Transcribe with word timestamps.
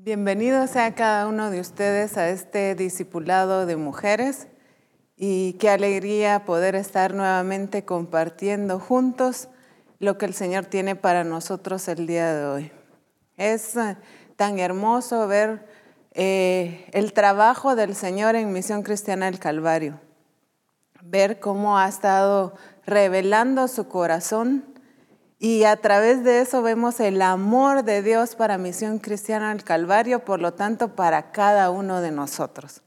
Bienvenidos 0.00 0.76
a 0.76 0.94
cada 0.94 1.26
uno 1.26 1.50
de 1.50 1.58
ustedes 1.58 2.16
a 2.18 2.28
este 2.28 2.76
discipulado 2.76 3.66
de 3.66 3.74
mujeres 3.74 4.46
y 5.16 5.54
qué 5.54 5.70
alegría 5.70 6.44
poder 6.44 6.76
estar 6.76 7.14
nuevamente 7.14 7.84
compartiendo 7.84 8.78
juntos 8.78 9.48
lo 9.98 10.16
que 10.16 10.26
el 10.26 10.34
Señor 10.34 10.66
tiene 10.66 10.94
para 10.94 11.24
nosotros 11.24 11.88
el 11.88 12.06
día 12.06 12.32
de 12.32 12.46
hoy. 12.46 12.72
Es 13.36 13.74
eh, 13.74 13.96
tan 14.36 14.60
hermoso 14.60 15.26
ver 15.26 15.66
eh, 16.12 16.88
el 16.92 17.12
trabajo 17.12 17.74
del 17.74 17.96
Señor 17.96 18.36
en 18.36 18.52
Misión 18.52 18.84
Cristiana 18.84 19.26
del 19.26 19.40
Calvario, 19.40 19.98
ver 21.02 21.40
cómo 21.40 21.76
ha 21.76 21.88
estado 21.88 22.54
revelando 22.86 23.66
su 23.66 23.88
corazón 23.88 24.67
y 25.38 25.64
a 25.64 25.76
través 25.76 26.24
de 26.24 26.40
eso 26.40 26.62
vemos 26.62 26.98
el 26.98 27.22
amor 27.22 27.84
de 27.84 28.02
Dios 28.02 28.34
para 28.34 28.58
Misión 28.58 28.98
Cristiana 28.98 29.50
del 29.50 29.62
Calvario, 29.62 30.24
por 30.24 30.40
lo 30.40 30.54
tanto 30.54 30.96
para 30.96 31.30
cada 31.30 31.70
uno 31.70 32.00
de 32.00 32.10
nosotros. 32.10 32.82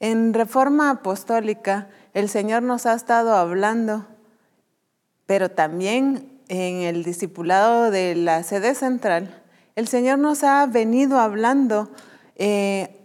En 0.00 0.32
Reforma 0.32 0.90
Apostólica, 0.90 1.88
el 2.14 2.30
Señor 2.30 2.62
nos 2.62 2.86
ha 2.86 2.94
estado 2.94 3.36
hablando, 3.36 4.06
pero 5.26 5.50
también 5.50 6.40
en 6.48 6.82
el 6.82 7.04
discipulado 7.04 7.90
de 7.90 8.14
la 8.14 8.42
sede 8.42 8.74
central, 8.74 9.42
el 9.76 9.88
Señor 9.88 10.18
nos 10.18 10.44
ha 10.44 10.66
venido 10.66 11.18
hablando 11.18 11.90
eh, 12.36 12.98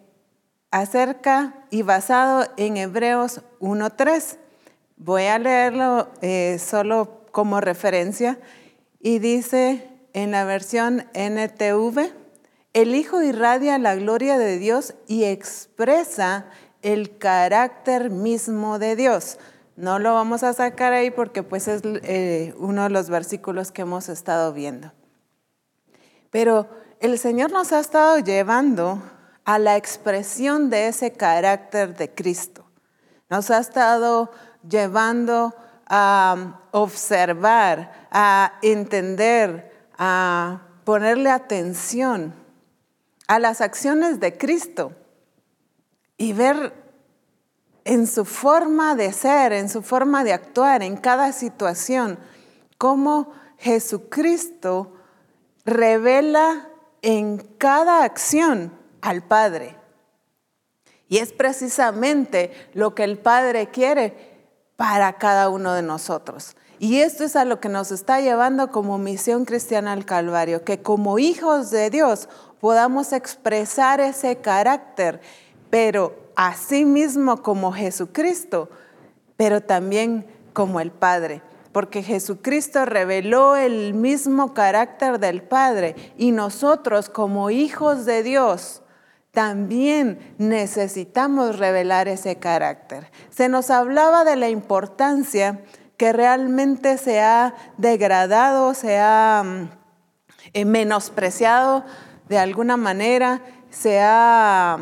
acerca 0.71 1.53
y 1.69 1.81
basado 1.81 2.45
en 2.57 2.77
Hebreos 2.77 3.41
1.3. 3.59 4.37
Voy 4.97 5.23
a 5.23 5.37
leerlo 5.37 6.09
eh, 6.21 6.57
solo 6.59 7.16
como 7.37 7.61
referencia 7.61 8.39
y 8.99 9.19
dice 9.19 9.87
en 10.13 10.31
la 10.31 10.43
versión 10.43 11.05
NTV, 11.13 12.11
el 12.73 12.95
Hijo 12.95 13.21
irradia 13.21 13.77
la 13.77 13.93
gloria 13.93 14.39
de 14.39 14.57
Dios 14.57 14.95
y 15.05 15.25
expresa 15.25 16.47
el 16.81 17.19
carácter 17.19 18.09
mismo 18.09 18.79
de 18.79 18.95
Dios. 18.95 19.37
No 19.75 19.99
lo 19.99 20.15
vamos 20.15 20.41
a 20.41 20.51
sacar 20.53 20.93
ahí 20.93 21.11
porque 21.11 21.43
pues 21.43 21.67
es 21.67 21.83
eh, 21.85 22.55
uno 22.57 22.85
de 22.85 22.89
los 22.89 23.07
versículos 23.07 23.71
que 23.71 23.83
hemos 23.83 24.09
estado 24.09 24.51
viendo. 24.51 24.91
Pero 26.31 26.67
el 26.99 27.19
Señor 27.19 27.51
nos 27.51 27.71
ha 27.71 27.79
estado 27.79 28.17
llevando 28.17 28.99
a 29.45 29.59
la 29.59 29.77
expresión 29.77 30.71
de 30.71 30.87
ese 30.87 31.13
carácter 31.13 31.95
de 31.95 32.11
Cristo. 32.11 32.65
Nos 33.29 33.51
ha 33.51 33.59
estado 33.59 34.31
llevando 34.67 35.53
a 35.89 36.61
observar, 36.71 38.07
a 38.11 38.53
entender, 38.61 39.89
a 39.97 40.61
ponerle 40.83 41.29
atención 41.29 42.33
a 43.27 43.39
las 43.39 43.61
acciones 43.61 44.19
de 44.19 44.37
Cristo 44.37 44.93
y 46.17 46.33
ver 46.33 46.73
en 47.83 48.07
su 48.07 48.25
forma 48.25 48.95
de 48.95 49.13
ser, 49.13 49.53
en 49.53 49.69
su 49.69 49.81
forma 49.81 50.23
de 50.23 50.33
actuar, 50.33 50.83
en 50.83 50.97
cada 50.97 51.31
situación, 51.31 52.19
cómo 52.77 53.31
Jesucristo 53.57 54.93
revela 55.65 56.69
en 57.01 57.37
cada 57.57 58.03
acción 58.03 58.73
al 59.01 59.23
Padre. 59.23 59.77
Y 61.07 61.19
es 61.19 61.31
precisamente 61.31 62.51
lo 62.73 62.93
que 62.93 63.05
el 63.05 63.17
Padre 63.17 63.67
quiere 63.67 64.26
para 64.77 65.13
cada 65.13 65.49
uno 65.49 65.73
de 65.73 65.81
nosotros. 65.81 66.55
Y 66.79 66.99
esto 66.99 67.23
es 67.23 67.35
a 67.35 67.43
lo 67.43 67.59
que 67.59 67.69
nos 67.69 67.91
está 67.91 68.21
llevando 68.21 68.71
como 68.71 68.99
misión 68.99 69.45
cristiana 69.45 69.91
al 69.91 70.05
Calvario, 70.05 70.63
que 70.63 70.81
como 70.81 71.17
hijos 71.19 71.71
de 71.71 71.89
Dios 71.89 72.29
podamos 72.61 73.11
expresar 73.11 73.99
ese 73.99 74.37
carácter, 74.37 75.19
pero 75.71 76.15
así 76.35 76.85
mismo 76.85 77.41
como 77.41 77.73
Jesucristo, 77.73 78.69
pero 79.35 79.61
también 79.61 80.27
como 80.53 80.79
el 80.79 80.91
Padre, 80.91 81.41
porque 81.71 82.03
Jesucristo 82.03 82.85
reveló 82.85 83.55
el 83.55 83.95
mismo 83.95 84.53
carácter 84.53 85.19
del 85.19 85.41
Padre 85.41 85.95
y 86.17 86.31
nosotros 86.31 87.09
como 87.09 87.49
hijos 87.49 88.05
de 88.05 88.21
Dios, 88.21 88.83
también 89.37 90.33
necesitamos 90.39 91.59
revelar 91.59 92.07
ese 92.07 92.37
carácter. 92.37 93.11
Se 93.29 93.49
nos 93.49 93.69
hablaba 93.69 94.23
de 94.23 94.35
la 94.35 94.49
importancia 94.49 95.59
que 95.95 96.11
realmente 96.11 96.97
se 96.97 97.21
ha 97.21 97.53
degradado, 97.77 98.73
se 98.73 98.97
ha 98.97 99.43
mm, 99.45 99.69
eh, 100.53 100.65
menospreciado 100.65 101.85
de 102.27 102.39
alguna 102.39 102.77
manera, 102.77 103.41
se 103.69 104.01
ha 104.01 104.79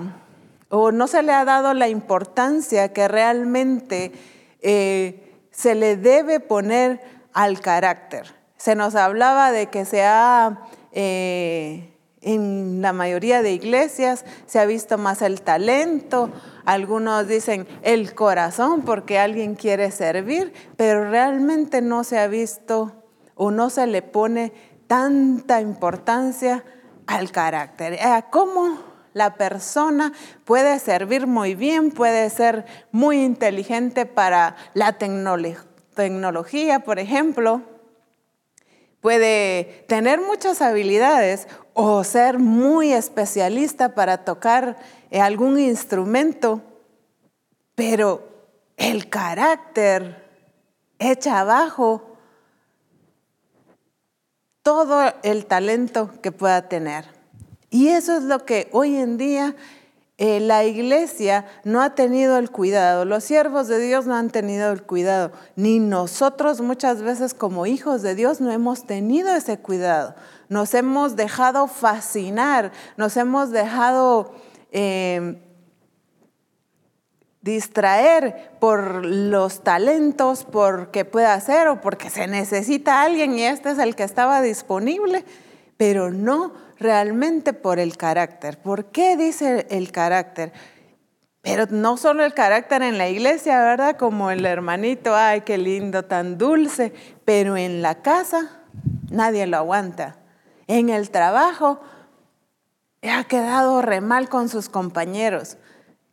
o 0.69 0.93
no 0.93 1.07
se 1.07 1.21
le 1.21 1.33
ha 1.33 1.43
dado 1.43 1.73
la 1.73 1.89
importancia 1.89 2.93
que 2.93 3.09
realmente 3.09 4.13
eh, 4.61 5.33
se 5.51 5.75
le 5.75 5.97
debe 5.97 6.39
poner 6.39 7.01
al 7.33 7.59
carácter. 7.59 8.33
Se 8.55 8.73
nos 8.75 8.95
hablaba 8.95 9.51
de 9.51 9.67
que 9.67 9.83
se 9.83 10.05
ha 10.05 10.61
eh, 10.93 11.94
en 12.25 12.81
la 12.81 12.91
mayoría 12.91 13.41
de 13.41 13.53
iglesias 13.53 14.25
se 14.47 14.59
ha 14.59 14.65
visto 14.65 14.97
más 14.97 15.21
el 15.21 15.41
talento, 15.41 16.31
algunos 16.65 17.27
dicen 17.27 17.67
el 17.83 18.13
corazón 18.15 18.81
porque 18.81 19.19
alguien 19.19 19.55
quiere 19.55 19.91
servir, 19.91 20.51
pero 20.75 21.09
realmente 21.09 21.81
no 21.81 22.03
se 22.03 22.19
ha 22.19 22.27
visto 22.27 23.03
o 23.35 23.51
no 23.51 23.69
se 23.69 23.85
le 23.87 24.01
pone 24.01 24.51
tanta 24.87 25.61
importancia 25.61 26.65
al 27.05 27.31
carácter, 27.31 28.01
a 28.01 28.23
cómo 28.23 28.79
la 29.13 29.35
persona 29.35 30.11
puede 30.43 30.79
servir 30.79 31.27
muy 31.27 31.53
bien, 31.53 31.91
puede 31.91 32.29
ser 32.31 32.65
muy 32.91 33.23
inteligente 33.23 34.05
para 34.07 34.55
la 34.73 34.97
tecnología, 34.97 36.79
por 36.79 36.97
ejemplo, 36.99 37.61
puede 39.05 39.85
tener 39.87 40.19
muchas 40.19 40.63
habilidades 40.63 41.47
o 41.75 42.03
ser 42.03 42.39
muy 42.39 42.91
especialista 42.91 43.93
para 43.93 44.25
tocar 44.25 44.77
eh, 45.11 45.21
algún 45.21 45.59
instrumento, 45.59 46.63
pero 47.75 48.27
el 48.77 49.07
carácter 49.07 50.27
echa 50.97 51.41
abajo 51.41 52.17
todo 54.63 55.13
el 55.21 55.45
talento 55.45 56.09
que 56.23 56.31
pueda 56.31 56.67
tener. 56.67 57.05
Y 57.69 57.89
eso 57.89 58.17
es 58.17 58.23
lo 58.23 58.43
que 58.43 58.69
hoy 58.71 58.95
en 58.95 59.19
día 59.19 59.55
eh, 60.17 60.39
la 60.39 60.63
iglesia 60.63 61.45
no 61.65 61.81
ha 61.81 61.93
tenido 61.93 62.37
el 62.37 62.49
cuidado, 62.49 63.03
los 63.03 63.25
siervos 63.25 63.67
de 63.67 63.79
Dios 63.79 64.05
no 64.05 64.15
han 64.15 64.29
tenido 64.29 64.71
el 64.71 64.81
cuidado, 64.83 65.33
ni 65.57 65.79
nosotros 65.79 66.61
muchas 66.61 67.01
veces 67.01 67.33
como 67.33 67.65
hijos 67.65 68.01
de 68.01 68.15
Dios 68.15 68.39
no 68.39 68.49
hemos 68.49 68.85
tenido 68.85 69.35
ese 69.35 69.57
cuidado. 69.57 70.15
Nos 70.47 70.73
hemos 70.73 71.17
dejado 71.17 71.67
fascinar, 71.67 72.71
nos 72.95 73.17
hemos 73.17 73.51
dejado 73.51 74.33
eh, 74.71 75.41
distraer 77.41 78.51
por 78.61 79.05
los 79.05 79.63
talentos, 79.63 80.45
por 80.45 80.91
qué 80.91 81.03
pueda 81.03 81.33
hacer 81.33 81.67
o 81.67 81.81
porque 81.81 82.09
se 82.09 82.27
necesita 82.27 83.01
alguien 83.01 83.37
y 83.37 83.43
este 83.43 83.71
es 83.71 83.79
el 83.79 83.95
que 83.95 84.03
estaba 84.03 84.41
disponible, 84.41 85.25
pero 85.77 86.09
no 86.09 86.53
realmente 86.79 87.53
por 87.53 87.79
el 87.79 87.97
carácter. 87.97 88.57
¿Por 88.61 88.85
qué 88.85 89.17
dice 89.17 89.67
el 89.69 89.91
carácter? 89.91 90.53
Pero 91.41 91.67
no 91.69 91.97
solo 91.97 92.25
el 92.25 92.33
carácter 92.33 92.81
en 92.81 92.97
la 92.97 93.07
iglesia, 93.07 93.59
¿verdad? 93.61 93.97
Como 93.97 94.31
el 94.31 94.45
hermanito, 94.45 95.15
ay, 95.15 95.41
qué 95.41 95.57
lindo, 95.57 96.03
tan 96.05 96.37
dulce, 96.37 96.91
pero 97.23 97.55
en 97.55 97.81
la 97.81 98.01
casa 98.01 98.63
nadie 99.11 99.45
lo 99.45 99.57
aguanta. 99.57 100.17
En 100.67 100.89
el 100.89 101.11
trabajo 101.11 101.79
ha 103.03 103.23
quedado 103.25 103.81
re 103.81 104.01
mal 104.01 104.29
con 104.29 104.49
sus 104.49 104.69
compañeros. 104.69 105.57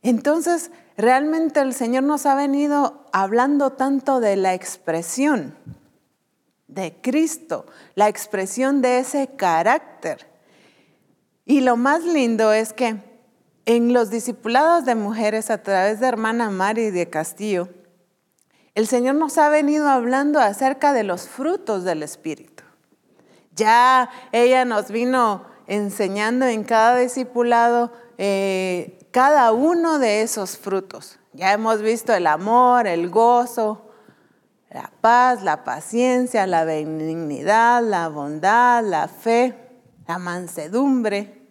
Entonces, 0.03 0.71
realmente 0.97 1.61
el 1.61 1.73
Señor 1.73 2.03
nos 2.03 2.27
ha 2.27 2.35
venido 2.35 3.07
hablando 3.13 3.71
tanto 3.71 4.21
de 4.21 4.37
la 4.37 4.53
expresión 4.53 5.57
de 6.67 7.01
Cristo, 7.01 7.67
la 7.95 8.09
expresión 8.09 8.83
de 8.83 8.99
ese 8.99 9.29
carácter. 9.37 10.32
Y 11.45 11.61
lo 11.61 11.77
más 11.77 12.05
lindo 12.05 12.53
es 12.53 12.73
que 12.73 12.97
en 13.65 13.93
los 13.93 14.11
discipulados 14.11 14.85
de 14.85 14.95
mujeres 14.95 15.51
a 15.51 15.63
través 15.63 16.01
de 16.01 16.07
hermana 16.07 16.51
Mari 16.51 16.91
de 16.91 17.09
Castillo, 17.09 17.69
el 18.75 18.87
Señor 18.87 19.17
nos 19.17 19.39
ha 19.39 19.49
venido 19.49 19.89
hablando 19.89 20.41
acerca 20.41 20.93
de 20.93 21.05
los 21.05 21.29
frutos 21.29 21.85
del 21.85 22.03
Espíritu. 22.03 22.65
Ya 23.55 24.09
ella 24.33 24.65
nos 24.65 24.91
vino 24.91 25.45
enseñando 25.67 26.47
en 26.47 26.65
cada 26.65 26.97
discipulado 26.97 27.93
eh, 28.19 28.99
cada 29.11 29.53
uno 29.53 29.99
de 29.99 30.23
esos 30.23 30.57
frutos. 30.57 31.19
Ya 31.35 31.53
hemos 31.53 31.83
visto 31.83 32.15
el 32.15 32.27
amor, 32.27 32.87
el 32.87 33.11
gozo, 33.11 33.91
la 34.71 34.91
paz, 35.01 35.43
la 35.43 35.65
paciencia, 35.65 36.47
la 36.47 36.65
benignidad, 36.65 37.83
la 37.83 38.09
bondad, 38.09 38.83
la 38.83 39.09
fe, 39.09 39.62
la 40.07 40.19
mansedumbre. 40.19 41.43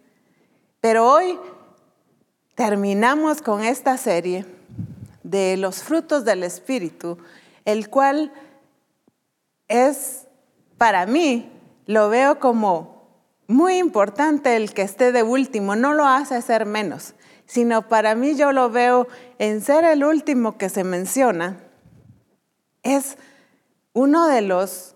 Pero 0.80 1.10
hoy 1.10 1.38
terminamos 2.54 3.42
con 3.42 3.62
esta 3.62 3.96
serie 3.96 4.46
de 5.22 5.56
los 5.56 5.82
frutos 5.82 6.24
del 6.24 6.42
Espíritu, 6.42 7.18
el 7.64 7.88
cual 7.88 8.32
es 9.68 10.26
para 10.78 11.06
mí, 11.06 11.50
lo 11.86 12.08
veo 12.08 12.38
como 12.38 13.06
muy 13.46 13.78
importante 13.78 14.56
el 14.56 14.74
que 14.74 14.82
esté 14.82 15.12
de 15.12 15.22
último, 15.22 15.76
no 15.76 15.94
lo 15.94 16.06
hace 16.06 16.42
ser 16.42 16.66
menos, 16.66 17.14
sino 17.46 17.88
para 17.88 18.14
mí 18.14 18.34
yo 18.34 18.52
lo 18.52 18.70
veo 18.70 19.06
en 19.38 19.60
ser 19.60 19.84
el 19.84 20.04
último 20.04 20.58
que 20.58 20.68
se 20.68 20.84
menciona, 20.84 21.58
es 22.82 23.16
uno 23.92 24.26
de 24.26 24.42
los 24.42 24.94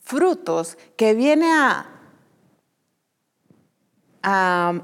frutos 0.00 0.78
que 0.96 1.14
viene 1.14 1.52
a, 1.52 1.91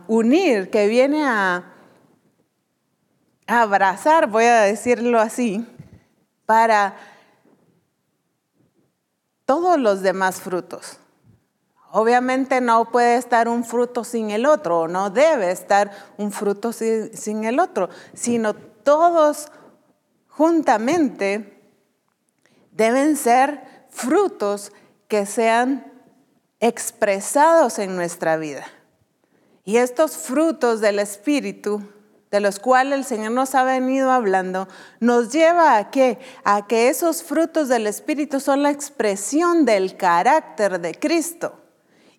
unir, 0.09 0.71
que 0.71 0.87
viene 0.89 1.25
a, 1.25 1.65
a 3.47 3.63
abrazar, 3.63 4.29
voy 4.29 4.45
a 4.45 4.63
decirlo 4.63 5.21
así, 5.21 5.67
para 6.47 6.97
todos 9.45 9.79
los 9.79 10.03
demás 10.03 10.41
frutos. 10.41 10.99
Obviamente 11.91 12.61
no 12.61 12.91
puede 12.91 13.17
estar 13.17 13.49
un 13.49 13.65
fruto 13.65 14.05
sin 14.05 14.31
el 14.31 14.45
otro, 14.45 14.89
no 14.89 15.09
debe 15.09 15.51
estar 15.51 15.91
un 16.19 16.33
fruto 16.33 16.73
sin, 16.73 17.45
el 17.45 17.59
otro, 17.59 17.89
sino 18.13 18.53
todos 18.55 19.51
juntamente 20.29 21.63
deben 22.73 23.17
ser 23.17 23.87
frutos 23.89 24.71
que 25.09 25.25
sean 25.25 25.91
expresados 26.61 27.79
en 27.79 27.97
nuestra 27.97 28.37
vida. 28.37 28.67
Y 29.69 29.77
estos 29.77 30.17
frutos 30.17 30.81
del 30.81 30.99
Espíritu, 30.99 31.83
de 32.31 32.41
los 32.41 32.59
cuales 32.59 33.01
el 33.01 33.05
Señor 33.05 33.33
nos 33.33 33.55
ha 33.55 33.65
venido 33.65 34.11
hablando, 34.11 34.67
nos 34.99 35.31
lleva 35.31 35.77
a 35.77 35.91
qué? 35.91 36.19
A 36.43 36.67
que 36.67 36.89
esos 36.89 37.23
frutos 37.23 37.69
del 37.69 37.87
Espíritu 37.87 38.41
son 38.41 38.63
la 38.63 38.71
expresión 38.71 39.67
del 39.67 39.99
carácter 39.99 40.81
de 40.81 40.95
Cristo. 40.95 41.61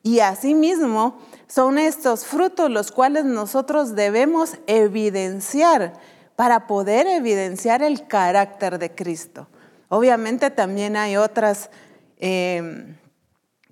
Y 0.04 0.20
asimismo 0.20 1.18
son 1.48 1.80
estos 1.80 2.24
frutos 2.24 2.70
los 2.70 2.92
cuales 2.92 3.26
nosotros 3.26 3.96
debemos 3.96 4.54
evidenciar 4.68 5.94
para 6.36 6.68
poder 6.68 7.08
evidenciar 7.08 7.82
el 7.82 8.06
carácter 8.06 8.78
de 8.78 8.94
Cristo. 8.94 9.48
Obviamente 9.88 10.52
también 10.52 10.96
hay 10.96 11.18
otras 11.18 11.72
em, 12.20 12.96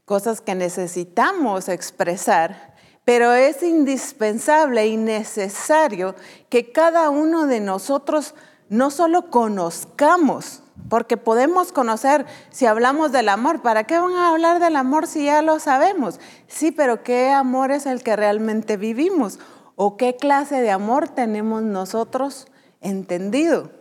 cosas 0.03 0.41
que 0.41 0.56
necesitamos 0.56 1.69
expresar, 1.69 2.67
pero 3.07 3.31
es 3.31 3.63
indispensable 3.63 4.86
y 4.86 4.98
necesario 4.98 6.13
que 6.50 6.74
cada 6.74 7.09
uno 7.09 7.48
de 7.48 7.62
nosotros 7.62 8.36
no 8.68 8.92
solo 8.92 9.30
conozcamos, 9.30 10.62
porque 10.89 11.15
podemos 11.15 11.71
conocer, 11.71 12.25
si 12.50 12.65
hablamos 12.65 13.13
del 13.13 13.30
amor, 13.30 13.62
¿para 13.62 13.86
qué 13.86 13.98
van 13.98 14.12
a 14.12 14.27
hablar 14.27 14.59
del 14.59 14.75
amor 14.75 15.07
si 15.07 15.24
ya 15.24 15.42
lo 15.42 15.59
sabemos? 15.59 16.19
Sí, 16.48 16.74
pero 16.74 17.01
¿qué 17.01 17.30
amor 17.30 17.71
es 17.71 17.86
el 17.86 18.04
que 18.04 18.18
realmente 18.18 18.75
vivimos? 18.75 19.39
¿O 19.77 19.95
qué 19.95 20.18
clase 20.18 20.60
de 20.60 20.71
amor 20.71 21.07
tenemos 21.07 21.63
nosotros 21.63 22.48
entendido? 22.81 23.71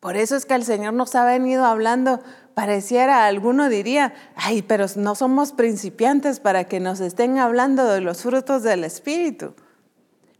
Por 0.00 0.16
eso 0.16 0.34
es 0.34 0.46
que 0.46 0.54
el 0.54 0.64
Señor 0.64 0.94
nos 0.94 1.14
ha 1.14 1.26
venido 1.26 1.66
hablando, 1.66 2.20
pareciera, 2.56 3.26
alguno 3.26 3.68
diría, 3.68 4.14
ay, 4.34 4.62
pero 4.62 4.86
no 4.96 5.14
somos 5.14 5.52
principiantes 5.52 6.40
para 6.40 6.64
que 6.64 6.80
nos 6.80 7.00
estén 7.00 7.36
hablando 7.36 7.84
de 7.84 8.00
los 8.00 8.22
frutos 8.22 8.62
del 8.62 8.82
Espíritu. 8.82 9.52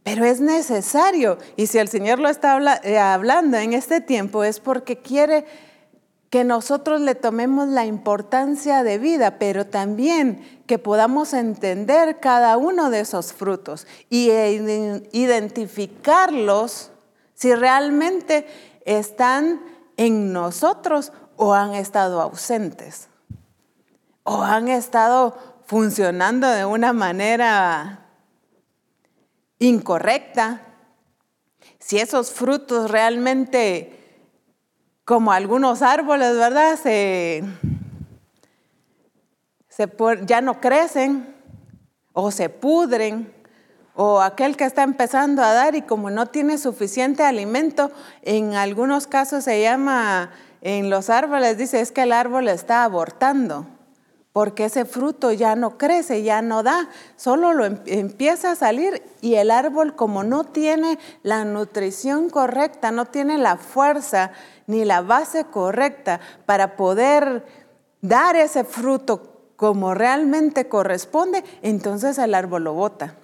Pero 0.01 0.25
es 0.25 0.41
necesario. 0.41 1.37
Y 1.57 1.67
si 1.67 1.77
el 1.77 1.89
Señor 1.89 2.17
lo 2.17 2.27
está 2.27 2.57
eh, 2.81 2.97
hablando 2.97 3.57
en 3.57 3.73
este 3.73 4.01
tiempo 4.01 4.43
es 4.43 4.59
porque 4.59 4.97
quiere 4.97 5.45
que 6.31 6.43
nosotros 6.43 7.01
le 7.01 7.13
tomemos 7.13 7.67
la 7.67 7.85
importancia 7.85 8.81
de 8.81 8.97
vida, 8.97 9.37
pero 9.37 9.67
también 9.67 10.41
que 10.65 10.79
podamos 10.79 11.35
entender 11.35 12.19
cada 12.19 12.57
uno 12.57 12.89
de 12.89 13.01
esos 13.01 13.31
frutos 13.31 13.85
y 14.09 14.31
e 14.31 15.03
identificarlos 15.11 16.89
si 17.35 17.53
realmente 17.53 18.47
están 18.85 19.76
en 19.97 20.31
nosotros 20.31 21.11
o 21.35 21.53
han 21.53 21.73
estado 21.73 22.21
ausentes 22.21 23.09
o 24.23 24.43
han 24.43 24.67
estado 24.67 25.37
funcionando 25.65 26.49
de 26.49 26.65
una 26.65 26.93
manera 26.93 28.05
incorrecta, 29.59 30.61
si 31.79 31.97
esos 31.97 32.31
frutos 32.31 32.91
realmente, 32.91 34.21
como 35.05 35.31
algunos 35.31 35.81
árboles, 35.81 36.35
¿verdad? 36.35 36.77
Se, 36.77 37.43
ya 40.25 40.41
no 40.41 40.59
crecen 40.59 41.33
o 42.11 42.31
se 42.31 42.49
pudren, 42.49 43.33
o 43.99 44.21
aquel 44.21 44.55
que 44.55 44.63
está 44.63 44.83
empezando 44.83 45.41
a 45.41 45.53
dar 45.53 45.73
y 45.73 45.81
como 45.81 46.11
no 46.11 46.27
tiene 46.27 46.59
suficiente 46.59 47.23
alimento, 47.23 47.91
en 48.21 48.53
algunos 48.53 49.07
casos 49.07 49.43
se 49.43 49.59
llama, 49.59 50.29
en 50.61 50.91
los 50.91 51.09
árboles 51.09 51.57
dice, 51.57 51.81
es 51.81 51.91
que 51.91 52.03
el 52.03 52.11
árbol 52.11 52.47
está 52.47 52.83
abortando 52.83 53.65
porque 54.33 54.65
ese 54.65 54.85
fruto 54.85 55.31
ya 55.31 55.55
no 55.55 55.79
crece, 55.79 56.21
ya 56.21 56.43
no 56.43 56.61
da, 56.61 56.89
solo 57.15 57.53
lo 57.53 57.65
em-, 57.65 57.79
empieza 57.87 58.51
a 58.51 58.55
salir 58.55 59.01
y 59.19 59.33
el 59.33 59.49
árbol 59.49 59.95
como 59.95 60.23
no 60.23 60.43
tiene 60.43 60.99
la 61.23 61.43
nutrición 61.43 62.29
correcta, 62.29 62.91
no 62.91 63.05
tiene 63.05 63.39
la 63.39 63.57
fuerza 63.57 64.29
ni 64.67 64.85
la 64.85 65.01
base 65.01 65.45
correcta 65.45 66.19
para 66.45 66.75
poder 66.75 67.47
dar 68.01 68.35
ese 68.35 68.63
fruto 68.63 69.41
como 69.55 69.95
realmente 69.95 70.69
corresponde, 70.69 71.43
entonces 71.63 72.19
el 72.19 72.35
árbol 72.35 72.65
lo 72.65 72.73
bota. 72.73 73.15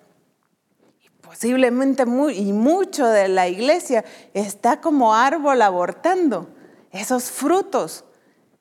Posiblemente 1.33 2.05
muy, 2.05 2.37
y 2.37 2.53
mucho 2.53 3.07
de 3.07 3.27
la 3.27 3.47
iglesia 3.47 4.05
está 4.35 4.79
como 4.81 5.15
árbol 5.15 5.63
abortando 5.63 6.47
esos 6.91 7.31
frutos 7.31 8.05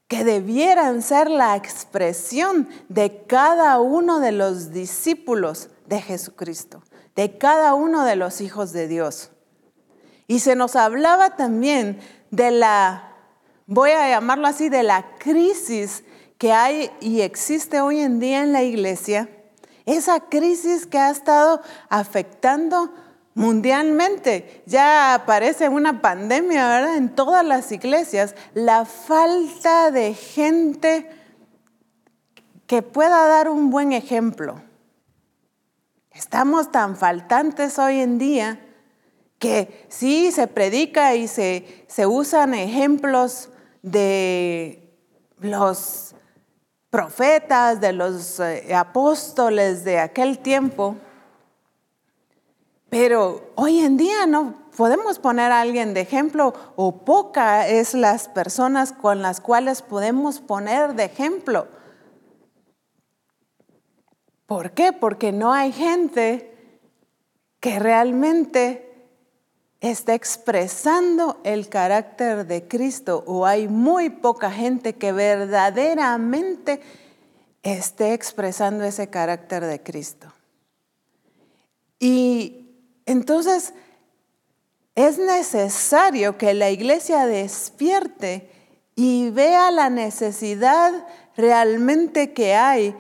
que 0.09 0.25
debieran 0.25 1.03
ser 1.03 1.29
la 1.29 1.55
expresión 1.55 2.67
de 2.89 3.25
cada 3.27 3.79
uno 3.79 4.21
de 4.21 4.33
los 4.33 4.73
discípulos 4.73 5.69
de 5.87 6.01
Jesucristo, 6.01 6.83
de 7.15 7.37
cada 7.37 7.75
uno 7.75 8.07
de 8.07 8.17
los 8.17 8.41
hijos 8.41 8.73
de 8.73 8.89
Dios. 8.89 9.33
Y 10.27 10.39
se 10.39 10.57
nos 10.57 10.75
hablaba 10.75 11.37
también 11.37 12.01
de 12.31 12.53
la, 12.53 13.17
voy 13.67 13.91
a 13.91 14.09
llamarlo 14.09 14.47
así, 14.47 14.71
de 14.71 14.83
la 14.83 15.19
crisis 15.19 16.05
que 16.39 16.53
hay 16.53 16.91
y 17.03 17.21
existe 17.21 17.83
hoy 17.83 18.01
en 18.01 18.19
día 18.19 18.43
en 18.43 18.55
la 18.55 18.63
iglesia, 18.63 19.29
esa 19.87 20.21
crisis 20.21 20.87
que 20.87 20.99
ha 20.99 21.11
estado 21.11 21.61
afectando 21.89 22.93
mundialmente. 23.35 24.63
Ya 24.67 25.15
aparece 25.15 25.69
una 25.69 26.01
pandemia, 26.03 26.69
¿verdad? 26.69 26.97
En 26.97 27.15
todas 27.15 27.45
las 27.45 27.73
iglesias, 27.73 28.35
la 28.55 28.85
falta 28.85 29.91
de 29.91 30.15
gente 30.15 31.09
que 32.67 32.83
pueda 32.83 33.27
dar 33.27 33.49
un 33.49 33.71
buen 33.71 33.93
ejemplo. 33.93 34.63
Estamos 36.11 36.71
tan 36.71 36.97
faltantes 36.97 37.79
hoy 37.79 38.01
en 38.01 38.19
día 38.19 38.61
que 39.39 39.87
sí 39.89 40.31
se 40.31 40.47
predica 40.47 41.15
y 41.15 41.27
se, 41.27 41.85
se 41.89 42.07
usan 42.07 42.55
ejemplos 42.55 43.51
de 43.83 44.95
los 45.41 46.12
profetas, 46.93 47.81
de 47.81 47.95
los 47.95 48.39
eh, 48.39 48.75
apóstoles 48.75 49.83
de 49.83 49.99
aquel 49.99 50.41
tiempo, 50.41 50.95
pero 52.91 53.51
hoy 53.55 53.79
en 53.79 53.97
día 53.97 54.27
no 54.27 54.55
podemos 54.77 55.19
poner 55.19 55.53
a 55.53 55.63
alguien 55.63 55.95
de 55.95 56.03
ejemplo 56.03 56.53
o 56.77 56.99
poca 57.07 57.67
es 57.67 57.95
las 57.95 58.29
personas 58.29 58.93
con 58.93 59.23
las 59.23 59.41
cuales 59.41 59.81
podemos 59.81 60.41
poner 60.41 60.95
de 60.95 61.05
ejemplo. 61.05 61.67
¿Por 64.45 64.73
qué? 64.73 64.93
Porque 64.93 65.33
no 65.33 65.55
hay 65.55 65.73
gente 65.73 66.79
que 67.59 67.79
realmente 67.79 68.92
esté 69.83 70.15
expresando 70.15 71.41
el 71.43 71.69
carácter 71.69 72.47
de 72.47 72.67
Cristo 72.69 73.25
o 73.27 73.45
hay 73.45 73.67
muy 73.67 74.11
poca 74.11 74.51
gente 74.51 74.95
que 74.95 75.11
verdaderamente 75.11 76.81
esté 77.65 78.15
expresando 78.15 78.85
ese 78.85 79.11
carácter 79.11 79.67
de 79.67 79.83
Cristo. 79.83 80.33
Y 81.99 82.69
entonces, 83.07 83.75
es 84.95 85.19
necesario 85.19 86.39
que 86.39 86.55
la 86.55 86.71
iglesia 86.71 87.27
despierte 87.27 88.49
y 88.95 89.31
vea 89.31 89.73
la 89.73 89.91
necesidad 89.91 90.93
realmente 91.37 92.33
que 92.33 92.55
hay 92.55 92.95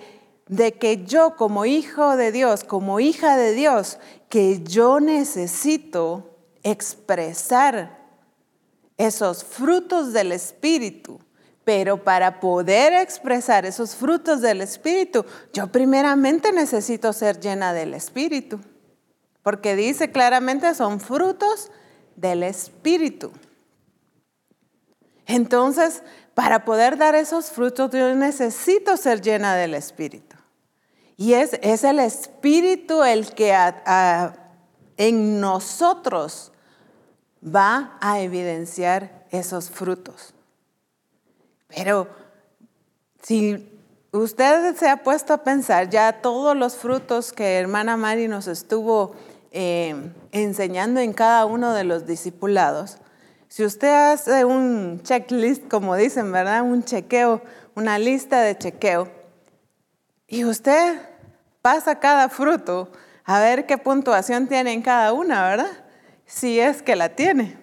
de 0.48 0.72
que 0.72 1.04
yo 1.04 1.36
como 1.36 1.64
hijo 1.64 2.16
de 2.16 2.32
Dios, 2.32 2.64
como 2.64 2.98
hija 2.98 3.36
de 3.36 3.52
Dios, 3.52 3.98
que 4.28 4.62
yo 4.64 4.98
necesito 4.98 6.31
expresar 6.62 7.98
esos 8.96 9.44
frutos 9.44 10.12
del 10.12 10.32
Espíritu. 10.32 11.18
Pero 11.64 12.02
para 12.02 12.40
poder 12.40 12.92
expresar 12.92 13.64
esos 13.64 13.94
frutos 13.94 14.40
del 14.40 14.60
Espíritu, 14.62 15.24
yo 15.52 15.68
primeramente 15.68 16.52
necesito 16.52 17.12
ser 17.12 17.38
llena 17.38 17.72
del 17.72 17.94
Espíritu. 17.94 18.60
Porque 19.42 19.76
dice 19.76 20.10
claramente 20.10 20.74
son 20.74 20.98
frutos 21.00 21.70
del 22.16 22.42
Espíritu. 22.42 23.32
Entonces, 25.26 26.02
para 26.34 26.64
poder 26.64 26.96
dar 26.96 27.14
esos 27.14 27.50
frutos, 27.50 27.90
yo 27.92 28.14
necesito 28.14 28.96
ser 28.96 29.20
llena 29.20 29.54
del 29.54 29.74
Espíritu. 29.74 30.36
Y 31.16 31.34
es, 31.34 31.58
es 31.62 31.84
el 31.84 32.00
Espíritu 32.00 33.04
el 33.04 33.32
que 33.34 33.54
en 34.96 35.40
nosotros 35.40 36.51
va 37.44 37.96
a 38.00 38.20
evidenciar 38.20 39.24
esos 39.30 39.70
frutos. 39.70 40.34
Pero 41.68 42.08
si 43.22 43.68
usted 44.12 44.76
se 44.76 44.88
ha 44.88 45.02
puesto 45.02 45.32
a 45.32 45.38
pensar 45.38 45.88
ya 45.88 46.20
todos 46.20 46.56
los 46.56 46.76
frutos 46.76 47.32
que 47.32 47.58
hermana 47.58 47.96
Mari 47.96 48.28
nos 48.28 48.46
estuvo 48.46 49.14
eh, 49.50 49.94
enseñando 50.32 51.00
en 51.00 51.12
cada 51.12 51.46
uno 51.46 51.72
de 51.72 51.84
los 51.84 52.06
discipulados, 52.06 52.98
si 53.48 53.64
usted 53.64 54.12
hace 54.12 54.44
un 54.44 55.00
checklist, 55.02 55.68
como 55.68 55.94
dicen, 55.96 56.32
¿verdad? 56.32 56.62
Un 56.62 56.84
chequeo, 56.84 57.42
una 57.74 57.98
lista 57.98 58.40
de 58.40 58.56
chequeo, 58.56 59.08
y 60.26 60.46
usted 60.46 60.98
pasa 61.60 61.98
cada 61.98 62.30
fruto 62.30 62.90
a 63.24 63.40
ver 63.40 63.66
qué 63.66 63.76
puntuación 63.76 64.46
tiene 64.48 64.72
en 64.72 64.80
cada 64.80 65.12
una, 65.12 65.42
¿verdad? 65.42 65.81
Si 66.34 66.58
es 66.58 66.82
que 66.82 66.96
la 66.96 67.10
tiene. 67.10 67.58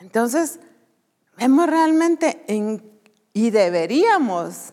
Entonces, 0.00 0.58
vemos 1.36 1.68
realmente 1.68 2.44
en, 2.48 2.82
y 3.32 3.50
deberíamos 3.50 4.72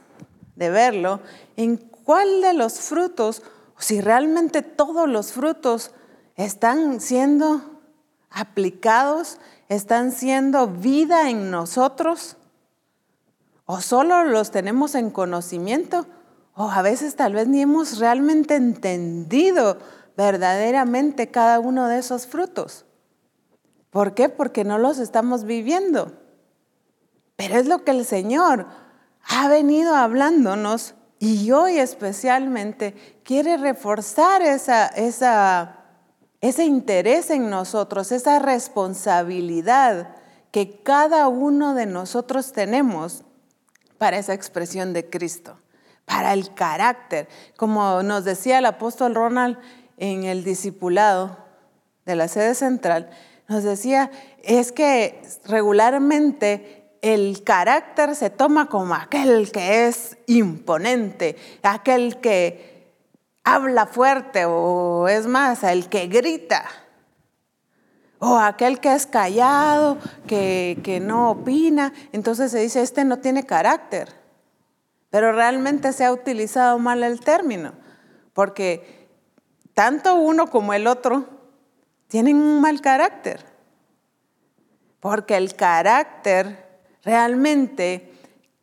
de 0.56 0.70
verlo 0.72 1.22
en 1.56 1.78
cuál 1.78 2.42
de 2.42 2.54
los 2.54 2.80
frutos, 2.80 3.44
si 3.78 4.01
realmente 4.01 4.63
todos 4.63 5.08
los 5.08 5.32
frutos 5.32 5.92
están 6.36 7.00
siendo 7.00 7.80
aplicados, 8.32 9.38
están 9.70 10.12
siendo 10.12 10.68
vida 10.68 11.30
en 11.30 11.51
nosotros, 11.51 12.38
o 13.66 13.82
solo 13.82 14.24
los 14.24 14.50
tenemos 14.50 14.96
en 14.96 15.12
conocimiento, 15.12 16.08
o 16.56 16.72
a 16.72 16.82
veces 16.82 17.16
tal 17.16 17.34
vez 17.34 17.48
ni 17.48 17.62
hemos 17.62 18.00
realmente 18.00 18.56
entendido 18.56 19.78
verdaderamente 20.20 21.32
cada 21.32 21.62
uno 21.62 21.88
de 21.88 21.98
esos 21.98 22.28
frutos. 22.28 22.86
¿Por 23.90 24.16
qué? 24.16 24.28
Porque 24.28 24.66
no 24.66 24.78
los 24.78 25.00
estamos 25.00 25.46
viviendo. 25.46 26.12
Pero 27.38 27.56
es 27.56 27.68
lo 27.68 27.86
que 27.86 27.92
el 27.92 28.04
Señor 28.06 28.68
ha 29.24 29.48
venido 29.48 29.96
hablándonos 29.96 30.96
y 31.20 31.52
hoy 31.52 31.80
especialmente 31.80 33.22
quiere 33.24 33.56
reforzar 33.56 34.42
esa, 34.42 34.88
esa 34.88 35.86
ese 36.42 36.66
interés 36.66 37.30
en 37.30 37.50
nosotros, 37.50 38.12
esa 38.12 38.40
responsabilidad 38.40 40.18
que 40.52 40.84
cada 40.84 41.30
uno 41.30 41.76
de 41.76 41.86
nosotros 41.86 42.52
tenemos 42.52 43.24
para 43.98 44.18
esa 44.18 44.34
expresión 44.34 44.92
de 44.92 45.10
Cristo, 45.10 45.60
para 46.04 46.34
el 46.34 46.54
carácter. 46.54 47.30
Como 47.56 48.04
nos 48.04 48.26
decía 48.26 48.58
el 48.58 48.66
apóstol 48.66 49.16
Ronald 49.16 49.58
en 50.00 50.24
el 50.24 50.44
discipulado 50.44 51.38
de 52.06 52.15
la 52.15 52.27
sede 52.27 52.56
central, 52.56 53.10
nos 53.48 53.63
decía, 53.63 54.12
es 54.44 54.72
que 54.72 55.22
regularmente 55.46 56.98
el 57.01 57.44
carácter 57.44 58.15
se 58.15 58.29
toma 58.29 58.68
como 58.68 58.94
aquel 58.94 59.51
que 59.51 59.88
es 59.88 60.18
imponente, 60.27 61.36
aquel 61.63 62.18
que 62.20 62.94
habla 63.44 63.88
fuerte 63.88 64.46
o 64.46 65.08
es 65.08 65.27
más, 65.27 65.63
el 65.63 65.89
que 65.89 66.08
grita. 66.08 66.65
O 68.20 68.38
aquel 68.38 68.79
que 68.82 68.94
es 68.94 69.08
callado, 69.08 69.98
que, 70.27 70.77
que 70.84 71.00
no 71.00 71.32
opina. 71.32 71.94
Entonces 72.12 72.51
se 72.51 72.60
dice, 72.60 72.82
este 72.82 73.06
no 73.06 73.20
tiene 73.20 73.46
carácter. 73.46 74.10
Pero 75.10 75.32
realmente 75.32 75.94
se 75.94 76.03
ha 76.03 76.12
utilizado 76.12 76.77
mal 76.79 77.01
el 77.01 77.22
término. 77.22 77.72
Porque 78.34 78.99
tanto 79.80 80.16
uno 80.16 80.48
como 80.48 80.74
el 80.74 80.88
otro 80.88 81.24
tienen 82.10 82.36
un 82.36 82.60
mal 82.60 82.82
carácter. 82.82 83.46
Porque 85.00 85.38
el 85.38 85.56
carácter 85.56 86.82
realmente 87.02 88.12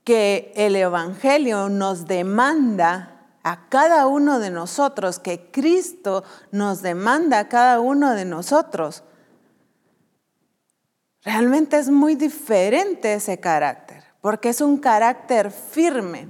que 0.05 0.53
el 0.57 0.77
Evangelio 0.77 1.71
nos 1.71 2.07
demanda 2.07 3.29
a 3.43 3.67
cada 3.71 4.09
uno 4.09 4.41
de 4.41 4.51
nosotros, 4.51 5.19
que 5.19 5.51
Cristo 5.51 6.23
nos 6.51 6.83
demanda 6.83 7.39
a 7.39 7.49
cada 7.49 7.81
uno 7.81 8.11
de 8.11 8.27
nosotros, 8.27 9.03
realmente 11.23 11.79
es 11.79 11.89
muy 11.89 12.15
diferente 12.15 13.15
ese 13.15 13.41
carácter, 13.41 14.05
porque 14.21 14.51
es 14.51 14.61
un 14.61 14.77
carácter 14.77 15.51
firme, 15.51 16.29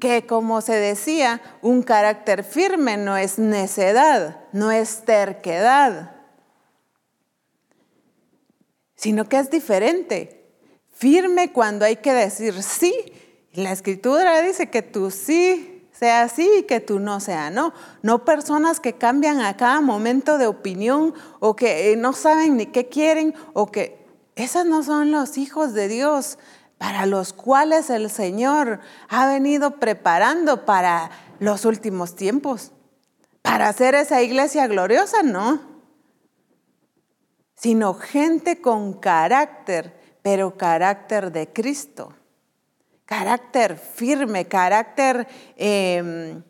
que 0.00 0.26
como 0.26 0.60
se 0.60 0.74
decía, 0.74 1.40
un 1.62 1.82
carácter 1.82 2.42
firme 2.42 2.96
no 2.96 3.16
es 3.16 3.38
necedad, 3.38 4.40
no 4.52 4.72
es 4.72 5.04
terquedad, 5.04 6.16
sino 8.96 9.28
que 9.28 9.38
es 9.38 9.50
diferente. 9.50 10.44
Firme 10.92 11.52
cuando 11.52 11.84
hay 11.84 11.96
que 11.96 12.12
decir 12.12 12.62
sí. 12.62 12.92
La 13.52 13.72
escritura 13.72 14.42
dice 14.42 14.68
que 14.68 14.82
tú 14.82 15.10
sí 15.10 15.88
sea 15.92 16.22
así 16.22 16.48
y 16.58 16.62
que 16.64 16.80
tú 16.80 16.98
no 16.98 17.20
sea, 17.20 17.50
no. 17.50 17.72
No 18.02 18.24
personas 18.24 18.80
que 18.80 18.94
cambian 18.94 19.40
a 19.40 19.56
cada 19.56 19.80
momento 19.80 20.38
de 20.38 20.46
opinión 20.46 21.14
o 21.38 21.56
que 21.56 21.92
eh, 21.92 21.96
no 21.96 22.12
saben 22.12 22.56
ni 22.56 22.66
qué 22.66 22.88
quieren 22.88 23.34
o 23.54 23.70
que 23.70 24.04
esas 24.34 24.66
no 24.66 24.82
son 24.82 25.10
los 25.10 25.36
hijos 25.38 25.74
de 25.74 25.88
Dios 25.88 26.38
para 26.80 27.04
los 27.04 27.34
cuales 27.34 27.90
el 27.90 28.08
Señor 28.08 28.80
ha 29.10 29.28
venido 29.28 29.76
preparando 29.76 30.64
para 30.64 31.10
los 31.38 31.66
últimos 31.66 32.16
tiempos. 32.16 32.72
Para 33.42 33.68
hacer 33.68 33.94
esa 33.94 34.22
iglesia 34.22 34.66
gloriosa, 34.66 35.22
no. 35.22 35.60
Sino 37.54 37.92
gente 37.92 38.62
con 38.62 38.94
carácter, 38.94 39.94
pero 40.22 40.56
carácter 40.56 41.30
de 41.30 41.52
Cristo 41.52 42.14
carácter 43.10 43.76
firme, 43.76 44.46
carácter 44.46 45.26
em, 45.56 46.44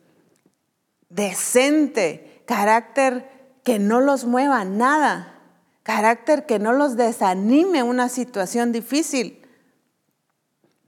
decente, 1.09 2.43
carácter 2.45 3.31
que 3.65 3.79
no 3.79 4.01
los 4.03 4.27
mueva 4.27 4.67
nada, 4.67 5.41
carácter 5.83 6.45
que 6.45 6.59
no 6.59 6.75
los 6.75 6.99
desanime 6.99 7.83
una 7.83 8.11
situación 8.11 8.73
difícil. 8.73 9.40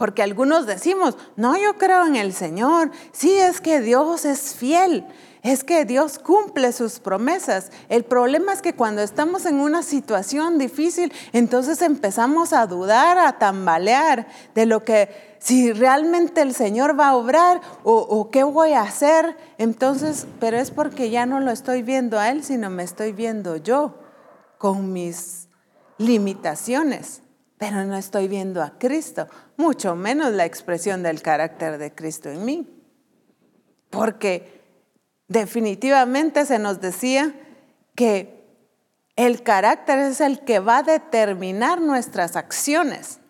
Porque 0.02 0.24
algunos 0.24 0.66
decimos, 0.66 1.16
no, 1.36 1.56
yo 1.56 1.78
creo 1.78 2.04
en 2.04 2.16
el 2.16 2.32
Señor, 2.32 2.90
sí 3.12 3.36
es 3.36 3.60
que 3.60 3.80
Dios 3.80 4.24
es 4.24 4.52
fiel, 4.52 5.06
es 5.44 5.62
que 5.62 5.84
Dios 5.84 6.18
cumple 6.18 6.72
sus 6.72 6.98
promesas. 6.98 7.70
El 7.88 8.02
problema 8.02 8.52
es 8.52 8.62
que 8.62 8.74
cuando 8.74 9.00
estamos 9.00 9.46
en 9.46 9.60
una 9.60 9.84
situación 9.84 10.58
difícil, 10.58 11.12
entonces 11.32 11.82
empezamos 11.82 12.52
a 12.52 12.66
dudar, 12.66 13.16
a 13.16 13.38
tambalear 13.38 14.26
de 14.56 14.66
lo 14.66 14.82
que, 14.82 15.36
si 15.38 15.72
realmente 15.72 16.40
el 16.40 16.52
Señor 16.52 16.98
va 16.98 17.10
a 17.10 17.16
obrar 17.16 17.60
o, 17.84 17.94
o 17.94 18.28
qué 18.28 18.42
voy 18.42 18.72
a 18.72 18.82
hacer. 18.82 19.36
Entonces, 19.56 20.26
pero 20.40 20.58
es 20.58 20.72
porque 20.72 21.10
ya 21.10 21.26
no 21.26 21.38
lo 21.38 21.52
estoy 21.52 21.82
viendo 21.84 22.18
a 22.18 22.28
Él, 22.30 22.42
sino 22.42 22.70
me 22.70 22.82
estoy 22.82 23.12
viendo 23.12 23.54
yo 23.54 23.94
con 24.58 24.92
mis 24.92 25.46
limitaciones 25.96 27.21
pero 27.62 27.84
no 27.84 27.96
estoy 27.96 28.26
viendo 28.26 28.60
a 28.60 28.76
Cristo, 28.76 29.28
mucho 29.56 29.94
menos 29.94 30.32
la 30.32 30.44
expresión 30.44 31.04
del 31.04 31.22
carácter 31.22 31.78
de 31.78 31.94
Cristo 31.94 32.28
en 32.28 32.44
mí. 32.44 32.66
Porque 33.88 34.60
definitivamente 35.28 36.44
se 36.44 36.58
nos 36.58 36.80
decía 36.80 37.32
que 37.94 38.44
el 39.14 39.44
carácter 39.44 40.00
es 40.00 40.20
el 40.20 40.40
que 40.40 40.58
va 40.58 40.78
a 40.78 40.82
determinar 40.82 41.80
nuestras 41.80 42.34
acciones. 42.34 43.20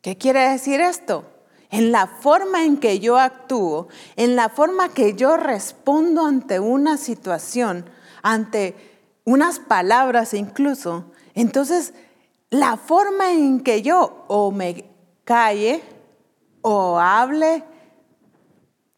¿Qué 0.00 0.16
quiere 0.16 0.48
decir 0.48 0.80
esto? 0.80 1.30
En 1.68 1.92
la 1.92 2.06
forma 2.06 2.64
en 2.64 2.78
que 2.78 2.98
yo 2.98 3.18
actúo, 3.18 3.88
en 4.16 4.36
la 4.36 4.48
forma 4.48 4.94
que 4.94 5.12
yo 5.12 5.36
respondo 5.36 6.24
ante 6.24 6.60
una 6.60 6.96
situación, 6.96 7.90
ante 8.22 8.74
unas 9.24 9.58
palabras 9.58 10.32
incluso, 10.32 11.12
entonces 11.34 11.92
la 12.50 12.76
forma 12.76 13.32
en 13.32 13.60
que 13.60 13.82
yo 13.82 14.24
o 14.28 14.50
me 14.50 14.84
calle 15.24 15.82
o 16.62 16.98
hable 16.98 17.64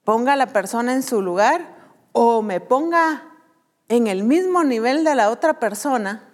ponga 0.04 0.35
a 0.35 0.37
la 0.37 0.47
persona 0.47 0.92
en 0.92 1.02
su 1.02 1.23
lugar 1.23 1.76
o 2.12 2.42
me 2.42 2.61
ponga 2.61 3.25
en 3.88 4.07
el 4.07 4.23
mismo 4.23 4.62
nivel 4.62 5.04
de 5.04 5.16
la 5.16 5.30
otra 5.30 5.59
persona, 5.59 6.30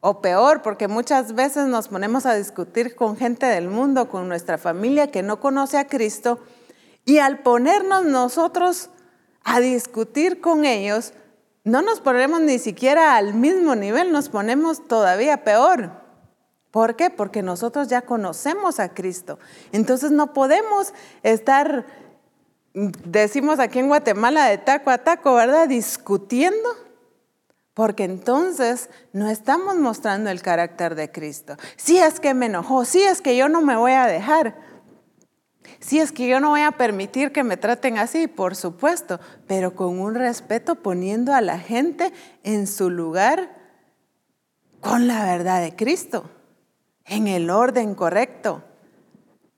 o 0.00 0.20
peor, 0.20 0.62
porque 0.62 0.88
muchas 0.88 1.34
veces 1.34 1.66
nos 1.66 1.88
ponemos 1.88 2.26
a 2.26 2.34
discutir 2.34 2.94
con 2.94 3.16
gente 3.16 3.46
del 3.46 3.68
mundo, 3.68 4.08
con 4.08 4.28
nuestra 4.28 4.58
familia 4.58 5.10
que 5.10 5.22
no 5.22 5.40
conoce 5.40 5.78
a 5.78 5.86
Cristo, 5.86 6.40
y 7.04 7.18
al 7.18 7.38
ponernos 7.40 8.04
nosotros 8.04 8.90
a 9.44 9.60
discutir 9.60 10.40
con 10.40 10.64
ellos, 10.64 11.14
no 11.64 11.82
nos 11.82 12.00
ponemos 12.00 12.40
ni 12.40 12.58
siquiera 12.58 13.16
al 13.16 13.34
mismo 13.34 13.74
nivel, 13.74 14.12
nos 14.12 14.28
ponemos 14.28 14.86
todavía 14.86 15.44
peor. 15.44 16.07
¿Por 16.70 16.96
qué? 16.96 17.10
Porque 17.10 17.42
nosotros 17.42 17.88
ya 17.88 18.02
conocemos 18.02 18.78
a 18.78 18.90
Cristo. 18.90 19.38
Entonces 19.72 20.10
no 20.10 20.32
podemos 20.34 20.92
estar, 21.22 21.86
decimos 22.74 23.58
aquí 23.58 23.78
en 23.78 23.88
Guatemala, 23.88 24.46
de 24.46 24.58
taco 24.58 24.90
a 24.90 24.98
taco, 24.98 25.34
¿verdad? 25.34 25.68
Discutiendo. 25.68 26.68
Porque 27.72 28.04
entonces 28.04 28.90
no 29.12 29.28
estamos 29.28 29.76
mostrando 29.76 30.30
el 30.30 30.42
carácter 30.42 30.94
de 30.94 31.10
Cristo. 31.10 31.56
Si 31.76 31.98
es 31.98 32.20
que 32.20 32.34
me 32.34 32.46
enojó, 32.46 32.84
si 32.84 33.02
es 33.02 33.22
que 33.22 33.36
yo 33.36 33.48
no 33.48 33.62
me 33.62 33.76
voy 33.76 33.92
a 33.92 34.06
dejar. 34.06 34.56
Si 35.80 36.00
es 36.00 36.12
que 36.12 36.26
yo 36.26 36.40
no 36.40 36.50
voy 36.50 36.62
a 36.62 36.72
permitir 36.72 37.30
que 37.30 37.44
me 37.44 37.56
traten 37.56 37.98
así, 37.98 38.26
por 38.26 38.56
supuesto, 38.56 39.20
pero 39.46 39.76
con 39.76 40.00
un 40.00 40.14
respeto 40.14 40.74
poniendo 40.76 41.32
a 41.32 41.40
la 41.40 41.58
gente 41.58 42.12
en 42.42 42.66
su 42.66 42.90
lugar 42.90 43.54
con 44.80 45.06
la 45.06 45.24
verdad 45.24 45.60
de 45.60 45.76
Cristo, 45.76 46.28
en 47.08 47.28
el 47.28 47.50
orden 47.50 47.94
correcto. 47.94 48.62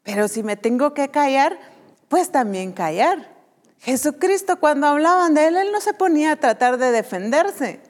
Pero 0.03 0.29
si 0.29 0.43
me 0.43 0.57
tengo 0.57 0.95
que 0.95 1.09
callar, 1.11 1.59
pues 2.09 2.31
también 2.31 2.73
callar. 2.73 3.29
Jesucristo 3.81 4.59
cuando 4.59 4.87
hablaban 4.87 5.35
de 5.35 5.47
él, 5.47 5.57
él 5.57 5.73
no 5.73 5.81
se 5.81 5.95
ponía 5.95 6.33
a 6.33 6.37
tratar 6.37 6.79
de 6.79 6.91
defenderse. 6.91 7.81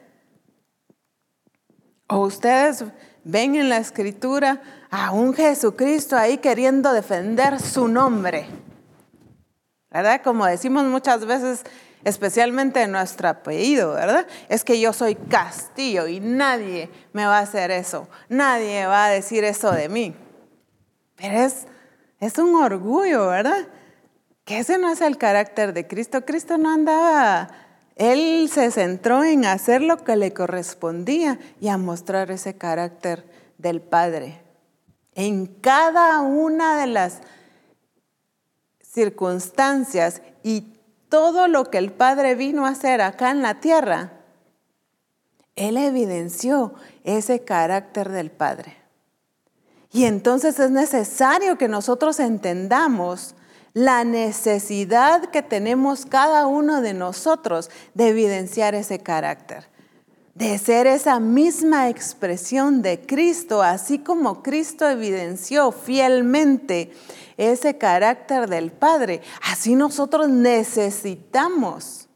O 2.07 2.19
ustedes 2.19 2.85
ven 3.25 3.55
en 3.55 3.69
la 3.69 3.79
escritura 3.79 4.63
a 4.91 5.13
un 5.13 5.35
Jesucristo 5.35 6.17
ahí 6.17 6.39
queriendo 6.39 6.93
defender 6.93 7.61
su 7.61 7.89
nombre. 7.89 8.47
¿Verdad? 9.91 10.21
Como 10.23 10.47
decimos 10.47 10.85
muchas 10.85 11.27
veces, 11.27 11.65
especialmente 12.05 12.83
en 12.83 12.93
nuestro 12.93 13.29
apellido, 13.29 13.95
¿verdad? 13.95 14.27
Es 14.49 14.65
que 14.65 14.81
yo 14.81 14.93
soy 14.93 15.15
Castillo 15.15 16.07
y 16.07 16.21
nadie 16.21 16.91
me 17.13 17.27
va 17.27 17.39
a 17.39 17.43
hacer 17.43 17.71
eso, 17.71 18.09
nadie 18.29 18.87
va 18.87 19.07
a 19.07 19.11
decir 19.11 19.45
eso 19.45 19.71
de 19.73 19.89
mí. 19.89 20.15
Pero 21.17 21.39
es, 21.39 21.67
es 22.19 22.39
un 22.39 22.55
orgullo, 22.55 23.29
¿verdad? 23.29 23.69
Que 24.45 24.59
ese 24.61 24.79
no 24.79 24.91
es 24.91 25.01
el 25.01 25.19
carácter 25.19 25.73
de 25.73 25.87
Cristo. 25.87 26.25
Cristo 26.25 26.59
no 26.59 26.73
andaba, 26.73 27.51
él 27.97 28.49
se 28.53 28.71
centró 28.71 29.23
en 29.25 29.45
hacer 29.45 29.83
lo 29.83 29.99
que 29.99 30.17
le 30.17 30.33
correspondía 30.33 31.39
y 31.61 31.69
a 31.69 31.77
mostrar 31.77 32.31
ese 32.31 32.57
carácter 32.57 33.25
del 33.59 33.81
Padre 33.83 34.41
en 35.15 35.47
cada 35.47 36.21
una 36.21 36.81
de 36.81 36.87
las 36.87 37.21
circunstancias 38.83 40.23
y 40.43 40.80
todo 41.11 41.49
lo 41.49 41.71
que 41.71 41.77
el 41.77 41.93
Padre 41.93 42.35
vino 42.35 42.65
a 42.65 42.71
hacer 42.71 43.03
acá 43.03 43.31
en 43.31 43.43
la 43.43 43.61
tierra, 43.61 44.13
Él 45.57 45.77
evidenció 45.77 46.73
ese 47.05 47.41
carácter 47.41 48.09
del 48.09 48.31
Padre. 48.31 48.77
Y 49.93 50.05
entonces 50.05 50.59
es 50.59 50.71
necesario 50.71 51.59
que 51.59 51.69
nosotros 51.69 52.21
entendamos 52.21 53.35
la 53.75 54.05
necesidad 54.05 55.27
que 55.27 55.43
tenemos 55.43 56.07
cada 56.07 56.47
uno 56.47 56.81
de 56.81 56.95
nosotros 56.95 57.71
de 57.95 58.09
evidenciar 58.09 58.75
ese 58.75 59.01
carácter 59.01 59.71
de 60.41 60.57
ser 60.57 60.87
esa 60.87 61.21
misma 61.21 61.91
expresión 61.91 62.81
de 62.81 63.01
Cristo, 63.01 63.63
así 63.63 63.99
como 63.99 64.43
Cristo 64.43 64.89
evidenció 64.89 65.71
fielmente 65.71 66.93
ese 67.41 67.79
carácter 67.79 68.49
del 68.49 68.71
Padre, 68.71 69.23
así 69.43 69.75
nosotros 69.75 70.29
necesitamos 70.29 72.09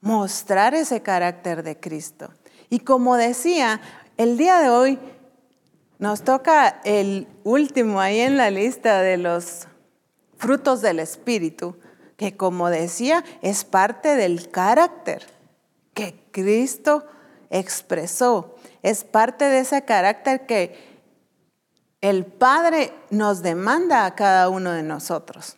mostrar 0.00 0.74
ese 0.74 1.02
carácter 1.02 1.64
de 1.64 1.80
Cristo. 1.80 2.30
Y 2.70 2.80
como 2.80 3.16
decía, 3.16 3.80
el 4.16 4.36
día 4.36 4.60
de 4.60 4.68
hoy 4.68 4.98
nos 5.98 6.22
toca 6.22 6.80
el 6.84 7.26
último 7.42 8.00
ahí 8.00 8.20
en 8.20 8.36
la 8.36 8.50
lista 8.50 9.02
de 9.02 9.16
los 9.16 9.66
frutos 10.36 10.80
del 10.80 11.00
Espíritu, 11.00 11.76
que 12.16 12.36
como 12.36 12.70
decía, 12.70 13.24
es 13.42 13.64
parte 13.64 14.14
del 14.14 14.48
carácter 14.50 15.26
que 15.92 16.22
Cristo 16.30 17.04
expresó. 17.50 18.54
Es 18.82 19.02
parte 19.02 19.46
de 19.46 19.60
ese 19.60 19.82
carácter 19.84 20.46
que 20.46 20.93
el 22.04 22.26
Padre 22.26 22.92
nos 23.08 23.40
demanda 23.40 24.04
a 24.04 24.14
cada 24.14 24.50
uno 24.50 24.72
de 24.72 24.82
nosotros. 24.82 25.56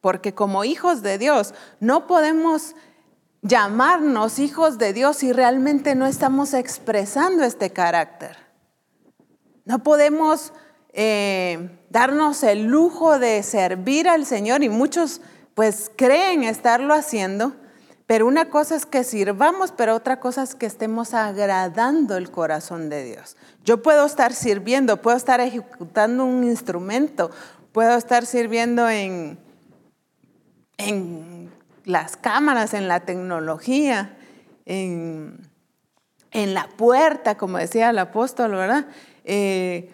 Porque 0.00 0.34
como 0.34 0.64
hijos 0.64 1.00
de 1.00 1.16
Dios 1.16 1.54
no 1.78 2.08
podemos 2.08 2.74
llamarnos 3.42 4.40
hijos 4.40 4.78
de 4.78 4.92
Dios 4.92 5.18
si 5.18 5.32
realmente 5.32 5.94
no 5.94 6.06
estamos 6.06 6.54
expresando 6.54 7.44
este 7.44 7.70
carácter. 7.70 8.36
No 9.64 9.84
podemos 9.84 10.52
eh, 10.92 11.86
darnos 11.88 12.42
el 12.42 12.64
lujo 12.66 13.20
de 13.20 13.44
servir 13.44 14.08
al 14.08 14.26
Señor 14.26 14.64
y 14.64 14.68
muchos 14.68 15.20
pues 15.54 15.88
creen 15.94 16.42
estarlo 16.42 16.94
haciendo, 16.94 17.54
pero 18.08 18.26
una 18.26 18.48
cosa 18.48 18.74
es 18.74 18.86
que 18.86 19.04
sirvamos, 19.04 19.70
pero 19.70 19.94
otra 19.94 20.18
cosa 20.18 20.42
es 20.42 20.54
que 20.54 20.64
estemos 20.64 21.12
agradando 21.12 22.16
el 22.16 22.30
corazón 22.30 22.88
de 22.88 23.04
Dios. 23.04 23.36
Yo 23.66 23.82
puedo 23.82 24.06
estar 24.06 24.32
sirviendo, 24.32 25.02
puedo 25.02 25.14
estar 25.14 25.40
ejecutando 25.40 26.24
un 26.24 26.42
instrumento, 26.42 27.30
puedo 27.70 27.98
estar 27.98 28.24
sirviendo 28.24 28.88
en, 28.88 29.38
en 30.78 31.52
las 31.84 32.16
cámaras, 32.16 32.72
en 32.72 32.88
la 32.88 33.00
tecnología, 33.00 34.16
en, 34.64 35.46
la 36.32 36.66
puerta, 36.78 37.36
como 37.36 37.58
decía 37.58 37.90
el 37.90 37.98
apóstol, 37.98 38.52
¿verdad? 38.52 38.86
Eh, 39.24 39.92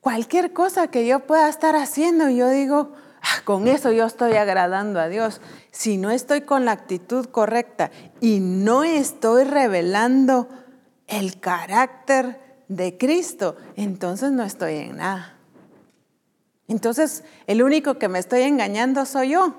cualquier 0.00 0.52
cosa 0.52 0.86
que 0.86 1.04
yo 1.04 1.26
pueda 1.26 1.48
estar 1.48 1.74
haciendo, 1.74 2.30
yo 2.30 2.48
digo, 2.48 2.92
ah, 3.22 3.42
con 3.42 3.66
eso 3.66 3.90
yo 3.90 4.06
estoy 4.06 4.34
agradando 4.34 5.00
a 5.00 5.08
Dios 5.08 5.40
si 5.76 5.98
no 5.98 6.10
estoy 6.10 6.40
con 6.40 6.64
la 6.64 6.72
actitud 6.72 7.26
correcta 7.26 7.90
y 8.22 8.40
no 8.40 8.82
estoy 8.82 9.44
revelando 9.44 10.48
el 11.06 11.38
carácter 11.38 12.64
de 12.68 12.96
Cristo, 12.96 13.58
entonces 13.76 14.32
no 14.32 14.42
estoy 14.42 14.76
en 14.76 14.96
nada. 14.96 15.36
Entonces 16.66 17.24
el 17.46 17.62
único 17.62 17.98
que 17.98 18.08
me 18.08 18.18
estoy 18.18 18.42
engañando 18.42 19.04
soy 19.04 19.32
yo, 19.32 19.54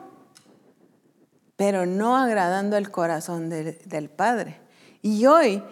pero 1.56 1.86
no 1.86 2.18
agradando 2.18 2.78
el 2.78 2.90
corazón 2.90 3.50
del 3.50 4.10
Padre. 4.10 4.60
Y 5.04 5.28
hoy 5.28 5.64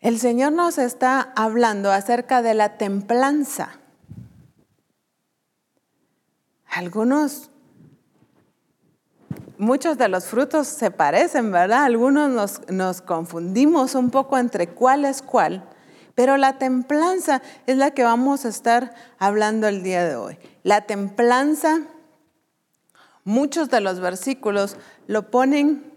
el 0.00 0.18
Señor 0.20 0.52
nos 0.52 0.78
está 0.78 1.34
hablando 1.36 1.92
acerca 1.92 2.40
de 2.40 2.54
la 2.54 2.78
templanza. 2.78 3.78
Algunos 6.64 7.50
muchos 9.58 9.98
de 9.98 10.08
los 10.08 10.24
frutos 10.24 10.66
se 10.68 10.90
parecen, 10.90 11.52
¿verdad? 11.52 11.84
Algunos 11.84 12.60
nos, 12.68 13.00
confundimos 13.00 13.94
un 13.94 14.10
poco 14.10 14.38
entre 14.38 14.68
cuál 14.68 15.04
es 15.04 15.22
cuál, 15.22 15.64
pero 16.14 16.36
la 16.36 16.58
templanza 16.58 17.42
es 17.66 17.76
la 17.76 17.92
que 17.92 18.04
vamos 18.04 18.44
a 18.44 18.48
estar 18.48 18.94
hablando 19.18 19.68
el 19.68 19.82
día 19.82 20.04
de 20.04 20.16
hoy. 20.16 20.38
La 20.62 20.82
templanza, 20.82 21.82
muchos 23.24 23.70
de 23.70 23.80
los 23.80 24.00
versículos 24.00 24.76
lo 25.06 25.30
ponen 25.30 25.92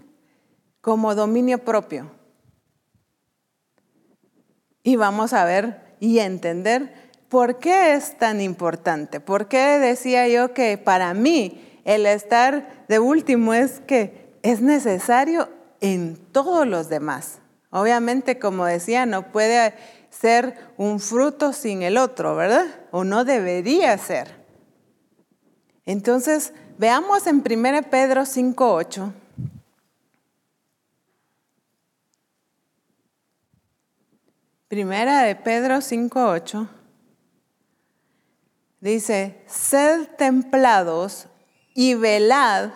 como 0.82 1.16
dominio 1.16 1.60
propio. 1.60 2.12
Y 4.84 4.96
vamos 4.96 5.34
a 5.34 5.44
ver 5.46 5.96
y 6.00 6.20
entender 6.20 7.12
por 7.30 7.60
qué 7.60 7.94
es 7.94 8.18
tan 8.18 8.40
importante. 8.40 9.20
¿Por 9.20 9.48
qué 9.48 9.80
decía 9.80 10.28
yo 10.28 10.54
que 10.54 10.78
para 10.78 11.14
mí 11.14 11.67
el 11.88 12.06
estar 12.06 12.86
de 12.90 13.00
último 13.00 13.54
es 13.54 13.80
que 13.80 14.38
es 14.44 14.62
necesario 14.62 15.50
en 15.80 16.18
todos 16.34 16.68
los 16.68 16.90
demás. 16.90 17.40
Obviamente, 17.70 18.38
como 18.40 18.66
decía, 18.66 19.06
no 19.06 19.32
puede 19.32 19.74
ser 20.10 20.58
un 20.76 21.00
fruto 21.00 21.54
sin 21.54 21.84
el 21.84 21.98
otro, 21.98 22.36
¿verdad? 22.36 22.66
O 22.92 23.06
no 23.06 23.24
debería 23.24 23.98
ser. 23.98 24.36
Entonces, 25.86 26.52
veamos 26.78 27.26
en 27.26 27.38
1 27.38 27.90
Pedro 27.90 28.24
5.8. 28.24 29.14
Primera 34.68 35.24
de 35.24 35.38
Pedro 35.38 35.76
5.8 35.76 36.68
dice, 38.82 39.42
sed 39.48 40.10
templados 40.18 41.27
y 41.80 41.94
velad, 41.94 42.72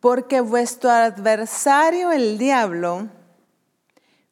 porque 0.00 0.40
vuestro 0.40 0.88
adversario 0.88 2.10
el 2.10 2.38
diablo, 2.38 3.10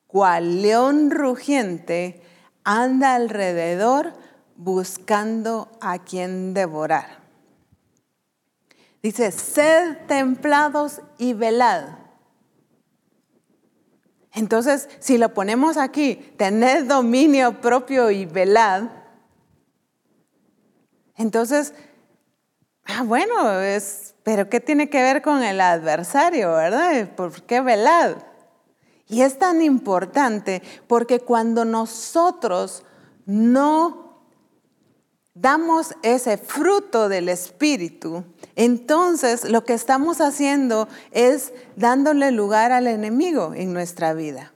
cual 0.07 0.62
león 0.62 1.11
rugiente, 1.11 2.22
anda 2.64 3.14
alrededor 3.14 4.14
buscando 4.57 5.70
a 5.83 5.98
quien 5.98 6.55
devorar. 6.55 7.18
Dice, 9.02 9.31
sed 9.31 9.98
templados 10.07 11.02
y 11.18 11.35
velad. 11.35 11.98
Entonces, 14.33 14.88
si 15.00 15.18
lo 15.18 15.35
ponemos 15.35 15.76
aquí, 15.76 16.14
tened 16.38 16.87
dominio 16.87 17.61
propio 17.61 18.11
y 18.11 18.24
velad, 18.24 18.85
entonces, 21.16 21.74
ah, 22.86 23.02
bueno, 23.02 23.60
es, 23.60 24.14
pero 24.22 24.48
¿qué 24.48 24.60
tiene 24.60 24.88
que 24.90 25.02
ver 25.02 25.22
con 25.22 25.42
el 25.42 25.60
adversario, 25.60 26.52
verdad? 26.52 27.08
¿Por 27.14 27.42
qué 27.42 27.60
velad? 27.60 28.16
Y 29.08 29.22
es 29.22 29.38
tan 29.38 29.60
importante 29.60 30.62
porque 30.86 31.20
cuando 31.20 31.64
nosotros 31.64 32.84
no 33.26 34.22
damos 35.34 35.94
ese 36.02 36.36
fruto 36.36 37.08
del 37.08 37.28
Espíritu, 37.28 38.24
entonces 38.56 39.48
lo 39.48 39.64
que 39.64 39.74
estamos 39.74 40.20
haciendo 40.20 40.88
es 41.10 41.52
dándole 41.76 42.30
lugar 42.30 42.72
al 42.72 42.86
enemigo 42.86 43.52
en 43.54 43.72
nuestra 43.72 44.14
vida. 44.14 44.51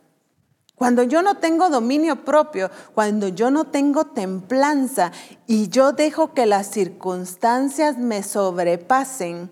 Cuando 0.76 1.02
yo 1.02 1.22
no 1.22 1.38
tengo 1.38 1.70
dominio 1.70 2.24
propio, 2.24 2.70
cuando 2.94 3.28
yo 3.28 3.50
no 3.50 3.64
tengo 3.64 4.04
templanza 4.04 5.10
y 5.46 5.68
yo 5.68 5.92
dejo 5.92 6.34
que 6.34 6.44
las 6.44 6.70
circunstancias 6.70 7.96
me 7.96 8.22
sobrepasen 8.22 9.50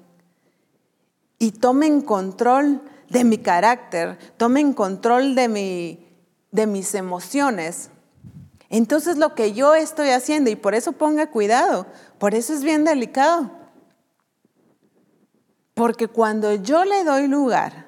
y 1.38 1.52
tomen 1.52 2.02
control 2.02 2.82
de 3.08 3.24
mi 3.24 3.38
carácter, 3.38 4.18
tomen 4.36 4.74
control 4.74 5.34
de, 5.34 5.48
mi, 5.48 6.06
de 6.52 6.66
mis 6.66 6.94
emociones, 6.94 7.88
entonces 8.68 9.16
lo 9.16 9.34
que 9.34 9.52
yo 9.54 9.74
estoy 9.74 10.10
haciendo, 10.10 10.50
y 10.50 10.56
por 10.56 10.74
eso 10.74 10.92
ponga 10.92 11.30
cuidado, 11.30 11.86
por 12.18 12.34
eso 12.34 12.52
es 12.52 12.62
bien 12.62 12.84
delicado. 12.84 13.50
Porque 15.74 16.08
cuando 16.08 16.54
yo 16.54 16.84
le 16.84 17.04
doy 17.04 17.28
lugar 17.28 17.83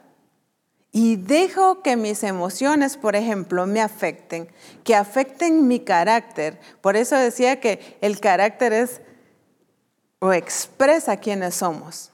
y 0.98 1.16
dejo 1.16 1.82
que 1.82 1.94
mis 1.94 2.22
emociones, 2.22 2.96
por 2.96 3.16
ejemplo, 3.16 3.66
me 3.66 3.82
afecten, 3.82 4.48
que 4.82 4.94
afecten 4.94 5.68
mi 5.68 5.80
carácter, 5.80 6.58
por 6.80 6.96
eso 6.96 7.16
decía 7.16 7.60
que 7.60 7.98
el 8.00 8.18
carácter 8.18 8.72
es 8.72 9.02
o 10.20 10.32
expresa 10.32 11.18
quiénes 11.18 11.56
somos. 11.56 12.12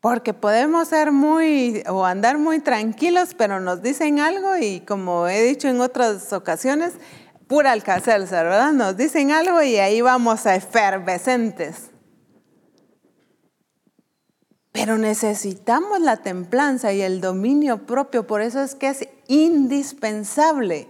Porque 0.00 0.34
podemos 0.34 0.88
ser 0.88 1.12
muy 1.12 1.84
o 1.88 2.04
andar 2.04 2.38
muy 2.38 2.58
tranquilos, 2.58 3.34
pero 3.38 3.60
nos 3.60 3.82
dicen 3.82 4.18
algo 4.18 4.56
y 4.56 4.80
como 4.80 5.28
he 5.28 5.44
dicho 5.44 5.68
en 5.68 5.80
otras 5.80 6.32
ocasiones, 6.32 6.94
pura 7.46 7.70
alcacelsa, 7.70 8.42
¿verdad? 8.42 8.72
Nos 8.72 8.96
dicen 8.96 9.30
algo 9.30 9.62
y 9.62 9.76
ahí 9.76 10.00
vamos 10.00 10.44
a 10.44 10.56
efervescentes. 10.56 11.92
Pero 14.76 14.98
necesitamos 14.98 16.00
la 16.00 16.18
templanza 16.18 16.92
y 16.92 17.00
el 17.00 17.22
dominio 17.22 17.86
propio, 17.86 18.26
por 18.26 18.42
eso 18.42 18.60
es 18.62 18.74
que 18.74 18.88
es 18.88 19.08
indispensable 19.26 20.86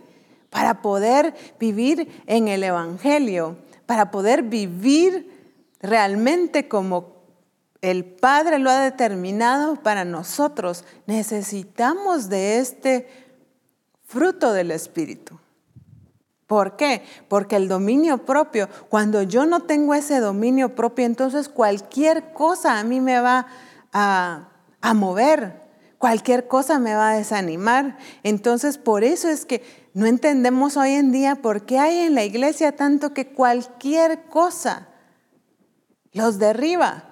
para 0.50 0.82
poder 0.82 1.34
vivir 1.60 2.24
en 2.26 2.48
el 2.48 2.64
Evangelio, 2.64 3.56
para 3.86 4.10
poder 4.10 4.42
vivir 4.42 5.30
realmente 5.80 6.66
como 6.66 7.14
el 7.80 8.04
Padre 8.04 8.58
lo 8.58 8.70
ha 8.70 8.80
determinado 8.80 9.76
para 9.76 10.04
nosotros. 10.04 10.84
Necesitamos 11.06 12.28
de 12.28 12.58
este 12.58 13.08
fruto 14.04 14.52
del 14.52 14.72
Espíritu. 14.72 15.38
¿Por 16.48 16.76
qué? 16.76 17.04
Porque 17.28 17.54
el 17.54 17.68
dominio 17.68 18.18
propio, 18.18 18.68
cuando 18.88 19.22
yo 19.22 19.46
no 19.46 19.60
tengo 19.60 19.94
ese 19.94 20.18
dominio 20.18 20.74
propio, 20.74 21.04
entonces 21.04 21.48
cualquier 21.48 22.32
cosa 22.32 22.80
a 22.80 22.84
mí 22.84 23.00
me 23.00 23.20
va 23.20 23.38
a, 23.40 23.46
a 23.98 24.94
mover, 24.94 25.66
cualquier 25.98 26.46
cosa 26.46 26.78
me 26.78 26.94
va 26.94 27.10
a 27.10 27.16
desanimar. 27.16 27.98
Entonces, 28.22 28.78
por 28.78 29.04
eso 29.04 29.28
es 29.28 29.44
que 29.44 29.62
no 29.94 30.06
entendemos 30.06 30.76
hoy 30.76 30.92
en 30.92 31.12
día 31.12 31.36
por 31.36 31.64
qué 31.64 31.78
hay 31.78 31.98
en 31.98 32.14
la 32.14 32.24
iglesia 32.24 32.76
tanto 32.76 33.14
que 33.14 33.28
cualquier 33.28 34.24
cosa 34.24 34.88
los 36.12 36.38
derriba. 36.38 37.04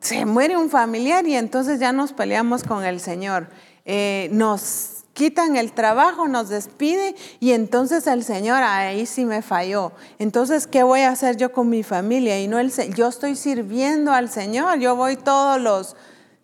Se 0.00 0.24
muere 0.24 0.56
un 0.56 0.70
familiar 0.70 1.26
y 1.26 1.34
entonces 1.34 1.78
ya 1.78 1.92
nos 1.92 2.12
peleamos 2.12 2.62
con 2.64 2.84
el 2.84 3.00
Señor. 3.00 3.48
Eh, 3.84 4.28
nos 4.32 4.99
quitan 5.12 5.56
el 5.56 5.72
trabajo, 5.72 6.28
nos 6.28 6.48
despide 6.48 7.14
y 7.40 7.52
entonces 7.52 8.06
el 8.06 8.24
Señor, 8.24 8.62
ahí 8.62 9.06
sí 9.06 9.24
me 9.24 9.42
falló. 9.42 9.92
Entonces, 10.18 10.66
¿qué 10.66 10.82
voy 10.82 11.00
a 11.00 11.10
hacer 11.10 11.36
yo 11.36 11.52
con 11.52 11.68
mi 11.68 11.82
familia? 11.82 12.40
Y 12.40 12.48
no 12.48 12.58
el, 12.58 12.72
yo 12.94 13.08
estoy 13.08 13.36
sirviendo 13.36 14.12
al 14.12 14.28
Señor, 14.28 14.78
yo 14.78 14.96
voy 14.96 15.16
todos 15.16 15.60
los 15.60 15.96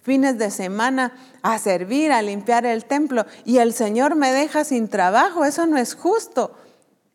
fines 0.02 0.38
de 0.38 0.50
semana 0.50 1.14
a 1.42 1.58
servir, 1.58 2.12
a 2.12 2.22
limpiar 2.22 2.64
el 2.64 2.84
templo 2.84 3.26
y 3.44 3.58
el 3.58 3.72
Señor 3.72 4.14
me 4.14 4.32
deja 4.32 4.64
sin 4.64 4.88
trabajo, 4.88 5.44
eso 5.44 5.66
no 5.66 5.78
es 5.78 5.94
justo. 5.94 6.56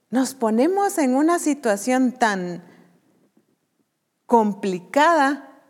Nos 0.09 0.33
ponemos 0.33 0.97
en 0.97 1.15
una 1.15 1.39
situación 1.39 2.11
tan 2.11 2.65
complicada 4.25 5.61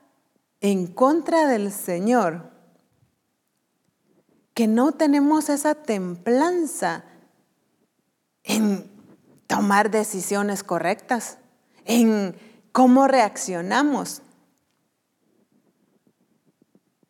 en 0.62 0.88
contra 0.88 1.48
del 1.48 1.72
Señor 1.72 2.51
que 4.54 4.68
no 4.68 4.92
tenemos 4.92 5.50
esa 5.50 5.76
templanza 5.76 7.06
en 8.44 8.90
tomar 9.48 9.92
decisiones 9.92 10.64
correctas, 10.64 11.38
en 11.86 12.36
cómo 12.72 13.08
reaccionamos. 13.08 14.22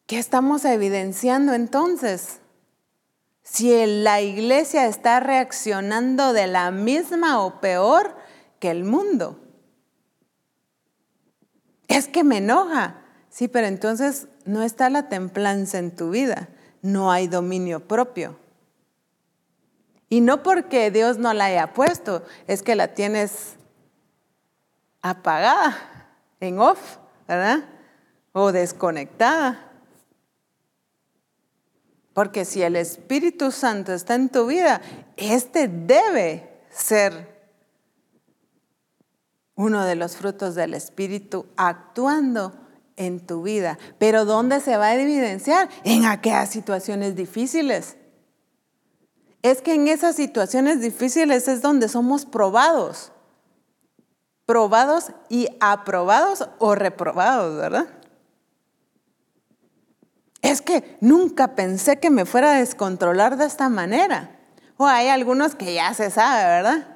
¿Qué 0.06 0.20
estamos 0.20 0.66
evidenciando 0.66 1.54
entonces? 1.54 2.40
Si 3.44 3.86
la 3.86 4.22
iglesia 4.22 4.88
está 4.88 5.20
reaccionando 5.20 6.34
de 6.34 6.48
la 6.48 6.72
misma 6.72 7.42
o 7.42 7.60
peor 7.60 8.16
que 8.60 8.70
el 8.70 8.84
mundo. 8.84 9.40
Es 11.88 12.08
que 12.08 12.24
me 12.24 12.38
enoja. 12.38 13.02
Sí, 13.30 13.48
pero 13.48 13.68
entonces 13.68 14.28
no 14.46 14.62
está 14.62 14.90
la 14.90 15.10
templanza 15.10 15.80
en 15.80 15.96
tu 15.96 16.12
vida 16.12 16.50
no 16.82 17.12
hay 17.12 17.28
dominio 17.28 17.80
propio. 17.80 18.38
Y 20.10 20.22
no 20.22 20.44
porque 20.44 20.92
Dios 20.92 21.18
no 21.18 21.34
la 21.34 21.46
haya 21.46 21.74
puesto, 21.74 22.24
es 22.48 22.64
que 22.64 22.76
la 22.76 22.90
tienes 22.90 23.56
apagada, 25.02 25.78
en 26.40 26.60
off, 26.60 26.98
¿verdad? 27.28 27.64
O 28.34 28.52
desconectada. 28.52 29.72
Porque 32.14 32.44
si 32.44 32.62
el 32.62 32.76
Espíritu 32.76 33.52
Santo 33.52 33.94
está 33.94 34.16
en 34.16 34.30
tu 34.30 34.48
vida, 34.48 34.82
este 35.16 35.68
debe 35.68 36.62
ser 36.70 37.32
uno 39.56 39.86
de 39.86 39.96
los 39.96 40.18
frutos 40.18 40.56
del 40.56 40.74
Espíritu 40.74 41.46
actuando 41.56 42.61
en 43.02 43.20
tu 43.20 43.42
vida. 43.42 43.80
Pero 43.98 44.26
¿dónde 44.26 44.60
se 44.60 44.78
va 44.78 44.88
a 44.88 44.96
evidenciar? 44.96 45.70
En 45.84 46.06
aquellas 46.06 46.50
situaciones 46.50 47.16
difíciles. 47.16 47.98
Es 49.42 49.62
que 49.62 49.74
en 49.74 49.88
esas 49.88 50.16
situaciones 50.16 50.82
difíciles 50.82 51.48
es 51.48 51.62
donde 51.62 51.90
somos 51.90 52.26
probados. 52.26 53.12
Probados 54.46 55.12
y 55.30 55.48
aprobados 55.60 56.48
o 56.60 56.76
reprobados, 56.76 57.58
¿verdad? 57.58 57.88
Es 60.44 60.62
que 60.62 60.98
nunca 61.02 61.56
pensé 61.56 62.00
que 62.00 62.12
me 62.12 62.26
fuera 62.26 62.54
a 62.54 62.60
descontrolar 62.60 63.38
de 63.38 63.46
esta 63.46 63.70
manera. 63.70 64.40
O 64.78 64.86
hay 64.86 65.08
algunos 65.08 65.56
que 65.56 65.74
ya 65.74 65.94
se 65.96 66.12
sabe, 66.12 66.44
¿verdad? 66.44 66.88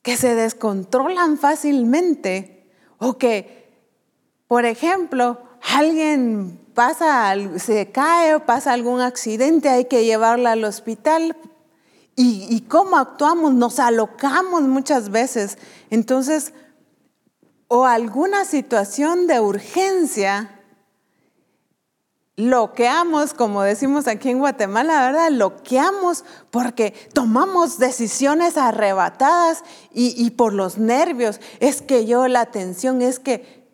Que 0.00 0.16
se 0.16 0.34
descontrolan 0.34 1.36
fácilmente 1.36 2.55
o 2.98 3.18
que, 3.18 3.68
por 4.48 4.64
ejemplo, 4.64 5.38
alguien 5.74 6.60
pasa, 6.74 7.34
se 7.58 7.90
cae 7.90 8.34
o 8.34 8.46
pasa 8.46 8.72
algún 8.72 9.00
accidente, 9.00 9.68
hay 9.68 9.86
que 9.86 10.04
llevarla 10.04 10.52
al 10.52 10.64
hospital. 10.64 11.36
¿Y, 12.14 12.46
y 12.48 12.62
cómo 12.62 12.96
actuamos? 12.96 13.52
Nos 13.52 13.78
alocamos 13.78 14.62
muchas 14.62 15.10
veces. 15.10 15.58
Entonces, 15.90 16.54
o 17.68 17.84
alguna 17.84 18.44
situación 18.44 19.26
de 19.26 19.40
urgencia 19.40 20.55
loqueamos, 22.36 23.32
como 23.32 23.62
decimos 23.62 24.06
aquí 24.06 24.28
en 24.28 24.38
Guatemala, 24.38 25.06
¿verdad? 25.06 25.30
Loqueamos 25.30 26.24
porque 26.50 26.92
tomamos 27.12 27.78
decisiones 27.78 28.58
arrebatadas 28.58 29.64
y, 29.92 30.30
por 30.32 30.52
los 30.52 30.76
nervios. 30.76 31.40
Es 31.60 31.80
que 31.80 32.04
yo 32.04 32.28
la 32.28 32.42
atención, 32.42 33.00
es 33.00 33.18
que 33.18 33.66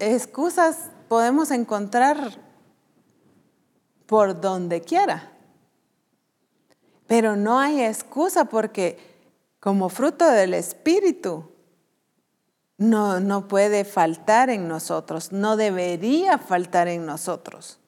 excusas 0.00 0.90
podemos 1.08 1.50
encontrar 1.50 2.38
por 4.06 4.40
donde 4.40 4.80
quiera. 4.80 5.32
Pero 7.06 7.36
no 7.36 7.58
hay 7.58 7.82
excusa 7.82 8.46
porque 8.46 8.98
como 9.60 9.90
fruto 9.90 10.26
del 10.26 10.54
Espíritu 10.54 11.49
no, 12.80 13.20
no 13.20 13.46
puede 13.46 13.84
faltar 13.84 14.48
en 14.48 14.66
nosotros, 14.66 15.32
no 15.32 15.58
debería 15.58 16.38
faltar 16.38 16.88
en 16.88 17.04
nosotros. 17.04 17.78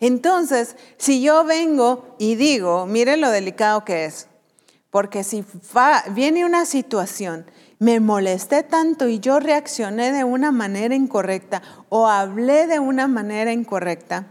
Entonces, 0.00 0.76
si 0.98 1.22
yo 1.22 1.44
vengo 1.44 2.14
y 2.18 2.34
digo, 2.34 2.84
mire 2.84 3.16
lo 3.16 3.30
delicado 3.30 3.86
que 3.86 4.04
es, 4.04 4.28
porque 4.90 5.24
si 5.24 5.46
viene 6.10 6.44
una 6.44 6.66
situación, 6.66 7.46
me 7.78 7.98
molesté 7.98 8.62
tanto 8.62 9.08
y 9.08 9.18
yo 9.18 9.40
reaccioné 9.40 10.12
de 10.12 10.24
una 10.24 10.52
manera 10.52 10.94
incorrecta 10.94 11.62
o 11.88 12.06
hablé 12.06 12.66
de 12.66 12.78
una 12.78 13.08
manera 13.08 13.50
incorrecta, 13.50 14.26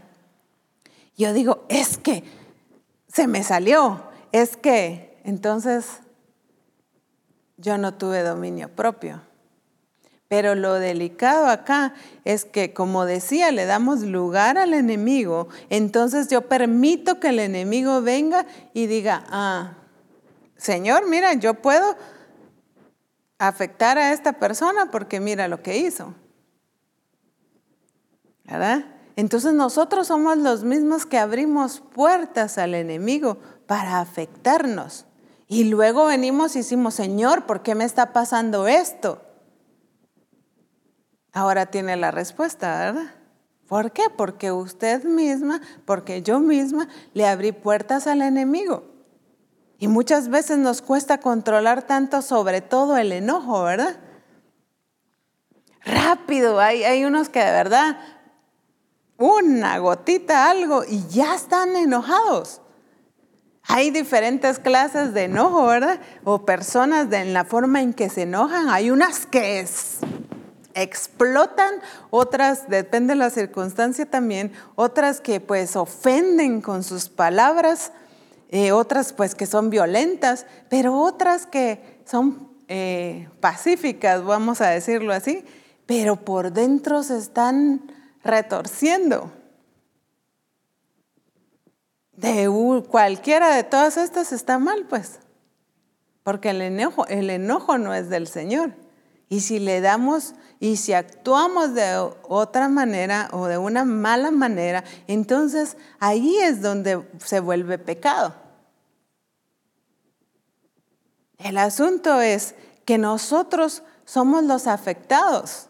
yo 1.16 1.32
digo, 1.32 1.64
es 1.68 1.98
que 1.98 2.22
se 3.08 3.26
me 3.26 3.42
salió, 3.42 4.04
es 4.30 4.56
que, 4.56 5.20
entonces 5.24 5.86
yo 7.56 7.78
no 7.78 7.94
tuve 7.94 8.22
dominio 8.22 8.68
propio. 8.68 9.25
Pero 10.28 10.56
lo 10.56 10.74
delicado 10.74 11.46
acá 11.46 11.94
es 12.24 12.44
que, 12.44 12.74
como 12.74 13.04
decía, 13.04 13.52
le 13.52 13.64
damos 13.64 14.02
lugar 14.02 14.58
al 14.58 14.74
enemigo. 14.74 15.48
Entonces 15.70 16.28
yo 16.28 16.48
permito 16.48 17.20
que 17.20 17.28
el 17.28 17.38
enemigo 17.38 18.02
venga 18.02 18.46
y 18.74 18.86
diga, 18.86 19.24
ah, 19.28 19.74
Señor, 20.56 21.08
mira, 21.08 21.34
yo 21.34 21.54
puedo 21.54 21.96
afectar 23.38 23.98
a 23.98 24.12
esta 24.12 24.32
persona 24.34 24.90
porque 24.90 25.20
mira 25.20 25.46
lo 25.46 25.62
que 25.62 25.78
hizo. 25.78 26.14
¿Verdad? 28.44 28.86
Entonces 29.16 29.54
nosotros 29.54 30.08
somos 30.08 30.38
los 30.38 30.64
mismos 30.64 31.06
que 31.06 31.18
abrimos 31.18 31.80
puertas 31.80 32.58
al 32.58 32.74
enemigo 32.74 33.38
para 33.66 34.00
afectarnos. 34.00 35.06
Y 35.48 35.64
luego 35.64 36.06
venimos 36.06 36.56
y 36.56 36.60
decimos, 36.60 36.94
Señor, 36.94 37.46
¿por 37.46 37.62
qué 37.62 37.74
me 37.74 37.84
está 37.84 38.12
pasando 38.12 38.66
esto? 38.66 39.22
Ahora 41.36 41.66
tiene 41.66 41.96
la 41.96 42.10
respuesta, 42.10 42.78
¿verdad? 42.78 43.10
¿Por 43.68 43.92
qué? 43.92 44.04
Porque 44.08 44.52
usted 44.52 45.04
misma, 45.04 45.60
porque 45.84 46.22
yo 46.22 46.40
misma 46.40 46.88
le 47.12 47.26
abrí 47.26 47.52
puertas 47.52 48.06
al 48.06 48.22
enemigo. 48.22 48.84
Y 49.78 49.86
muchas 49.86 50.30
veces 50.30 50.56
nos 50.56 50.80
cuesta 50.80 51.20
controlar 51.20 51.82
tanto, 51.82 52.22
sobre 52.22 52.62
todo 52.62 52.96
el 52.96 53.12
enojo, 53.12 53.64
¿verdad? 53.64 53.98
Rápido, 55.84 56.58
hay, 56.58 56.84
hay 56.84 57.04
unos 57.04 57.28
que 57.28 57.40
de 57.40 57.52
verdad, 57.52 57.98
una 59.18 59.76
gotita, 59.76 60.48
algo, 60.48 60.84
y 60.88 61.06
ya 61.08 61.34
están 61.34 61.76
enojados. 61.76 62.62
Hay 63.64 63.90
diferentes 63.90 64.58
clases 64.58 65.12
de 65.12 65.24
enojo, 65.24 65.66
¿verdad? 65.66 66.00
O 66.24 66.46
personas 66.46 67.10
de, 67.10 67.18
en 67.18 67.34
la 67.34 67.44
forma 67.44 67.82
en 67.82 67.92
que 67.92 68.08
se 68.08 68.22
enojan. 68.22 68.70
Hay 68.70 68.90
unas 68.90 69.26
que 69.26 69.60
es 69.60 69.98
explotan, 70.76 71.74
otras, 72.10 72.68
depende 72.68 73.14
de 73.14 73.18
la 73.18 73.30
circunstancia 73.30 74.06
también, 74.06 74.52
otras 74.74 75.20
que 75.20 75.40
pues 75.40 75.74
ofenden 75.74 76.60
con 76.60 76.84
sus 76.84 77.08
palabras, 77.08 77.92
eh, 78.50 78.72
otras 78.72 79.12
pues 79.12 79.34
que 79.34 79.46
son 79.46 79.70
violentas, 79.70 80.46
pero 80.68 80.94
otras 81.00 81.46
que 81.46 82.00
son 82.04 82.52
eh, 82.68 83.28
pacíficas, 83.40 84.22
vamos 84.22 84.60
a 84.60 84.68
decirlo 84.68 85.12
así, 85.14 85.44
pero 85.86 86.16
por 86.16 86.52
dentro 86.52 87.02
se 87.02 87.16
están 87.16 87.92
retorciendo. 88.22 89.32
De 92.12 92.48
cualquiera 92.88 93.54
de 93.54 93.64
todas 93.64 93.96
estas 93.96 94.32
está 94.32 94.58
mal, 94.58 94.86
pues, 94.88 95.20
porque 96.22 96.50
el 96.50 96.60
enojo, 96.60 97.06
el 97.06 97.30
enojo 97.30 97.78
no 97.78 97.94
es 97.94 98.10
del 98.10 98.26
Señor. 98.26 98.85
Y 99.28 99.40
si 99.40 99.58
le 99.58 99.80
damos 99.80 100.34
y 100.60 100.76
si 100.76 100.92
actuamos 100.92 101.74
de 101.74 102.10
otra 102.28 102.68
manera 102.68 103.28
o 103.32 103.46
de 103.46 103.58
una 103.58 103.84
mala 103.84 104.30
manera, 104.30 104.84
entonces 105.06 105.76
ahí 105.98 106.38
es 106.38 106.62
donde 106.62 107.06
se 107.18 107.40
vuelve 107.40 107.78
pecado. 107.78 108.34
El 111.38 111.58
asunto 111.58 112.20
es 112.20 112.54
que 112.84 112.98
nosotros 112.98 113.82
somos 114.04 114.44
los 114.44 114.66
afectados, 114.66 115.66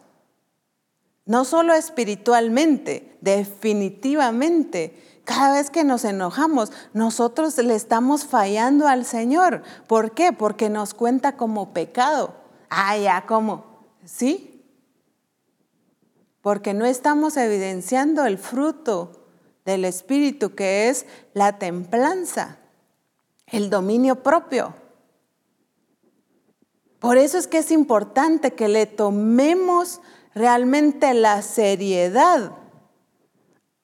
no 1.25 1.43
solo 1.43 1.73
espiritualmente, 1.73 3.17
definitivamente. 3.19 5.03
Cada 5.25 5.55
vez 5.55 5.69
que 5.69 5.83
nos 5.83 6.05
enojamos, 6.05 6.71
nosotros 6.93 7.57
le 7.57 7.75
estamos 7.75 8.23
fallando 8.23 8.87
al 8.87 9.03
Señor. 9.03 9.61
¿Por 9.87 10.13
qué? 10.13 10.31
Porque 10.31 10.69
nos 10.69 10.93
cuenta 10.93 11.35
como 11.35 11.73
pecado. 11.73 12.46
Ah, 12.69 12.97
ya, 12.97 13.25
¿cómo? 13.25 13.65
¿Sí? 14.05 14.57
porque 16.47 16.73
no 16.73 16.85
estamos 16.85 17.35
evidenciando 17.35 18.25
el 18.25 18.37
fruto 18.37 19.11
del 19.65 19.83
Espíritu, 19.83 20.55
que 20.55 20.87
es 20.87 21.05
la 21.33 21.59
templanza, 21.59 22.59
el 23.47 23.69
dominio 23.69 24.23
propio. 24.23 24.73
Por 26.99 27.17
eso 27.17 27.37
es 27.37 27.47
que 27.47 27.57
es 27.57 27.69
importante 27.69 28.53
que 28.53 28.69
le 28.69 28.85
tomemos 28.85 29.99
realmente 30.33 31.13
la 31.13 31.41
seriedad 31.41 32.53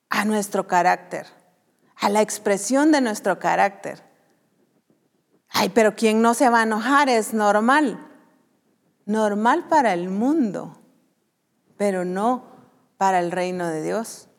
a 0.09 0.23
nuestro 0.23 0.65
carácter, 0.65 1.27
a 1.97 2.07
la 2.07 2.21
expresión 2.21 2.93
de 2.93 3.01
nuestro 3.01 3.39
carácter. 3.39 4.01
Ay, 5.49 5.67
pero 5.67 5.97
quien 5.97 6.21
no 6.21 6.33
se 6.33 6.49
va 6.49 6.61
a 6.61 6.63
enojar 6.63 7.09
es 7.09 7.33
normal. 7.33 8.12
Normal 9.05 9.67
para 9.67 9.93
el 9.93 10.09
mundo, 10.09 10.77
pero 11.77 12.05
no 12.05 12.43
para 12.97 13.19
el 13.19 13.31
reino 13.31 13.67
de 13.67 13.83
Dios. 13.83 14.29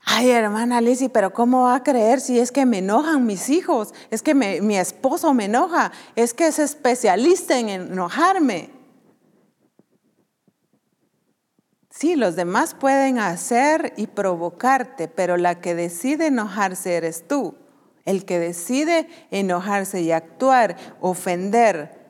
Ay, 0.00 0.30
hermana 0.30 0.80
Lizzie, 0.80 1.08
pero 1.08 1.32
¿cómo 1.32 1.62
va 1.62 1.76
a 1.76 1.82
creer 1.82 2.20
si 2.20 2.38
es 2.38 2.52
que 2.52 2.66
me 2.66 2.78
enojan 2.78 3.24
mis 3.24 3.48
hijos? 3.48 3.94
Es 4.10 4.22
que 4.22 4.34
mi 4.34 4.76
esposo 4.76 5.32
me 5.32 5.46
enoja, 5.46 5.92
es 6.14 6.34
que 6.34 6.46
es 6.46 6.58
especialista 6.58 7.58
en 7.58 7.70
enojarme. 7.70 8.70
Sí, 11.88 12.16
los 12.16 12.36
demás 12.36 12.74
pueden 12.74 13.18
hacer 13.18 13.94
y 13.96 14.08
provocarte, 14.08 15.08
pero 15.08 15.36
la 15.36 15.60
que 15.60 15.74
decide 15.74 16.26
enojarse 16.26 16.94
eres 16.94 17.26
tú. 17.26 17.54
El 18.04 18.24
que 18.24 18.38
decide 18.38 19.08
enojarse 19.30 20.02
y 20.02 20.12
actuar, 20.12 20.76
ofender, 21.00 22.04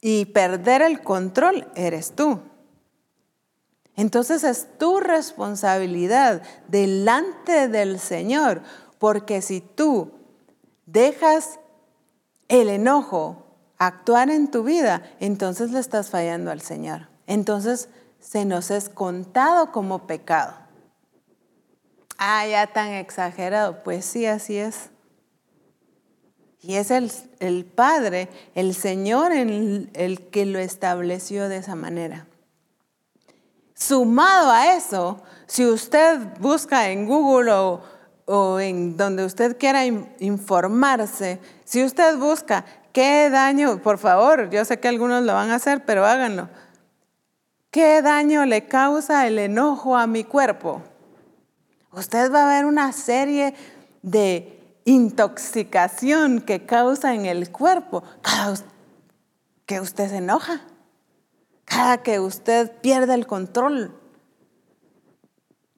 y 0.00 0.26
perder 0.26 0.82
el 0.82 1.02
control 1.02 1.66
eres 1.74 2.12
tú. 2.12 2.40
Entonces 3.96 4.44
es 4.44 4.68
tu 4.78 5.00
responsabilidad 5.00 6.42
delante 6.68 7.66
del 7.68 7.98
Señor, 7.98 8.62
porque 8.98 9.42
si 9.42 9.60
tú 9.60 10.12
dejas 10.86 11.58
el 12.46 12.68
enojo 12.68 13.44
actuar 13.76 14.30
en 14.30 14.50
tu 14.50 14.62
vida, 14.62 15.02
entonces 15.18 15.72
le 15.72 15.80
estás 15.80 16.10
fallando 16.10 16.52
al 16.52 16.60
Señor. 16.60 17.08
Entonces 17.26 17.88
se 18.20 18.44
nos 18.44 18.70
es 18.70 18.88
contado 18.88 19.72
como 19.72 20.06
pecado. 20.06 20.54
Ah, 22.18 22.46
ya 22.46 22.66
tan 22.66 22.88
exagerado. 22.88 23.82
Pues 23.84 24.04
sí, 24.04 24.26
así 24.26 24.58
es. 24.58 24.90
Y 26.60 26.74
es 26.74 26.90
el, 26.90 27.64
Padre, 27.64 28.28
el 28.56 28.74
Señor, 28.74 29.32
el, 29.32 29.90
el 29.94 30.28
que 30.28 30.44
lo 30.44 30.58
estableció 30.58 31.48
de 31.48 31.58
esa 31.58 31.76
manera. 31.76 32.26
Sumado 33.74 34.50
a 34.50 34.74
eso, 34.74 35.22
si 35.46 35.64
usted 35.64 36.18
busca 36.40 36.90
en 36.90 37.06
Google 37.06 37.52
o, 37.52 37.80
o 38.26 38.58
en 38.58 38.96
donde 38.96 39.24
usted 39.24 39.56
quiera 39.56 39.86
informarse, 39.86 41.38
si 41.64 41.84
usted 41.84 42.18
busca 42.18 42.64
qué 42.92 43.30
daño, 43.30 43.80
por 43.80 43.98
favor, 43.98 44.50
yo 44.50 44.64
sé 44.64 44.80
que 44.80 44.88
algunos 44.88 45.22
lo 45.22 45.34
van 45.34 45.50
a 45.50 45.54
hacer, 45.54 45.84
pero 45.84 46.04
háganlo. 46.04 46.48
¿Qué 47.70 48.02
daño 48.02 48.44
le 48.46 48.66
causa 48.66 49.28
el 49.28 49.38
enojo 49.38 49.96
a 49.96 50.08
mi 50.08 50.24
cuerpo? 50.24 50.82
Usted 51.92 52.32
va 52.32 52.44
a 52.44 52.54
ver 52.54 52.66
una 52.66 52.92
serie 52.92 53.54
de 54.02 54.58
intoxicación 54.84 56.40
que 56.40 56.64
causa 56.66 57.14
en 57.14 57.26
el 57.26 57.50
cuerpo 57.50 58.02
cada 58.22 58.54
que 59.66 59.80
usted 59.80 60.08
se 60.08 60.16
enoja, 60.16 60.62
cada 61.64 62.02
que 62.02 62.20
usted 62.20 62.72
pierde 62.80 63.14
el 63.14 63.26
control. 63.26 63.98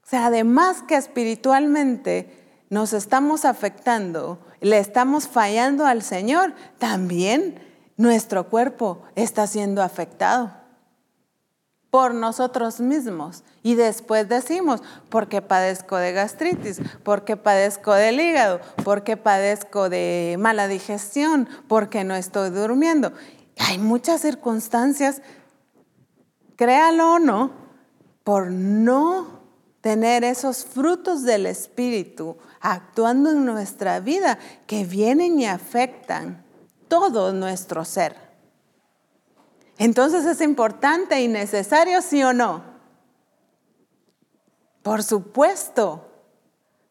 Sea, 0.04 0.26
además 0.26 0.82
que 0.82 0.96
espiritualmente 0.96 2.64
nos 2.70 2.92
estamos 2.92 3.44
afectando, 3.44 4.38
le 4.60 4.78
estamos 4.78 5.28
fallando 5.28 5.86
al 5.86 6.02
Señor, 6.02 6.54
también 6.78 7.60
nuestro 7.96 8.48
cuerpo 8.48 9.02
está 9.14 9.46
siendo 9.46 9.82
afectado 9.82 10.59
por 11.90 12.14
nosotros 12.14 12.80
mismos. 12.80 13.42
Y 13.62 13.74
después 13.74 14.28
decimos, 14.28 14.82
porque 15.08 15.42
padezco 15.42 15.96
de 15.96 16.12
gastritis, 16.12 16.80
porque 17.02 17.36
padezco 17.36 17.92
del 17.92 18.20
hígado, 18.20 18.60
porque 18.84 19.16
padezco 19.16 19.88
de 19.88 20.36
mala 20.38 20.68
digestión, 20.68 21.48
porque 21.68 22.04
no 22.04 22.14
estoy 22.14 22.50
durmiendo. 22.50 23.12
Hay 23.58 23.78
muchas 23.78 24.20
circunstancias, 24.20 25.20
créalo 26.56 27.14
o 27.14 27.18
no, 27.18 27.50
por 28.24 28.50
no 28.50 29.40
tener 29.80 30.24
esos 30.24 30.64
frutos 30.64 31.22
del 31.22 31.46
Espíritu 31.46 32.36
actuando 32.60 33.30
en 33.30 33.44
nuestra 33.44 33.98
vida 34.00 34.38
que 34.66 34.84
vienen 34.84 35.40
y 35.40 35.46
afectan 35.46 36.44
todo 36.88 37.32
nuestro 37.32 37.84
ser. 37.84 38.29
Entonces 39.80 40.26
es 40.26 40.42
importante 40.42 41.22
y 41.22 41.26
necesario, 41.26 42.02
sí 42.02 42.22
o 42.22 42.34
no. 42.34 42.62
Por 44.82 45.02
supuesto, 45.02 46.06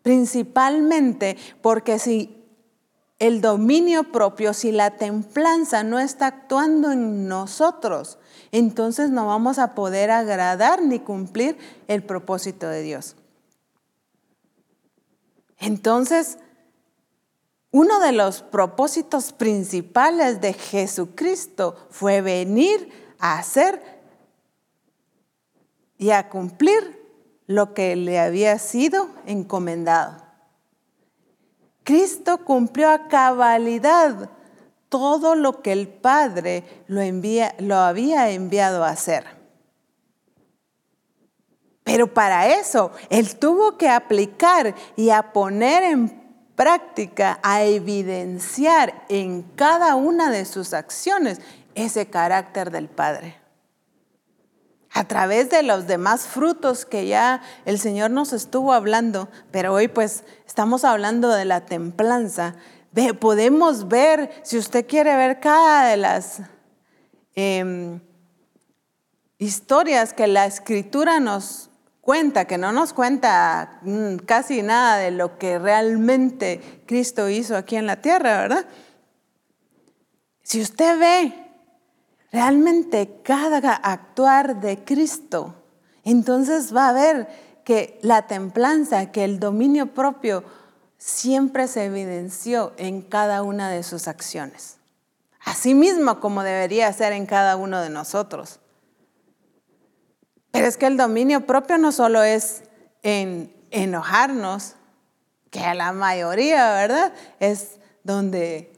principalmente 0.02 1.38
porque 1.62 1.99
si 1.99 2.43
el 3.19 3.41
dominio 3.41 4.12
propio, 4.12 4.56
si 4.56 4.71
la 4.71 4.97
templanza 4.97 5.84
no 5.84 5.99
está 5.99 6.25
actuando 6.25 6.91
en 6.91 7.28
nosotros, 7.28 8.17
entonces 8.52 9.12
no 9.12 9.28
vamos 9.28 9.60
a 9.60 9.75
poder 9.75 10.10
agradar 10.10 10.82
ni 10.82 10.97
cumplir 10.97 11.60
el 11.88 12.02
propósito 12.02 12.67
de 12.69 12.82
Dios. 12.82 13.15
Entonces, 15.60 16.39
uno 17.71 17.99
de 17.99 18.12
los 18.12 18.41
propósitos 18.41 19.32
principales 19.32 20.41
de 20.41 20.53
Jesucristo 20.53 21.75
fue 21.91 22.21
venir 22.21 23.15
a 23.19 23.38
hacer 23.38 23.82
y 25.97 26.12
a 26.12 26.29
cumplir 26.29 26.99
lo 27.45 27.73
que 27.73 27.95
le 27.95 28.19
había 28.19 28.58
sido 28.58 29.10
encomendado. 29.25 30.23
Cristo 31.84 32.43
cumplió 32.45 32.89
a 32.89 33.08
cabalidad 33.08 34.29
todo 34.89 35.36
lo 35.36 35.62
que 35.62 35.71
el 35.71 35.88
Padre 35.88 36.84
lo, 36.88 37.75
había 37.75 38.29
enviado 38.32 38.84
a 38.84 38.89
hacer. 38.89 39.25
Pero 41.84 42.13
para 42.13 42.47
eso 42.47 42.91
Él 43.10 43.38
tuvo 43.38 43.77
que 43.77 43.89
aplicar 43.89 44.75
y 44.95 45.10
a 45.10 45.32
poner 45.34 45.84
en 45.84 46.18
práctica, 46.60 47.39
a 47.41 47.63
evidenciar 47.63 49.06
en 49.08 49.43
cada 49.56 49.95
una 49.95 50.30
de 50.30 50.43
sus 50.43 50.74
acciones 50.74 51.39
ese 51.74 52.10
carácter 52.10 52.69
del 52.69 52.89
Padre. 52.89 53.38
A 54.91 55.06
través 55.06 55.50
de 55.50 55.63
los 55.63 55.88
demás 55.88 56.28
frutos 56.28 56.84
que 56.84 57.08
ya 57.08 57.41
el 57.63 57.80
Señor 57.80 58.12
nos 58.12 58.34
estuvo 58.34 58.74
hablando, 58.74 59.30
pero 59.52 59.74
hoy 59.74 59.88
pues 59.88 60.26
estamos 60.45 60.84
hablando 60.84 61.30
de 61.30 61.45
la 61.45 61.65
templanza, 61.65 62.56
podemos 63.22 63.88
ver, 63.88 64.30
si 64.43 64.58
usted 64.58 64.86
quiere 64.86 65.15
ver 65.15 65.39
cada 65.39 65.88
de 65.88 65.95
las 65.95 66.41
em, 67.36 68.02
historias 69.38 70.12
que 70.12 70.28
la 70.28 70.45
escritura 70.45 71.22
nos 71.22 71.68
cuenta, 72.10 72.45
que 72.45 72.58
no 72.58 72.72
nos 72.72 72.91
cuenta 72.91 73.78
mm, 73.84 74.15
casi 74.26 74.63
nada 74.63 74.98
de 74.98 75.12
lo 75.12 75.38
que 75.38 75.60
realmente 75.60 76.82
Cristo 76.88 77.30
hizo 77.30 77.56
aquí 77.56 77.76
en 77.76 77.86
la 77.86 78.02
tierra, 78.02 78.41
¿verdad? 78.41 78.65
Si 80.41 80.60
usted 80.60 80.98
ve 80.98 81.36
realmente 82.32 83.22
cada 83.24 83.76
actuar 83.76 84.60
de 84.60 84.84
Cristo, 84.84 85.54
entonces 86.04 86.76
va 86.76 86.89
a 86.89 86.93
ver 86.93 87.28
que 87.63 88.00
la 88.02 88.26
templanza, 88.26 89.12
que 89.12 89.24
el 89.24 89.39
dominio 89.39 89.93
propio 89.93 90.43
siempre 90.98 91.67
se 91.67 91.86
evidenció 91.86 92.74
en 92.78 93.04
cada 93.04 93.43
una 93.43 93.69
de 93.69 93.84
sus 93.84 94.08
acciones. 94.08 94.78
Así 95.41 95.76
mismo 95.76 96.19
como 96.19 96.41
debería 96.41 96.91
ser 96.91 97.13
en 97.13 97.28
cada 97.28 97.56
uno 97.56 97.80
de 97.82 97.91
nosotros. 97.91 98.60
Pero 100.51 100.67
es 100.67 100.77
que 100.77 100.88
el 100.88 100.97
dominio 100.97 101.45
propio 101.45 101.77
no 101.77 101.91
solo 101.91 102.23
es 102.23 102.63
en 103.03 103.53
enojarnos, 103.71 104.75
que 105.51 105.62
a 105.62 105.73
la 105.73 105.93
mayoría, 105.93 106.73
¿verdad? 106.73 107.13
Es 107.39 107.79
donde 108.03 108.71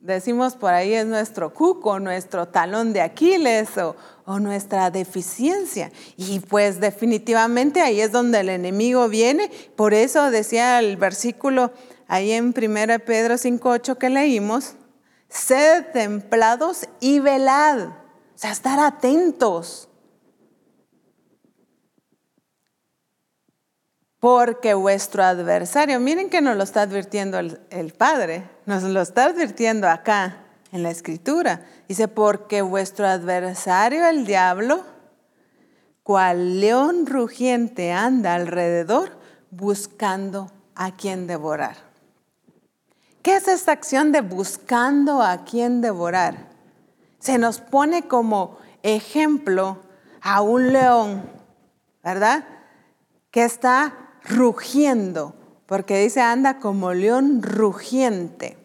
decimos 0.00 0.56
por 0.56 0.74
ahí 0.74 0.94
es 0.94 1.06
nuestro 1.06 1.52
cuco, 1.52 2.00
nuestro 2.00 2.48
talón 2.48 2.92
de 2.92 3.00
Aquiles 3.00 3.76
o, 3.78 3.96
o, 4.24 4.38
nuestra 4.38 4.90
deficiencia. 4.90 5.92
Y 6.16 6.40
pues 6.40 6.80
definitivamente 6.80 7.80
ahí 7.80 8.00
es 8.00 8.12
donde 8.12 8.40
el 8.40 8.48
enemigo 8.48 9.08
viene. 9.08 9.50
Por 9.76 9.94
eso 9.94 10.30
decía 10.30 10.78
el 10.80 10.96
versículo 10.96 11.72
ahí 12.06 12.32
en 12.32 12.46
1 12.46 12.54
Pedro 13.04 13.34
5.8 13.34 13.98
que 13.98 14.10
leímos, 14.10 14.74
sed 15.28 15.86
templados 15.92 16.88
y 17.00 17.20
velad. 17.20 17.88
O 17.88 18.40
sea, 18.40 18.52
estar 18.52 18.80
atentos. 18.80 19.87
Porque 24.20 24.74
vuestro 24.74 25.22
adversario, 25.22 26.00
miren 26.00 26.28
que 26.28 26.40
nos 26.40 26.56
lo 26.56 26.64
está 26.64 26.82
advirtiendo 26.82 27.38
el, 27.38 27.94
Padre, 27.96 28.48
nos 28.66 28.82
lo 28.82 29.00
está 29.00 29.26
advirtiendo 29.26 29.88
acá 29.88 30.38
en 30.72 30.82
la 30.82 30.90
escritura. 30.90 31.64
Dice, 31.86 32.08
porque 32.08 32.62
vuestro 32.62 33.06
adversario, 33.06 34.06
el 34.06 34.26
diablo, 34.26 34.82
cual 36.02 36.60
león 36.60 37.06
rugiente 37.06 37.92
anda 37.92 38.34
alrededor 38.34 39.16
buscando 39.50 40.50
a 40.74 40.96
quien 40.96 41.26
devorar. 41.26 41.76
¿Qué 43.22 43.36
es 43.36 43.46
esta 43.46 43.72
acción 43.72 44.10
de 44.10 44.22
buscando 44.22 45.22
a 45.22 45.44
quien 45.44 45.80
devorar? 45.80 46.48
Se 47.18 47.38
nos 47.38 47.60
pone 47.60 48.08
como 48.08 48.58
ejemplo 48.82 49.82
a 50.20 50.40
un 50.40 50.72
león, 50.72 51.22
¿verdad? 52.02 52.44
Que 53.30 53.44
está 53.44 54.07
rugiendo, 54.28 55.34
porque 55.66 56.00
dice 56.00 56.20
anda 56.20 56.58
como 56.58 56.92
león 56.92 57.42
rugiente. 57.42 58.56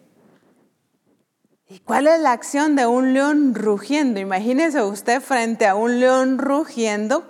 ¿Y 1.68 1.80
cuál 1.80 2.06
es 2.06 2.20
la 2.20 2.32
acción 2.32 2.76
de 2.76 2.86
un 2.86 3.14
león 3.14 3.54
rugiendo? 3.54 4.20
Imagínese 4.20 4.82
usted 4.82 5.20
frente 5.20 5.66
a 5.66 5.74
un 5.74 5.98
león 5.98 6.38
rugiendo, 6.38 7.26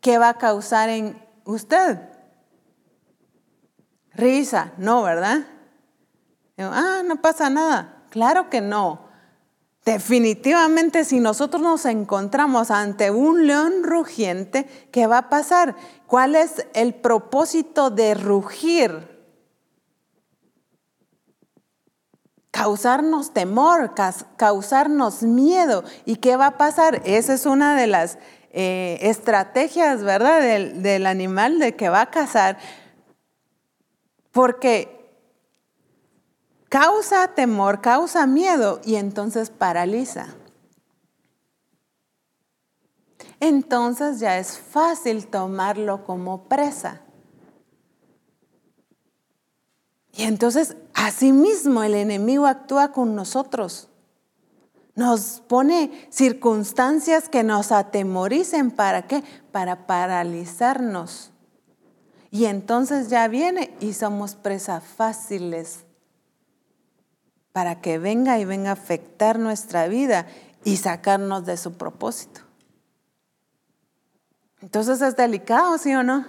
¿qué 0.00 0.18
va 0.18 0.30
a 0.30 0.38
causar 0.38 0.88
en 0.88 1.20
usted? 1.44 1.98
Risa, 4.14 4.72
no, 4.78 5.02
¿verdad? 5.02 5.46
Ah, 6.58 7.02
no 7.04 7.20
pasa 7.20 7.50
nada. 7.50 8.04
Claro 8.10 8.48
que 8.48 8.60
no. 8.60 9.06
Definitivamente 9.84 11.04
si 11.04 11.20
nosotros 11.20 11.62
nos 11.62 11.84
encontramos 11.84 12.70
ante 12.70 13.10
un 13.10 13.46
león 13.46 13.84
rugiente, 13.84 14.64
¿qué 14.90 15.06
va 15.06 15.18
a 15.18 15.28
pasar? 15.28 15.76
¿Cuál 16.06 16.36
es 16.36 16.64
el 16.74 16.94
propósito 16.94 17.90
de 17.90 18.14
rugir? 18.14 19.16
Causarnos 22.52 23.32
temor, 23.32 23.92
causarnos 24.36 25.22
miedo. 25.22 25.84
¿Y 26.04 26.16
qué 26.16 26.36
va 26.36 26.46
a 26.46 26.58
pasar? 26.58 27.02
Esa 27.04 27.34
es 27.34 27.44
una 27.44 27.76
de 27.76 27.86
las 27.88 28.18
eh, 28.50 28.98
estrategias, 29.02 30.02
¿verdad? 30.02 30.40
Del, 30.40 30.82
del 30.82 31.06
animal 31.06 31.58
de 31.58 31.74
que 31.74 31.88
va 31.88 32.02
a 32.02 32.10
cazar. 32.10 32.56
Porque 34.30 35.10
causa 36.68 37.28
temor, 37.34 37.80
causa 37.80 38.26
miedo 38.26 38.80
y 38.84 38.94
entonces 38.94 39.50
paraliza. 39.50 40.35
Entonces 43.40 44.18
ya 44.20 44.38
es 44.38 44.58
fácil 44.58 45.26
tomarlo 45.26 46.04
como 46.04 46.44
presa. 46.44 47.00
Y 50.12 50.22
entonces 50.22 50.76
asimismo 50.94 51.82
el 51.82 51.94
enemigo 51.94 52.46
actúa 52.46 52.92
con 52.92 53.14
nosotros. 53.14 53.88
Nos 54.94 55.42
pone 55.46 56.08
circunstancias 56.08 57.28
que 57.28 57.42
nos 57.42 57.70
atemoricen. 57.70 58.70
¿Para 58.70 59.06
qué? 59.06 59.22
Para 59.52 59.86
paralizarnos. 59.86 61.32
Y 62.30 62.46
entonces 62.46 63.08
ya 63.08 63.28
viene 63.28 63.74
y 63.80 63.92
somos 63.92 64.34
presas 64.34 64.82
fáciles 64.82 65.84
para 67.52 67.80
que 67.80 67.98
venga 67.98 68.38
y 68.38 68.44
venga 68.44 68.70
a 68.70 68.74
afectar 68.74 69.38
nuestra 69.38 69.86
vida 69.86 70.26
y 70.64 70.76
sacarnos 70.76 71.46
de 71.46 71.56
su 71.56 71.74
propósito. 71.74 72.45
Entonces 74.66 75.00
es 75.00 75.14
delicado, 75.14 75.78
¿sí 75.78 75.94
o 75.94 76.02
no? 76.02 76.26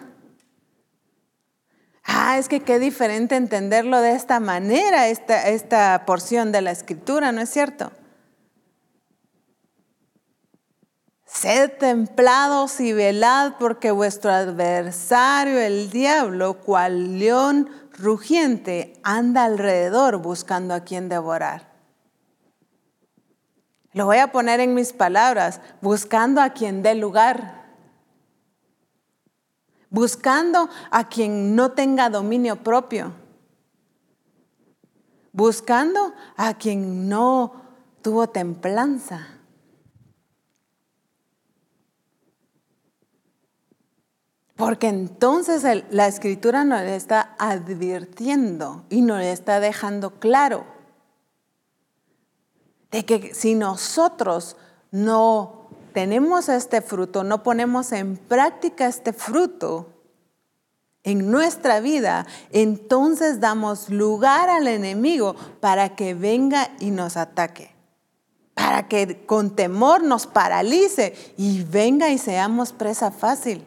Ah, 2.03 2.37
es 2.37 2.47
que 2.47 2.59
qué 2.59 2.77
diferente 2.77 3.35
entenderlo 3.35 3.99
de 3.99 4.11
esta 4.11 4.39
manera, 4.39 5.07
esta, 5.07 5.49
esta 5.49 6.05
porción 6.05 6.51
de 6.51 6.61
la 6.61 6.69
escritura, 6.69 7.31
¿no 7.31 7.41
es 7.41 7.49
cierto? 7.49 7.91
Sed 11.25 11.71
templados 11.79 12.79
y 12.79 12.93
velad 12.93 13.53
porque 13.57 13.89
vuestro 13.89 14.29
adversario, 14.29 15.57
el 15.57 15.89
diablo, 15.89 16.59
cual 16.59 17.17
león 17.17 17.71
rugiente, 17.97 18.99
anda 19.01 19.45
alrededor 19.45 20.17
buscando 20.17 20.75
a 20.75 20.81
quien 20.81 21.09
devorar. 21.09 21.73
Lo 23.93 24.05
voy 24.05 24.17
a 24.17 24.31
poner 24.31 24.59
en 24.59 24.75
mis 24.75 24.93
palabras, 24.93 25.59
buscando 25.81 26.39
a 26.39 26.51
quien 26.51 26.83
dé 26.83 26.93
lugar. 26.93 27.56
Buscando 29.89 30.69
a 30.91 31.07
quien 31.07 31.55
no 31.55 31.71
tenga 31.71 32.09
dominio 32.09 32.63
propio. 32.63 33.13
Buscando 35.31 36.13
a 36.35 36.53
quien 36.55 37.07
no 37.07 37.53
tuvo 38.01 38.27
templanza. 38.27 39.27
Porque 44.55 44.87
entonces 44.87 45.63
la 45.91 46.07
escritura 46.07 46.63
nos 46.63 46.81
está 46.81 47.35
advirtiendo 47.37 48.85
y 48.89 49.01
nos 49.01 49.21
está 49.21 49.59
dejando 49.59 50.19
claro 50.19 50.65
de 52.91 53.05
que 53.05 53.35
si 53.35 53.53
nosotros 53.53 54.57
no 54.91 55.56
tenemos 55.97 56.47
este 56.47 56.83
fruto, 56.83 57.23
no 57.23 57.41
ponemos 57.41 57.91
en 57.91 58.17
práctica 58.17 58.85
este 58.85 59.13
fruto 59.13 59.95
en 61.01 61.31
nuestra 61.31 61.79
vida, 61.79 62.27
entonces 62.51 63.39
damos 63.39 63.89
lugar 63.89 64.47
al 64.47 64.67
enemigo 64.67 65.35
para 65.59 65.95
que 65.95 66.13
venga 66.13 66.69
y 66.79 66.91
nos 66.91 67.17
ataque, 67.17 67.73
para 68.53 68.87
que 68.87 69.25
con 69.25 69.55
temor 69.55 70.03
nos 70.03 70.27
paralice 70.27 71.15
y 71.35 71.63
venga 71.63 72.11
y 72.11 72.19
seamos 72.19 72.73
presa 72.73 73.09
fácil. 73.09 73.65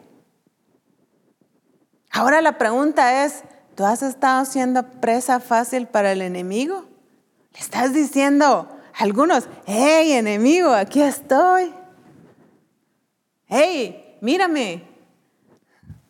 Ahora 2.11 2.39
la 2.39 2.57
pregunta 2.57 3.25
es, 3.25 3.43
¿tú 3.75 3.83
has 3.83 4.01
estado 4.01 4.45
siendo 4.45 4.83
presa 4.83 5.41
fácil 5.41 5.85
para 5.85 6.13
el 6.13 6.21
enemigo? 6.21 6.85
Le 7.51 7.59
estás 7.59 7.93
diciendo 7.93 8.69
a 8.95 9.03
algunos, 9.03 9.49
hey 9.65 10.13
enemigo, 10.13 10.71
aquí 10.71 11.01
estoy. 11.01 11.80
Hey, 13.53 14.17
mírame. 14.21 14.87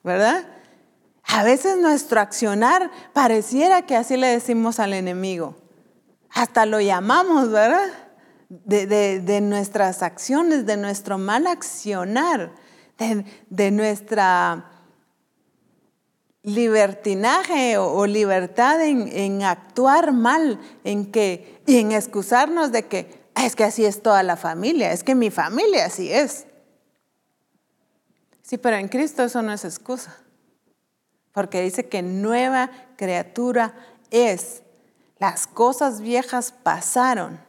¿Verdad? 0.04 0.46
A 1.24 1.44
veces 1.44 1.76
nuestro 1.80 2.22
accionar 2.22 2.92
pareciera 3.14 3.82
que 3.88 3.96
así 3.96 4.16
le 4.16 4.28
decimos 4.28 4.80
al 4.80 4.94
enemigo. 4.94 5.56
Hasta 6.30 6.68
lo 6.68 6.80
llamamos, 6.80 7.50
¿verdad? 7.50 7.88
De, 8.48 9.40
nuestras 9.42 10.04
acciones, 10.04 10.68
de 10.68 10.78
nuestro 10.78 11.18
mal 11.18 11.48
accionar, 11.48 12.52
de 13.50 13.72
nuestra 13.72 14.70
libertinaje 16.44 17.80
o, 17.80 18.06
libertad 18.06 18.86
en, 18.86 19.42
actuar 19.42 20.12
mal, 20.12 20.60
en 20.84 21.12
que, 21.12 21.60
y 21.66 21.78
en 21.78 21.92
excusarnos 21.92 22.72
de 22.72 22.86
que 22.86 23.24
ah, 23.34 23.48
es 23.48 23.56
que 23.56 23.64
así 23.64 23.84
es 23.84 24.04
toda 24.04 24.22
la 24.22 24.38
familia, 24.38 24.92
es 24.92 25.04
que 25.04 25.16
mi 25.16 25.32
familia 25.32 25.86
así 25.86 26.12
es. 26.12 26.46
Sí, 28.52 28.58
pero 28.58 28.76
en 28.76 28.90
Cristo 28.90 29.24
eso 29.24 29.42
no 29.42 29.54
es 29.54 29.64
excusa, 29.64 30.14
porque 31.32 31.62
dice 31.62 31.88
que 31.88 32.02
nueva 32.02 32.70
criatura 32.98 33.74
es. 34.10 34.64
Las 35.20 35.48
cosas 35.48 36.02
viejas 36.02 36.52
pasaron, 36.52 37.40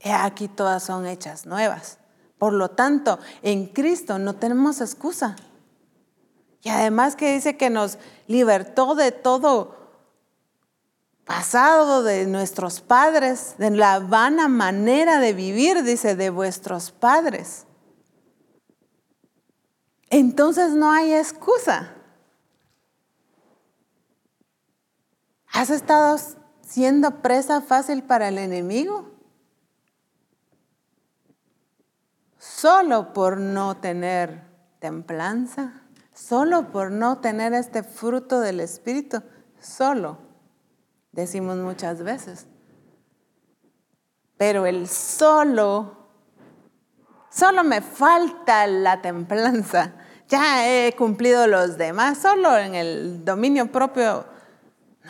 y 0.00 0.08
aquí 0.08 0.48
todas 0.48 0.82
son 0.82 1.06
hechas 1.06 1.46
nuevas. 1.46 1.98
Por 2.38 2.54
lo 2.54 2.70
tanto, 2.70 3.20
en 3.42 3.66
Cristo 3.66 4.18
no 4.18 4.34
tenemos 4.34 4.80
excusa. 4.80 5.36
Y 6.62 6.70
además 6.70 7.14
que 7.14 7.34
dice 7.34 7.56
que 7.56 7.70
nos 7.70 7.96
libertó 8.26 8.96
de 8.96 9.12
todo 9.12 9.76
pasado 11.24 12.02
de 12.02 12.26
nuestros 12.26 12.80
padres, 12.80 13.54
de 13.58 13.70
la 13.70 14.00
vana 14.00 14.48
manera 14.48 15.20
de 15.20 15.34
vivir, 15.34 15.84
dice, 15.84 16.16
de 16.16 16.30
vuestros 16.30 16.90
padres. 16.90 17.67
Entonces 20.10 20.72
no 20.72 20.90
hay 20.90 21.12
excusa. 21.12 21.94
¿Has 25.52 25.70
estado 25.70 26.16
siendo 26.62 27.22
presa 27.22 27.60
fácil 27.60 28.02
para 28.02 28.28
el 28.28 28.38
enemigo? 28.38 29.10
Solo 32.38 33.12
por 33.12 33.38
no 33.38 33.76
tener 33.76 34.46
templanza 34.78 35.82
solo 36.18 36.72
por 36.72 36.90
no 36.90 37.18
tener 37.18 37.54
este 37.54 37.82
fruto 37.82 38.40
del 38.40 38.60
Espíritu, 38.60 39.22
solo, 39.60 40.18
decimos 41.12 41.56
muchas 41.58 42.02
veces. 42.02 42.46
Pero 44.36 44.66
el 44.66 44.88
solo, 44.88 46.07
solo 47.38 47.62
me 47.62 47.80
falta 47.80 48.66
la 48.66 49.00
templanza. 49.00 49.92
Ya 50.28 50.68
he 50.68 50.94
cumplido 50.94 51.46
los 51.46 51.78
demás, 51.78 52.18
solo 52.18 52.58
en 52.58 52.74
el 52.74 53.24
dominio 53.24 53.70
propio. 53.70 54.26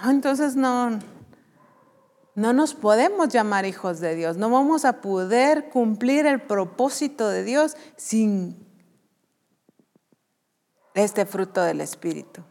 Entonces 0.05 0.55
no, 0.55 0.99
no 2.35 2.53
nos 2.53 2.75
podemos 2.75 3.29
llamar 3.31 3.65
hijos 3.65 3.99
de 3.99 4.15
Dios. 4.15 4.37
No 4.37 4.51
vamos 4.51 4.85
a 4.85 5.01
poder 5.01 5.71
cumplir 5.71 6.27
el 6.27 6.41
propósito 6.41 7.29
de 7.29 7.43
Dios 7.43 7.77
sin 7.97 8.65
este 10.95 11.27
fruto 11.27 11.63
del 11.63 11.81
Espíritu. 11.81 12.43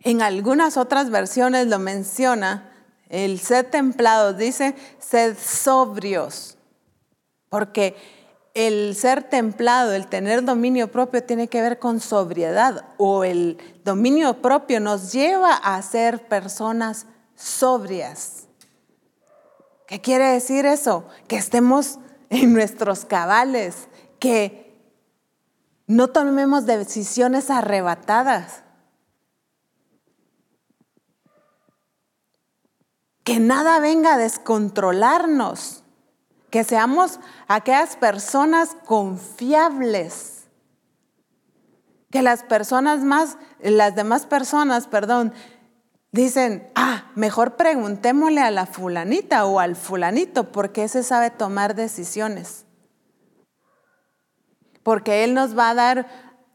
En 0.00 0.20
algunas 0.20 0.76
otras 0.76 1.10
versiones 1.10 1.68
lo 1.68 1.78
menciona, 1.78 2.72
el 3.08 3.38
sed 3.38 3.66
templado 3.66 4.32
dice 4.32 4.74
sed 4.98 5.36
sobrios, 5.38 6.58
porque 7.48 7.94
el 8.54 8.94
ser 8.94 9.22
templado, 9.24 9.92
el 9.92 10.06
tener 10.06 10.44
dominio 10.44 10.90
propio 10.90 11.24
tiene 11.24 11.48
que 11.48 11.62
ver 11.62 11.78
con 11.78 12.00
sobriedad 12.00 12.84
o 12.98 13.24
el 13.24 13.58
dominio 13.84 14.42
propio 14.42 14.80
nos 14.80 15.12
lleva 15.12 15.54
a 15.54 15.80
ser 15.82 16.28
personas 16.28 17.06
sobrias. 17.34 18.48
¿Qué 19.86 20.00
quiere 20.00 20.26
decir 20.26 20.66
eso? 20.66 21.06
Que 21.28 21.36
estemos 21.36 21.98
en 22.30 22.52
nuestros 22.52 23.04
cabales, 23.04 23.88
que 24.18 24.62
no 25.86 26.08
tomemos 26.08 26.64
decisiones 26.64 27.50
arrebatadas. 27.50 28.62
Que 33.24 33.38
nada 33.38 33.78
venga 33.80 34.14
a 34.14 34.18
descontrolarnos. 34.18 35.81
Que 36.52 36.62
seamos 36.62 37.18
aquellas 37.48 37.96
personas 37.96 38.76
confiables. 38.86 40.44
Que 42.12 42.22
las 42.22 42.44
personas 42.44 43.00
más, 43.00 43.38
las 43.60 43.96
demás 43.96 44.26
personas, 44.26 44.86
perdón, 44.86 45.32
dicen, 46.12 46.70
ah, 46.76 47.10
mejor 47.16 47.56
preguntémosle 47.56 48.40
a 48.40 48.52
la 48.52 48.66
fulanita 48.66 49.46
o 49.46 49.58
al 49.58 49.74
fulanito 49.74 50.52
porque 50.52 50.84
ese 50.84 51.02
sabe 51.02 51.30
tomar 51.30 51.74
decisiones 51.74 52.66
porque 54.82 55.24
Él 55.24 55.34
nos 55.34 55.56
va 55.56 55.70
a 55.70 55.74
dar 55.74 56.06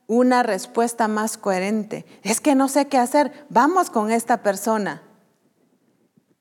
una 0.07 0.43
respuesta 0.43 1.07
más 1.07 1.37
coherente. 1.37 2.05
Es 2.23 2.39
que 2.39 2.55
no 2.55 2.67
sé 2.67 2.87
qué 2.87 2.97
hacer, 2.97 3.45
vamos 3.49 3.89
con 3.89 4.11
esta 4.11 4.41
persona. 4.41 5.01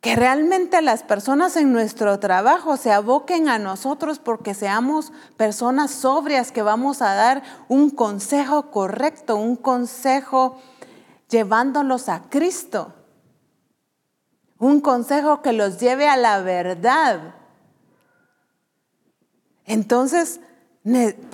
Que 0.06 0.14
realmente 0.14 0.82
las 0.82 1.02
personas 1.02 1.56
en 1.56 1.72
nuestro 1.72 2.20
trabajo 2.20 2.76
se 2.76 2.92
aboquen 2.92 3.48
a 3.48 3.58
nosotros 3.58 4.20
porque 4.20 4.54
seamos 4.54 5.12
personas 5.36 5.90
sobrias 5.90 6.52
que 6.52 6.62
vamos 6.62 7.02
a 7.02 7.12
dar 7.14 7.42
un 7.66 7.90
consejo 7.90 8.70
correcto, 8.70 9.34
un 9.34 9.56
consejo 9.56 10.60
llevándolos 11.28 12.08
a 12.08 12.22
Cristo. 12.30 12.94
Un 14.60 14.80
consejo 14.80 15.42
que 15.42 15.52
los 15.52 15.80
lleve 15.80 16.06
a 16.06 16.16
la 16.16 16.40
verdad. 16.40 17.34
Entonces, 19.64 20.38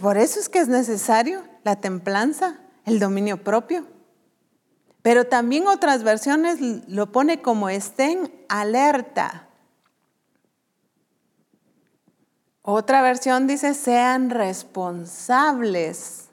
por 0.01 0.17
eso 0.17 0.41
es 0.41 0.49
que 0.49 0.61
es 0.61 0.69
necesario 0.69 1.43
la 1.63 1.77
templanza, 1.77 2.57
el 2.87 3.01
dominio 3.01 3.45
propio. 3.45 3.85
Pero 5.03 5.27
también 5.27 5.67
otras 5.67 6.05
versiones 6.05 6.59
lo 6.89 7.11
pone 7.11 7.43
como 7.43 7.69
estén 7.69 8.33
alerta. 8.49 9.49
Otra 12.63 13.03
versión 13.03 13.49
dice 13.49 13.75
sean 13.75 14.31
responsables. 14.31 16.29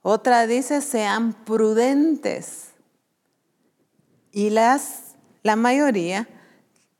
Otra 0.00 0.46
dice 0.46 0.80
sean 0.80 1.34
prudentes. 1.34 2.64
y 4.32 4.50
las, 4.50 5.16
la 5.42 5.56
mayoría 5.56 6.28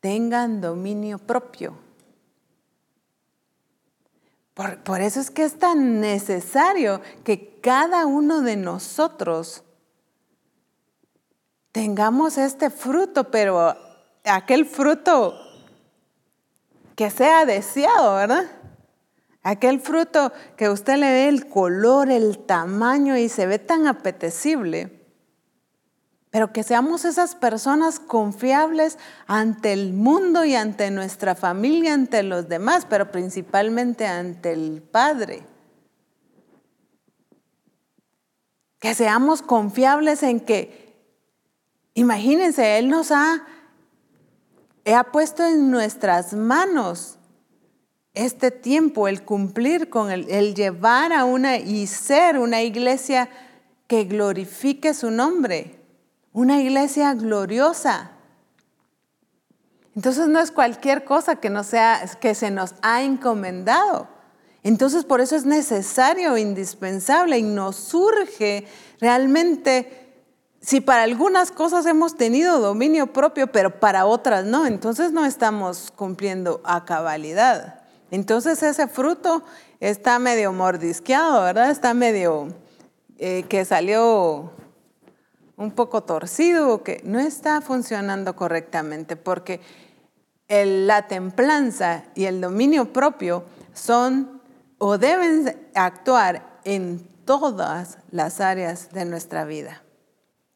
tengan 0.00 0.60
dominio 0.60 1.18
propio. 1.18 1.78
Por, 4.52 4.82
por, 4.82 5.00
eso 5.00 5.20
es 5.20 5.30
que 5.30 5.44
es 5.44 5.58
tan 5.58 6.00
necesario 6.00 7.00
que 7.22 7.60
cada 7.60 8.06
uno 8.06 8.40
de 8.40 8.56
nosotros 8.56 9.62
tengamos 11.78 12.38
este 12.38 12.70
fruto, 12.70 13.30
pero 13.30 13.76
aquel 14.24 14.66
fruto 14.66 15.38
que 16.96 17.08
sea 17.08 17.46
deseado, 17.46 18.16
¿verdad? 18.16 18.46
Aquel 19.44 19.78
fruto 19.78 20.32
que 20.56 20.70
usted 20.70 20.96
le 20.96 21.08
ve 21.08 21.28
el 21.28 21.46
color, 21.46 22.10
el 22.10 22.40
tamaño 22.40 23.16
y 23.16 23.28
se 23.28 23.46
ve 23.46 23.60
tan 23.60 23.86
apetecible. 23.86 25.06
Pero 26.30 26.52
que 26.52 26.64
seamos 26.64 27.04
esas 27.04 27.36
personas 27.36 28.00
confiables 28.00 28.98
ante 29.28 29.72
el 29.72 29.92
mundo 29.92 30.44
y 30.44 30.56
ante 30.56 30.90
nuestra 30.90 31.36
familia, 31.36 31.94
ante 31.94 32.24
los 32.24 32.48
demás, 32.48 32.88
pero 32.90 33.12
principalmente 33.12 34.04
ante 34.04 34.50
el 34.50 34.82
Padre. 34.82 35.46
Que 38.80 38.96
seamos 38.96 39.42
confiables 39.42 40.24
en 40.24 40.40
que, 40.40 40.87
imagínense, 42.00 42.78
Él 42.78 42.88
nos 42.88 43.10
ha, 43.10 43.46
ha 44.86 45.04
puesto 45.04 45.44
en 45.44 45.70
nuestras 45.70 46.34
manos 46.34 47.18
este 48.14 48.50
tiempo, 48.50 49.08
el 49.08 49.22
cumplir 49.22 49.90
con 49.90 50.10
el, 50.10 50.28
el 50.28 50.54
llevar 50.54 51.12
a 51.12 51.24
una 51.24 51.58
y 51.58 51.86
ser 51.86 52.38
una 52.38 52.62
iglesia 52.62 53.28
que 53.86 54.04
glorifique 54.04 54.92
su 54.94 55.10
nombre 55.10 55.78
una 56.38 56.60
iglesia 56.60 57.14
gloriosa. 57.14 58.12
Entonces 59.96 60.28
no 60.28 60.38
es 60.38 60.52
cualquier 60.52 61.04
cosa 61.04 61.36
que, 61.36 61.50
no 61.50 61.64
sea, 61.64 62.08
que 62.20 62.36
se 62.36 62.52
nos 62.52 62.74
ha 62.82 63.02
encomendado. 63.02 64.06
Entonces 64.62 65.04
por 65.04 65.20
eso 65.20 65.34
es 65.34 65.46
necesario, 65.46 66.36
indispensable 66.36 67.38
y 67.38 67.42
nos 67.42 67.74
surge 67.74 68.68
realmente, 69.00 70.07
si 70.60 70.80
para 70.80 71.04
algunas 71.04 71.52
cosas 71.52 71.86
hemos 71.86 72.16
tenido 72.16 72.60
dominio 72.60 73.12
propio, 73.12 73.52
pero 73.52 73.78
para 73.78 74.06
otras 74.06 74.44
no, 74.44 74.66
entonces 74.66 75.12
no 75.12 75.24
estamos 75.24 75.92
cumpliendo 75.94 76.60
a 76.64 76.84
cabalidad. 76.84 77.82
Entonces 78.10 78.62
ese 78.62 78.88
fruto 78.88 79.44
está 79.80 80.18
medio 80.18 80.52
mordisqueado, 80.52 81.42
¿verdad? 81.42 81.70
Está 81.70 81.94
medio 81.94 82.48
eh, 83.18 83.44
que 83.48 83.64
salió 83.64 84.50
un 85.56 85.72
poco 85.72 86.02
torcido 86.02 86.82
que 86.82 87.00
no 87.04 87.20
está 87.20 87.60
funcionando 87.60 88.34
correctamente, 88.34 89.16
porque 89.16 89.60
la 90.48 91.06
templanza 91.08 92.04
y 92.14 92.24
el 92.24 92.40
dominio 92.40 92.92
propio 92.92 93.44
son 93.74 94.40
o 94.78 94.96
deben 94.96 95.68
actuar 95.74 96.60
en 96.64 97.06
todas 97.24 97.98
las 98.10 98.40
áreas 98.40 98.90
de 98.90 99.04
nuestra 99.04 99.44
vida 99.44 99.82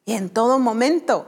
y 0.05 0.15
en 0.15 0.31
todo 0.31 0.59
momento. 0.59 1.27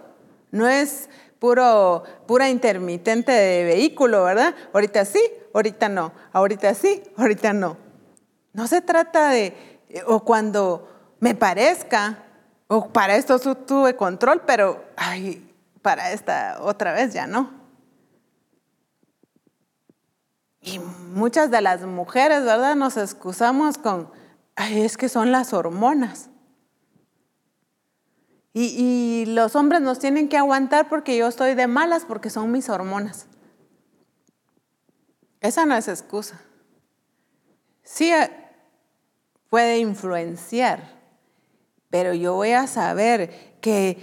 No 0.51 0.68
es 0.68 1.09
puro, 1.39 2.05
pura 2.27 2.49
intermitente 2.49 3.33
de 3.33 3.64
vehículo, 3.64 4.25
¿verdad? 4.25 4.55
Ahorita 4.72 5.05
sí, 5.05 5.20
ahorita 5.53 5.89
no, 5.89 6.12
ahorita 6.33 6.75
sí, 6.75 7.03
ahorita 7.16 7.53
no. 7.53 7.77
No 8.53 8.66
se 8.66 8.81
trata 8.81 9.31
de, 9.31 9.81
o 10.07 10.20
cuando 10.20 10.89
me 11.20 11.35
parezca, 11.35 12.18
o 12.68 12.89
para 12.89 13.16
esto 13.16 13.39
tuve 13.39 13.97
control, 13.97 14.43
pero 14.47 14.85
ay, 14.97 15.51
para 15.83 16.12
esta 16.12 16.59
otra 16.61 16.93
vez 16.93 17.12
ya 17.12 17.27
no. 17.27 17.51
Y 20.61 20.79
muchas 20.79 21.51
de 21.51 21.61
las 21.61 21.83
mujeres, 21.83 22.43
¿verdad? 22.45 22.75
Nos 22.75 22.97
excusamos 22.97 23.77
con, 23.77 24.11
ay, 24.57 24.83
es 24.83 24.97
que 24.97 25.11
son 25.11 25.31
las 25.31 25.53
hormonas. 25.53 26.31
Y, 28.57 29.25
los 29.27 29.57
hombres 29.57 29.81
nos 29.81 29.99
tienen 29.99 30.29
que 30.29 30.37
aguantar 30.37 30.89
porque 30.89 31.17
yo 31.17 31.27
estoy 31.27 31.57
de 31.57 31.67
malas 31.67 32.05
porque 32.05 32.31
son 32.31 32.53
mis 32.53 32.69
hormonas. 32.69 33.27
Esa 35.41 35.67
no 35.67 35.75
es 35.75 35.89
excusa. 35.89 36.41
Sí 37.83 38.13
eh, 38.13 38.31
puede 39.51 39.79
influenciar, 39.79 41.01
pero 41.91 42.15
yo 42.15 42.35
voy 42.35 42.53
a 42.53 42.69
saber 42.69 43.59
que 43.61 43.99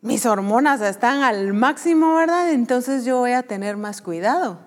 mis 0.00 0.26
hormonas 0.26 0.80
están 0.80 1.22
al 1.22 1.52
máximo, 1.52 2.16
¿verdad? 2.16 2.50
Entonces 2.50 3.04
yo 3.04 3.18
voy 3.18 3.32
a 3.32 3.44
tener 3.44 3.76
más 3.76 4.02
cuidado. 4.02 4.58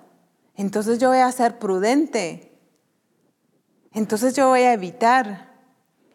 Entonces 0.55 0.97
yo 0.97 1.09
voy 1.09 1.19
a 1.19 1.31
ser 1.33 1.59
prudente. 1.59 2.57
Entonces 3.91 4.33
yo 4.33 4.47
voy 4.47 4.61
a 4.61 4.71
evitar. 4.71 5.48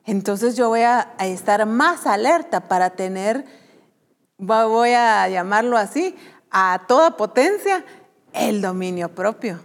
Entonces 0.05 0.57
yo 0.57 0.69
voy 0.69 0.83
a, 0.83 1.15
estar 1.19 1.65
más 1.67 2.07
alerta 2.07 2.69
para 2.69 2.91
tener, 2.91 3.45
voy 4.37 4.91
a 4.91 5.29
llamarlo 5.29 5.79
así, 5.79 6.15
a 6.51 6.83
toda 6.87 7.17
potencia, 7.17 7.85
el 8.33 8.61
dominio 8.61 9.15
propio. 9.15 9.61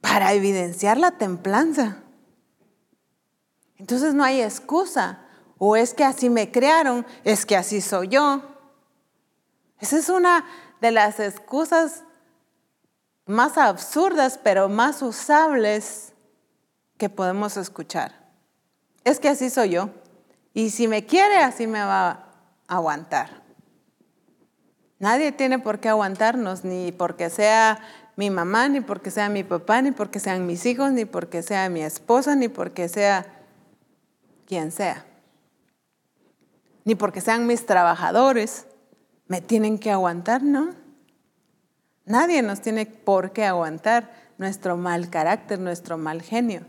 Para 0.00 0.34
evidenciar 0.34 0.98
la 0.98 1.12
templanza. 1.12 1.98
Entonces 3.78 4.14
no 4.14 4.24
hay 4.24 4.42
excusa. 4.42 5.20
O 5.58 5.76
es 5.76 5.94
que 5.94 6.04
así 6.04 6.28
me 6.28 6.50
crearon, 6.50 7.06
es 7.24 7.46
que 7.46 7.56
así 7.56 7.80
soy 7.80 8.08
yo. 8.08 8.42
Esa 9.78 9.96
es 9.96 10.08
una 10.08 10.44
de 10.80 10.90
las 10.90 11.20
excusas 11.20 12.02
más 13.26 13.56
absurdas, 13.56 14.38
pero 14.42 14.68
más 14.68 15.02
usables 15.02 16.11
que 17.02 17.10
podemos 17.10 17.56
escuchar. 17.56 18.12
Es 19.02 19.18
que 19.18 19.28
así 19.28 19.50
soy 19.50 19.70
yo. 19.70 19.90
Y 20.54 20.70
si 20.70 20.86
me 20.86 21.04
quiere, 21.04 21.38
así 21.38 21.66
me 21.66 21.80
va 21.80 22.10
a 22.10 22.28
aguantar. 22.68 23.42
Nadie 25.00 25.32
tiene 25.32 25.58
por 25.58 25.80
qué 25.80 25.88
aguantarnos, 25.88 26.62
ni 26.62 26.92
porque 26.92 27.28
sea 27.28 27.80
mi 28.14 28.30
mamá, 28.30 28.68
ni 28.68 28.82
porque 28.82 29.10
sea 29.10 29.28
mi 29.30 29.42
papá, 29.42 29.82
ni 29.82 29.90
porque 29.90 30.20
sean 30.20 30.46
mis 30.46 30.64
hijos, 30.64 30.92
ni 30.92 31.04
porque 31.04 31.42
sea 31.42 31.68
mi 31.68 31.82
esposa, 31.82 32.36
ni 32.36 32.46
porque 32.46 32.88
sea 32.88 33.26
quien 34.46 34.70
sea. 34.70 35.04
Ni 36.84 36.94
porque 36.94 37.20
sean 37.20 37.48
mis 37.48 37.66
trabajadores, 37.66 38.68
me 39.26 39.40
tienen 39.40 39.80
que 39.80 39.90
aguantar, 39.90 40.44
¿no? 40.44 40.70
Nadie 42.04 42.42
nos 42.42 42.60
tiene 42.60 42.86
por 42.86 43.32
qué 43.32 43.44
aguantar 43.44 44.12
nuestro 44.38 44.76
mal 44.76 45.10
carácter, 45.10 45.58
nuestro 45.58 45.98
mal 45.98 46.22
genio. 46.22 46.64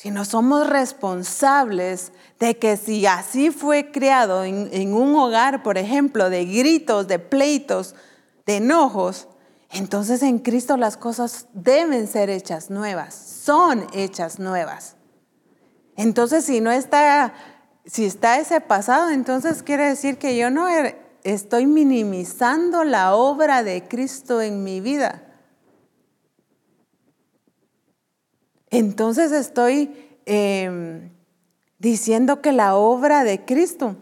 Si 0.00 0.10
no 0.10 0.24
somos 0.24 0.66
responsables 0.66 2.12
de 2.38 2.56
que 2.56 2.78
si 2.78 3.04
así 3.04 3.50
fue 3.50 3.90
creado 3.90 4.44
en, 4.44 4.70
en, 4.72 4.94
un 4.94 5.14
hogar, 5.14 5.62
por 5.62 5.76
ejemplo, 5.76 6.30
de 6.30 6.46
gritos, 6.46 7.06
de 7.06 7.18
pleitos, 7.18 7.94
de 8.46 8.56
enojos, 8.56 9.28
entonces 9.70 10.22
en 10.22 10.38
Cristo 10.38 10.78
las 10.78 10.96
cosas 10.96 11.48
deben 11.52 12.06
ser 12.06 12.30
hechas 12.30 12.70
nuevas, 12.70 13.14
son 13.14 13.86
hechas 13.92 14.38
nuevas. 14.38 14.96
Entonces, 15.96 16.46
si 16.46 16.62
no 16.62 16.70
está, 16.70 17.34
si 17.84 18.06
está 18.06 18.38
ese 18.38 18.62
pasado, 18.62 19.10
entonces 19.10 19.62
quiere 19.62 19.86
decir 19.86 20.16
que 20.16 20.34
yo 20.34 20.48
no 20.48 20.66
er, 20.66 20.98
estoy 21.24 21.66
minimizando 21.66 22.84
la 22.84 23.14
obra 23.14 23.62
de 23.62 23.86
Cristo 23.86 24.40
en 24.40 24.64
mi 24.64 24.80
vida. 24.80 25.29
Entonces 28.70 29.32
estoy 29.32 29.90
em, 30.26 31.10
diciendo 31.78 32.40
que 32.40 32.52
la 32.52 32.76
obra 32.76 33.24
de 33.24 33.44
Cristo 33.44 33.96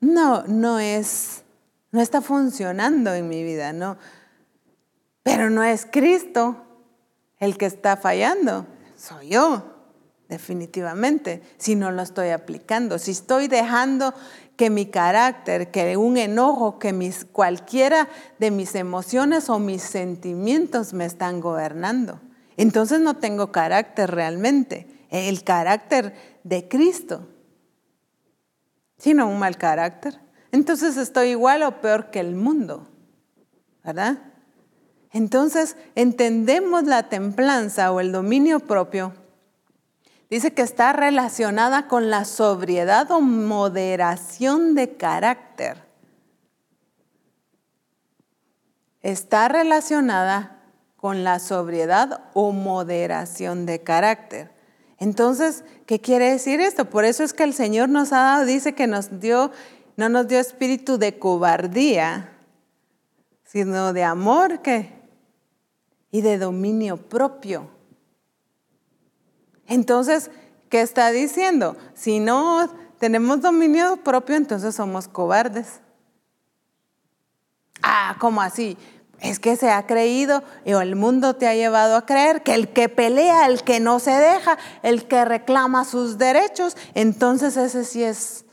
no, 0.00 0.44
no 0.44 0.78
es, 0.78 1.42
no 1.90 2.00
está 2.00 2.20
funcionando 2.20 3.12
en 3.14 3.28
mi 3.28 3.42
vida, 3.42 3.72
no. 3.72 3.98
Pero 5.22 5.50
no 5.50 5.64
es 5.64 5.86
Cristo 5.90 6.56
el 7.38 7.58
que 7.58 7.66
está 7.66 7.96
fallando, 7.96 8.66
soy 8.96 9.30
yo 9.30 9.76
definitivamente, 10.28 11.42
si 11.56 11.76
no 11.76 11.90
lo 11.92 12.02
estoy 12.02 12.30
aplicando, 12.30 12.98
si 12.98 13.12
estoy 13.12 13.48
dejando 13.48 14.12
que 14.56 14.70
mi 14.70 14.86
carácter, 14.86 15.70
que 15.70 15.96
un 15.96 16.16
enojo, 16.16 16.78
que 16.78 16.92
mis, 16.92 17.24
cualquiera 17.24 18.08
de 18.38 18.50
mis 18.50 18.74
emociones 18.74 19.48
o 19.48 19.58
mis 19.58 19.82
sentimientos 19.82 20.92
me 20.94 21.04
están 21.04 21.40
gobernando. 21.40 22.20
Entonces 22.56 23.00
no 23.00 23.14
tengo 23.14 23.52
carácter 23.52 24.10
realmente, 24.10 25.06
el 25.10 25.44
carácter 25.44 26.14
de 26.42 26.68
Cristo, 26.68 27.28
sino 28.98 29.28
un 29.28 29.38
mal 29.38 29.56
carácter. 29.56 30.18
Entonces 30.52 30.96
estoy 30.96 31.30
igual 31.30 31.62
o 31.62 31.80
peor 31.80 32.10
que 32.10 32.20
el 32.20 32.34
mundo, 32.34 32.88
¿verdad? 33.84 34.18
Entonces 35.12 35.76
entendemos 35.94 36.84
la 36.84 37.08
templanza 37.08 37.92
o 37.92 38.00
el 38.00 38.12
dominio 38.12 38.60
propio 38.60 39.12
Dice 40.28 40.52
que 40.52 40.62
está 40.62 40.92
relacionada 40.92 41.86
con 41.86 42.10
la 42.10 42.24
sobriedad 42.24 43.10
o 43.12 43.20
moderación 43.20 44.74
de 44.74 44.96
carácter. 44.96 45.84
Está 49.02 49.46
relacionada 49.46 50.55
con 51.06 51.22
la 51.22 51.38
sobriedad 51.38 52.20
o 52.34 52.50
moderación 52.50 53.64
de 53.64 53.80
carácter. 53.80 54.50
Entonces, 54.98 55.62
¿qué 55.86 56.00
quiere 56.00 56.32
decir 56.32 56.58
esto? 56.58 56.90
Por 56.90 57.04
eso 57.04 57.22
es 57.22 57.32
que 57.32 57.44
el 57.44 57.54
Señor 57.54 57.88
nos 57.88 58.12
ha 58.12 58.22
dado, 58.22 58.44
dice 58.44 58.74
que 58.74 58.88
nos 58.88 59.20
dio, 59.20 59.52
no 59.96 60.08
nos 60.08 60.26
dio 60.26 60.40
espíritu 60.40 60.98
de 60.98 61.16
cobardía, 61.16 62.32
sino 63.44 63.92
de 63.92 64.02
amor 64.02 64.62
¿qué? 64.62 64.94
y 66.10 66.22
de 66.22 66.38
dominio 66.38 66.96
propio. 66.96 67.70
Entonces, 69.68 70.32
¿qué 70.70 70.80
está 70.80 71.12
diciendo? 71.12 71.76
Si 71.94 72.18
no 72.18 72.68
tenemos 72.98 73.42
dominio 73.42 73.98
propio, 73.98 74.34
entonces 74.34 74.74
somos 74.74 75.06
cobardes. 75.06 75.80
Ah, 77.80 78.16
¿cómo 78.18 78.42
así? 78.42 78.76
Es 79.20 79.40
que 79.40 79.56
se 79.56 79.70
ha 79.70 79.86
creído 79.86 80.42
o 80.66 80.80
el 80.80 80.94
mundo 80.94 81.36
te 81.36 81.48
ha 81.48 81.54
llevado 81.54 81.96
a 81.96 82.04
creer 82.04 82.42
que 82.42 82.54
el 82.54 82.68
que 82.68 82.88
pelea, 82.88 83.46
el 83.46 83.62
que 83.62 83.80
no 83.80 83.98
se 83.98 84.10
deja, 84.10 84.58
el 84.82 85.08
que 85.08 85.24
reclama 85.24 85.84
sus 85.84 86.18
derechos, 86.18 86.76
entonces 86.94 87.56
ese 87.56 87.84
sí 87.84 88.02
es 88.02 88.44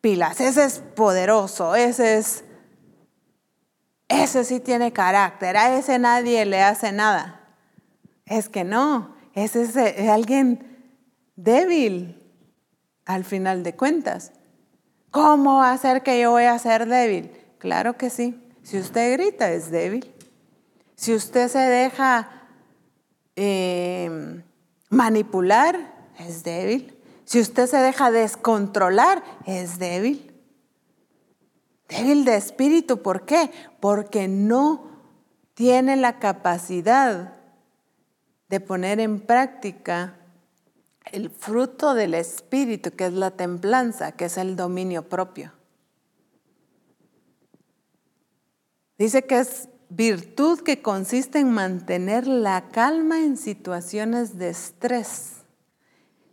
pilas, 0.00 0.40
ese 0.40 0.64
es 0.64 0.78
poderoso, 0.78 1.74
ese 1.74 2.18
es, 2.18 2.44
ese 4.08 4.44
sí 4.44 4.60
tiene 4.60 4.92
carácter, 4.92 5.56
a 5.56 5.76
ese 5.76 5.98
nadie 5.98 6.46
le 6.46 6.62
hace 6.62 6.90
nada. 6.92 7.40
Es 8.24 8.48
que 8.48 8.64
no, 8.64 9.14
ese 9.34 9.62
es 9.62 9.76
eh, 9.76 10.08
alguien 10.10 10.94
débil 11.36 12.16
al 13.04 13.24
final 13.24 13.62
de 13.62 13.74
cuentas. 13.74 14.32
¿Cómo 15.10 15.62
hacer 15.62 16.02
que 16.02 16.20
yo 16.20 16.30
voy 16.30 16.44
a 16.44 16.58
ser 16.58 16.86
débil? 16.86 17.32
Claro 17.58 17.96
que 17.96 18.10
sí. 18.10 18.40
Si 18.70 18.78
usted 18.78 19.14
grita, 19.14 19.50
es 19.50 19.72
débil. 19.72 20.14
Si 20.94 21.12
usted 21.12 21.48
se 21.48 21.58
deja 21.58 22.30
em, 23.34 24.44
manipular, 24.90 26.12
es 26.20 26.44
débil. 26.44 26.96
Si 27.24 27.40
usted 27.40 27.66
se 27.66 27.78
deja 27.78 28.12
descontrolar, 28.12 29.24
es 29.44 29.80
débil. 29.80 30.32
Débil 31.88 32.24
de 32.24 32.36
espíritu, 32.36 33.02
¿por 33.02 33.26
qué? 33.26 33.50
Porque 33.80 34.28
no 34.28 34.86
tiene 35.54 35.96
la 35.96 36.20
capacidad 36.20 37.32
de 38.48 38.60
poner 38.60 39.00
en 39.00 39.18
práctica 39.18 40.14
el 41.10 41.30
fruto 41.30 41.94
del 41.94 42.14
espíritu, 42.14 42.92
que 42.92 43.06
es 43.06 43.14
la 43.14 43.32
templanza, 43.32 44.12
que 44.12 44.26
es 44.26 44.38
el 44.38 44.54
dominio 44.54 45.08
propio. 45.08 45.59
Dice 49.00 49.24
que 49.24 49.38
es 49.38 49.70
virtud 49.88 50.60
que 50.60 50.82
consiste 50.82 51.38
en 51.38 51.52
mantener 51.52 52.26
la 52.26 52.68
calma 52.68 53.20
en 53.20 53.38
situaciones 53.38 54.36
de 54.36 54.50
estrés. 54.50 55.36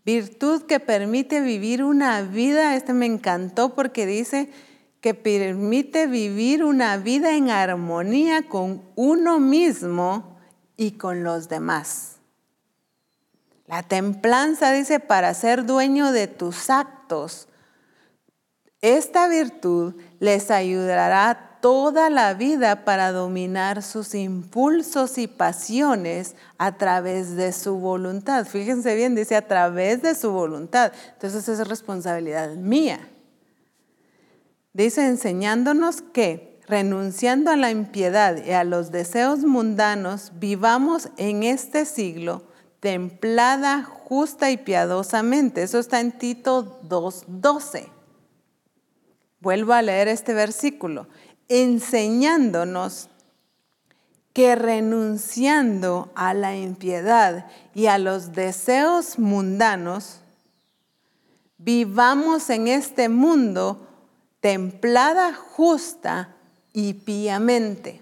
Virtud 0.04 0.64
que 0.64 0.82
permite 0.82 1.40
vivir 1.40 1.82
una 1.82 2.22
vida, 2.24 2.76
este 2.76 2.92
me 2.92 3.06
encantó 3.06 3.74
porque 3.74 4.06
dice 4.06 4.52
que 5.00 5.14
permite 5.14 6.08
vivir 6.08 6.62
una 6.62 6.98
vida 6.98 7.38
en 7.38 7.52
armonía 7.52 8.50
con 8.50 8.84
uno 8.98 9.40
mismo 9.40 10.38
y 10.76 10.92
con 10.98 11.24
los 11.24 11.48
demás. 11.48 12.18
La 13.66 13.82
templanza 13.82 14.74
dice 14.74 15.00
para 15.00 15.34
ser 15.36 15.66
dueño 15.66 16.12
de 16.12 16.28
tus 16.28 16.70
actos. 16.70 17.48
Esta 18.82 19.30
virtud 19.30 19.96
les 20.20 20.52
ayudará 20.52 21.48
toda 21.68 22.10
la 22.10 22.34
vida 22.34 22.86
para 22.86 23.12
dominar 23.12 23.84
sus 23.84 24.16
impulsos 24.16 25.18
y 25.18 25.28
pasiones 25.28 26.34
a 26.58 26.78
través 26.78 27.36
de 27.36 27.52
su 27.52 27.76
voluntad. 27.76 28.46
Fíjense 28.46 28.96
bien, 28.96 29.16
dice 29.16 29.36
a 29.36 29.46
través 29.46 30.02
de 30.02 30.16
su 30.16 30.32
voluntad. 30.32 30.94
Entonces 31.12 31.50
es 31.50 31.68
responsabilidad 31.68 32.56
mía. 32.56 33.10
Dice 34.72 35.08
enseñándonos 35.08 36.02
que 36.02 36.62
renunciando 36.68 37.52
a 37.52 37.58
la 37.58 37.70
impiedad 37.70 38.42
y 38.46 38.52
a 38.52 38.64
los 38.64 38.94
deseos 38.94 39.40
mundanos, 39.40 40.32
vivamos 40.36 41.10
en 41.18 41.44
este 41.44 41.84
siglo 41.84 42.44
templada, 42.80 43.84
justa 43.84 44.52
y 44.52 44.56
piadosamente. 44.56 45.64
Eso 45.64 45.80
está 45.80 46.00
en 46.00 46.18
Tito 46.18 46.80
2.12. 46.88 47.90
Vuelvo 49.42 49.74
a 49.74 49.82
leer 49.82 50.08
este 50.08 50.34
versículo 50.34 51.08
enseñándonos 51.50 53.10
que 54.34 54.56
renunciando 54.56 56.12
a 56.14 56.34
la 56.34 56.56
impiedad 56.56 57.48
y 57.74 57.88
a 57.88 57.98
los 57.98 58.34
deseos 58.34 59.18
mundanos, 59.18 60.20
vivamos 61.58 62.50
en 62.50 62.68
este 62.68 63.10
mundo 63.10 63.88
templada, 64.40 65.34
justa 65.34 66.36
y 66.72 66.94
piamente. 66.94 68.02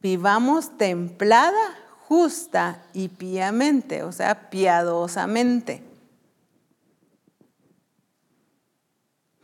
Vivamos 0.00 0.76
templada, 0.76 1.78
justa 2.06 2.82
y 2.92 3.08
piamente, 3.08 4.02
o 4.02 4.12
sea, 4.12 4.50
piadosamente. 4.50 5.89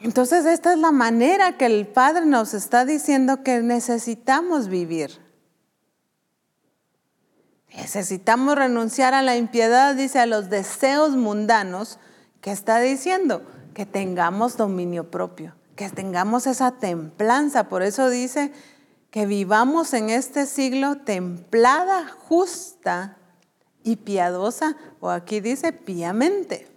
Entonces 0.00 0.44
esta 0.44 0.72
es 0.72 0.78
la 0.78 0.92
manera 0.92 1.56
que 1.56 1.66
el 1.66 1.86
Padre 1.86 2.26
nos 2.26 2.54
está 2.54 2.84
diciendo 2.84 3.42
que 3.42 3.62
necesitamos 3.62 4.68
vivir. 4.68 5.24
Necesitamos 7.74 8.56
renunciar 8.56 9.14
a 9.14 9.22
la 9.22 9.36
impiedad, 9.36 9.94
dice, 9.94 10.18
a 10.18 10.26
los 10.26 10.48
deseos 10.48 11.10
mundanos, 11.10 11.98
que 12.40 12.50
está 12.50 12.78
diciendo 12.78 13.42
que 13.74 13.84
tengamos 13.84 14.56
dominio 14.56 15.10
propio, 15.10 15.54
que 15.74 15.90
tengamos 15.90 16.46
esa 16.46 16.72
templanza. 16.72 17.68
Por 17.68 17.82
eso 17.82 18.08
dice 18.08 18.52
que 19.10 19.26
vivamos 19.26 19.92
en 19.94 20.10
este 20.10 20.46
siglo 20.46 20.96
templada, 20.96 22.08
justa 22.08 23.18
y 23.82 23.96
piadosa, 23.96 24.76
o 25.00 25.10
aquí 25.10 25.40
dice 25.40 25.72
piamente. 25.72 26.75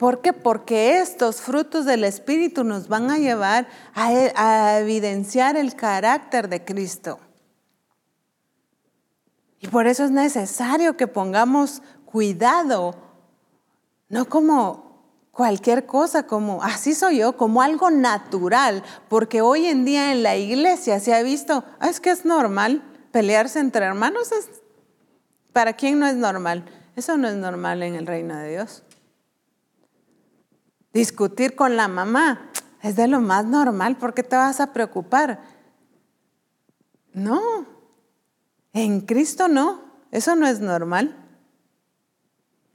¿Por 0.00 0.22
qué? 0.22 0.32
Porque 0.32 1.00
estos 1.00 1.42
frutos 1.42 1.84
del 1.84 2.04
Espíritu 2.04 2.64
nos 2.64 2.88
van 2.88 3.10
a 3.10 3.18
llevar 3.18 3.68
a, 3.94 4.78
evidenciar 4.78 5.58
el 5.58 5.76
carácter 5.76 6.48
de 6.48 6.64
Cristo. 6.64 7.18
Y 9.58 9.68
por 9.68 9.86
eso 9.86 10.06
es 10.06 10.10
necesario 10.10 10.96
que 10.96 11.06
pongamos 11.06 11.82
cuidado, 12.06 12.94
no 14.08 14.24
como 14.24 15.04
cualquier 15.32 15.84
cosa, 15.84 16.22
como 16.22 16.62
así 16.62 16.94
soy 16.94 17.18
yo, 17.18 17.36
como 17.36 17.60
algo 17.60 17.90
natural, 17.90 18.82
porque 19.10 19.42
hoy 19.42 19.66
en 19.66 19.84
día 19.84 20.12
en 20.12 20.22
la 20.22 20.34
iglesia 20.34 20.98
se 20.98 21.12
ha 21.12 21.22
visto, 21.22 21.62
ah, 21.78 21.90
es 21.90 22.00
que 22.00 22.08
es 22.08 22.24
normal 22.24 22.82
pelearse 23.12 23.58
entre 23.58 23.84
hermanos, 23.84 24.30
¿para 25.52 25.74
quién 25.74 25.98
no 25.98 26.06
es 26.06 26.16
normal? 26.16 26.64
Eso 26.96 27.18
no 27.18 27.28
es 27.28 27.34
normal 27.34 27.82
en 27.82 27.96
el 27.96 28.06
reino 28.06 28.34
de 28.38 28.48
Dios. 28.48 28.82
Discutir 30.92 31.54
con 31.54 31.76
la 31.76 31.88
mamá 31.88 32.50
es 32.82 32.96
de 32.96 33.06
lo 33.06 33.20
más 33.20 33.44
normal. 33.44 33.96
¿Por 33.96 34.14
qué 34.14 34.22
te 34.22 34.36
vas 34.36 34.60
a 34.60 34.72
preocupar? 34.72 35.40
No, 37.12 37.40
en 38.72 39.00
Cristo 39.02 39.48
no. 39.48 39.82
Eso 40.10 40.34
no 40.34 40.46
es 40.46 40.60
normal. 40.60 41.16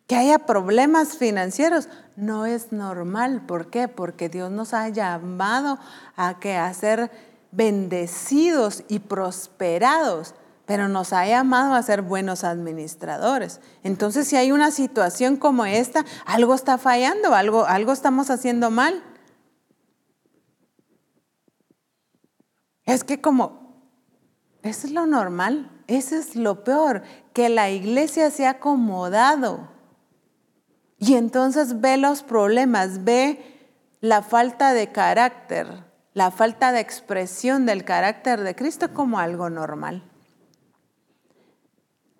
Que 0.07 0.15
haya 0.15 0.39
problemas 0.39 1.17
financieros 1.17 1.89
no 2.15 2.45
es 2.45 2.71
normal. 2.71 3.45
¿Por 3.45 3.69
qué? 3.69 3.87
Porque 3.87 4.29
Dios 4.29 4.51
nos 4.51 4.73
ha 4.73 4.87
llamado 4.89 5.79
a 6.15 6.39
que 6.39 6.55
a 6.55 6.73
ser 6.73 7.11
bendecidos 7.51 8.83
y 8.87 8.99
prosperados 8.99 10.35
pero 10.65 10.87
nos 10.87 11.13
ha 11.13 11.27
llamado 11.27 11.75
a 11.75 11.83
ser 11.83 12.01
buenos 12.01 12.43
administradores. 12.43 13.61
Entonces, 13.83 14.27
si 14.27 14.35
hay 14.35 14.51
una 14.51 14.71
situación 14.71 15.37
como 15.37 15.65
esta, 15.65 16.05
algo 16.25 16.55
está 16.55 16.77
fallando, 16.77 17.35
algo, 17.35 17.65
algo 17.65 17.91
estamos 17.91 18.29
haciendo 18.29 18.71
mal. 18.71 19.03
Es 22.83 23.03
que 23.03 23.21
como, 23.21 23.81
eso 24.63 24.87
es 24.87 24.93
lo 24.93 25.05
normal, 25.05 25.71
eso 25.87 26.15
es 26.15 26.35
lo 26.35 26.63
peor, 26.63 27.03
que 27.33 27.49
la 27.49 27.69
iglesia 27.69 28.31
se 28.31 28.47
ha 28.47 28.51
acomodado. 28.51 29.69
Y 30.97 31.15
entonces 31.15 31.81
ve 31.81 31.97
los 31.97 32.23
problemas, 32.23 33.03
ve 33.03 33.69
la 34.01 34.21
falta 34.21 34.73
de 34.73 34.91
carácter, 34.91 35.67
la 36.13 36.31
falta 36.31 36.71
de 36.71 36.79
expresión 36.79 37.65
del 37.65 37.83
carácter 37.83 38.41
de 38.41 38.55
Cristo 38.55 38.93
como 38.93 39.19
algo 39.19 39.49
normal. 39.49 40.03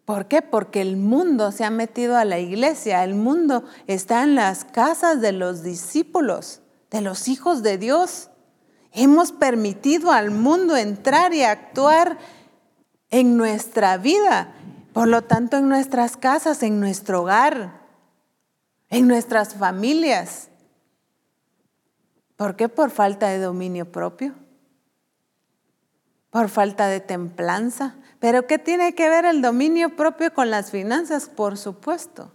¿Por 0.06 0.28
qué? 0.28 0.44
Porque 0.44 0.82
el 0.82 0.98
mundo 0.98 1.52
se 1.52 1.66
ha 1.66 1.72
metido 1.72 2.16
a 2.16 2.26
la 2.26 2.38
iglesia, 2.38 3.04
el 3.04 3.16
mundo 3.16 3.64
está 3.88 4.22
en 4.22 4.36
las 4.36 4.64
casas 4.64 5.20
de 5.20 5.32
los 5.32 5.64
discípulos, 5.64 6.62
de 6.92 7.02
los 7.02 7.28
hijos 7.28 7.64
de 7.64 7.80
Dios. 7.80 8.30
Hemos 8.92 9.32
permitido 9.32 10.12
al 10.12 10.30
mundo 10.30 10.78
entrar 10.78 11.34
y 11.34 11.42
actuar 11.42 12.20
en 13.10 13.36
nuestra 13.36 13.98
vida, 13.98 14.54
por 14.94 15.08
lo 15.08 15.24
tanto 15.24 15.58
en 15.58 15.70
nuestras 15.70 16.18
casas, 16.18 16.62
en 16.62 16.80
nuestro 16.80 17.24
hogar, 17.24 17.82
en 18.90 19.08
nuestras 19.08 19.56
familias. 19.56 20.50
¿Por 22.36 22.56
qué? 22.56 22.70
Por 22.70 22.92
falta 22.92 23.30
de 23.30 23.40
dominio 23.40 23.92
propio, 23.92 24.36
por 26.30 26.50
falta 26.50 26.88
de 26.88 27.00
templanza, 27.00 27.96
pero 28.20 28.48
¿qué 28.48 28.58
tiene 28.58 28.96
que 28.96 29.10
ver 29.10 29.26
el 29.26 29.42
dominio 29.42 29.96
propio 29.96 30.34
con 30.34 30.50
las 30.50 30.72
finanzas? 30.72 31.30
Por 31.30 31.58
supuesto. 31.58 32.32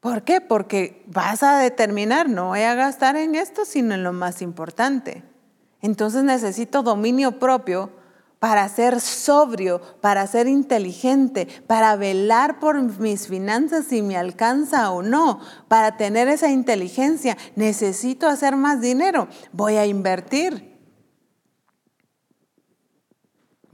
¿Por 0.00 0.22
qué? 0.22 0.40
Porque 0.40 1.02
vas 1.06 1.42
a 1.42 1.58
determinar, 1.58 2.28
no 2.28 2.48
voy 2.48 2.60
a 2.60 2.74
gastar 2.74 3.16
en 3.16 3.34
esto, 3.34 3.64
sino 3.64 3.94
en 3.94 4.04
lo 4.04 4.12
más 4.12 4.40
importante. 4.42 5.24
Entonces 5.80 6.22
necesito 6.22 6.82
dominio 6.82 7.38
propio 7.38 7.90
para 8.38 8.68
ser 8.68 9.00
sobrio, 9.00 9.80
para 10.00 10.26
ser 10.26 10.46
inteligente, 10.46 11.48
para 11.66 11.96
velar 11.96 12.60
por 12.60 12.80
mis 13.00 13.26
finanzas 13.26 13.86
si 13.86 14.02
me 14.02 14.16
alcanza 14.16 14.90
o 14.90 15.02
no, 15.02 15.40
para 15.68 15.96
tener 15.96 16.28
esa 16.28 16.50
inteligencia. 16.50 17.36
Necesito 17.56 18.28
hacer 18.28 18.56
más 18.56 18.80
dinero, 18.80 19.28
voy 19.52 19.76
a 19.76 19.86
invertir. 19.86 20.75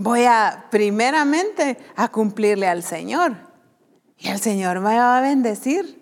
Voy 0.03 0.25
a 0.25 0.67
primeramente 0.71 1.79
a 1.97 2.09
cumplirle 2.09 2.69
al 2.69 2.83
Señor. 2.83 3.37
Y 4.19 4.29
el 4.29 4.41
Señor 4.41 4.81
me 4.81 4.97
va 4.97 5.19
a 5.19 5.21
bendecir. 5.21 6.01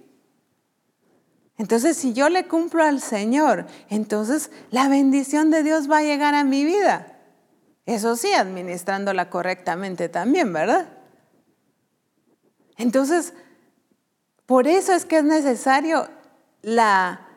Entonces, 1.57 1.97
si 1.97 2.15
yo 2.15 2.29
le 2.29 2.49
cumplo 2.49 2.83
al 2.83 3.01
Señor, 3.01 3.67
entonces 3.89 4.51
la 4.71 4.89
bendición 4.89 5.51
de 5.51 5.63
Dios 5.63 5.91
va 5.91 5.99
a 5.99 6.03
llegar 6.03 6.35
a 6.35 6.45
mi 6.45 6.65
vida. 6.65 7.19
Eso 7.85 8.17
sí, 8.17 8.33
administrándola 8.33 9.29
correctamente 9.29 10.09
también, 10.09 10.53
¿verdad? 10.53 10.89
Entonces, 12.77 13.35
por 14.47 14.67
eso 14.67 14.95
es 14.95 15.05
que 15.05 15.19
es 15.19 15.25
necesario 15.25 16.09
la 16.63 17.30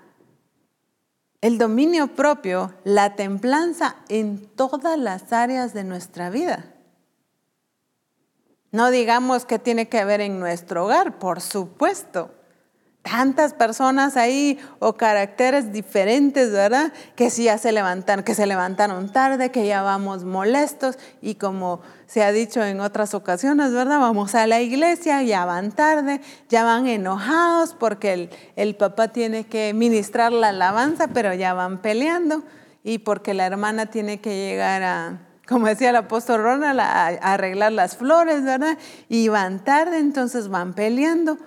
el 1.43 1.57
dominio 1.57 2.07
propio, 2.07 2.73
la 2.85 3.17
templanza 3.17 3.97
en 4.07 4.47
todas 4.55 4.97
las 4.97 5.33
áreas 5.33 5.73
de 5.73 5.83
nuestra 5.83 6.29
vida. 6.29 6.73
No 8.71 8.91
digamos 8.91 9.43
que 9.43 9.59
tiene 9.59 9.89
que 9.89 10.05
ver 10.05 10.21
en 10.21 10.39
nuestro 10.39 10.85
hogar, 10.85 11.19
por 11.19 11.41
supuesto 11.41 12.31
tantas 13.03 13.53
personas 13.53 14.15
ahí 14.15 14.57
o 14.79 14.93
caracteres 14.93 15.73
diferentes, 15.73 16.51
¿verdad? 16.51 16.93
Que 17.15 17.29
sí 17.29 17.43
ya 17.43 17.57
se 17.57 17.73
levantaron, 17.73 18.23
que 18.23 18.33
se 18.33 18.47
levantaron 18.47 19.11
tarde, 19.11 19.51
que 19.51 19.67
ya 19.67 19.81
vamos 19.81 20.23
molestos 20.23 20.97
y 21.21 21.35
como 21.35 21.81
se 22.07 22.23
ha 22.23 22.31
dicho 22.31 22.63
en 22.63 22.79
otras 22.79 23.13
ocasiones, 23.13 23.73
¿verdad? 23.73 23.99
Vamos 23.99 24.35
a 24.35 24.47
la 24.47 24.61
iglesia, 24.61 25.21
ya 25.21 25.43
van 25.45 25.73
tarde, 25.73 26.21
ya 26.47 26.63
van 26.63 26.87
enojados 26.87 27.75
porque 27.77 28.29
el, 28.55 28.75
papá 28.75 29.09
tiene 29.09 29.45
que 29.45 29.73
ministrar 29.73 30.31
la 30.31 30.49
alabanza, 30.49 31.09
pero 31.09 31.33
ya 31.33 31.53
van 31.53 31.81
peleando 31.81 32.43
y 32.83 32.99
porque 32.99 33.33
la 33.33 33.45
hermana 33.45 33.87
tiene 33.87 34.21
que 34.21 34.29
llegar 34.29 34.81
a, 34.81 35.27
como 35.45 35.67
decía 35.67 35.89
el 35.89 35.97
apóstol 35.97 36.41
Ronald, 36.41 36.79
a 36.79 37.07
arreglar 37.07 37.73
las 37.73 37.97
flores, 37.97 38.43
¿verdad? 38.43 38.77
Y 39.09 39.27
van 39.27 39.65
tarde, 39.65 39.99
entonces 39.99 40.47
van 40.47 40.73
peleando. 40.73 41.37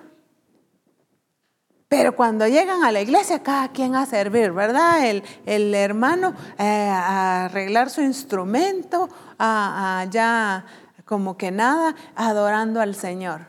Pero 1.89 2.16
cuando 2.16 2.49
llegan 2.49 2.82
a 2.82 2.91
la 2.91 3.01
iglesia, 3.01 3.43
cada 3.43 3.68
quien 3.68 3.95
a 3.95 4.07
servir, 4.07 4.51
¿verdad? 4.53 5.07
El, 5.45 5.74
hermano 5.74 6.34
eh, 6.59 6.89
a 6.91 7.45
arreglar 7.45 7.91
su 7.91 8.01
instrumento, 8.01 9.09
a, 9.39 10.05
ya 10.11 10.66
como 11.05 11.37
que 11.37 11.53
nada, 11.53 11.95
adorando 12.16 12.80
al 12.80 12.97
Señor. 12.97 13.47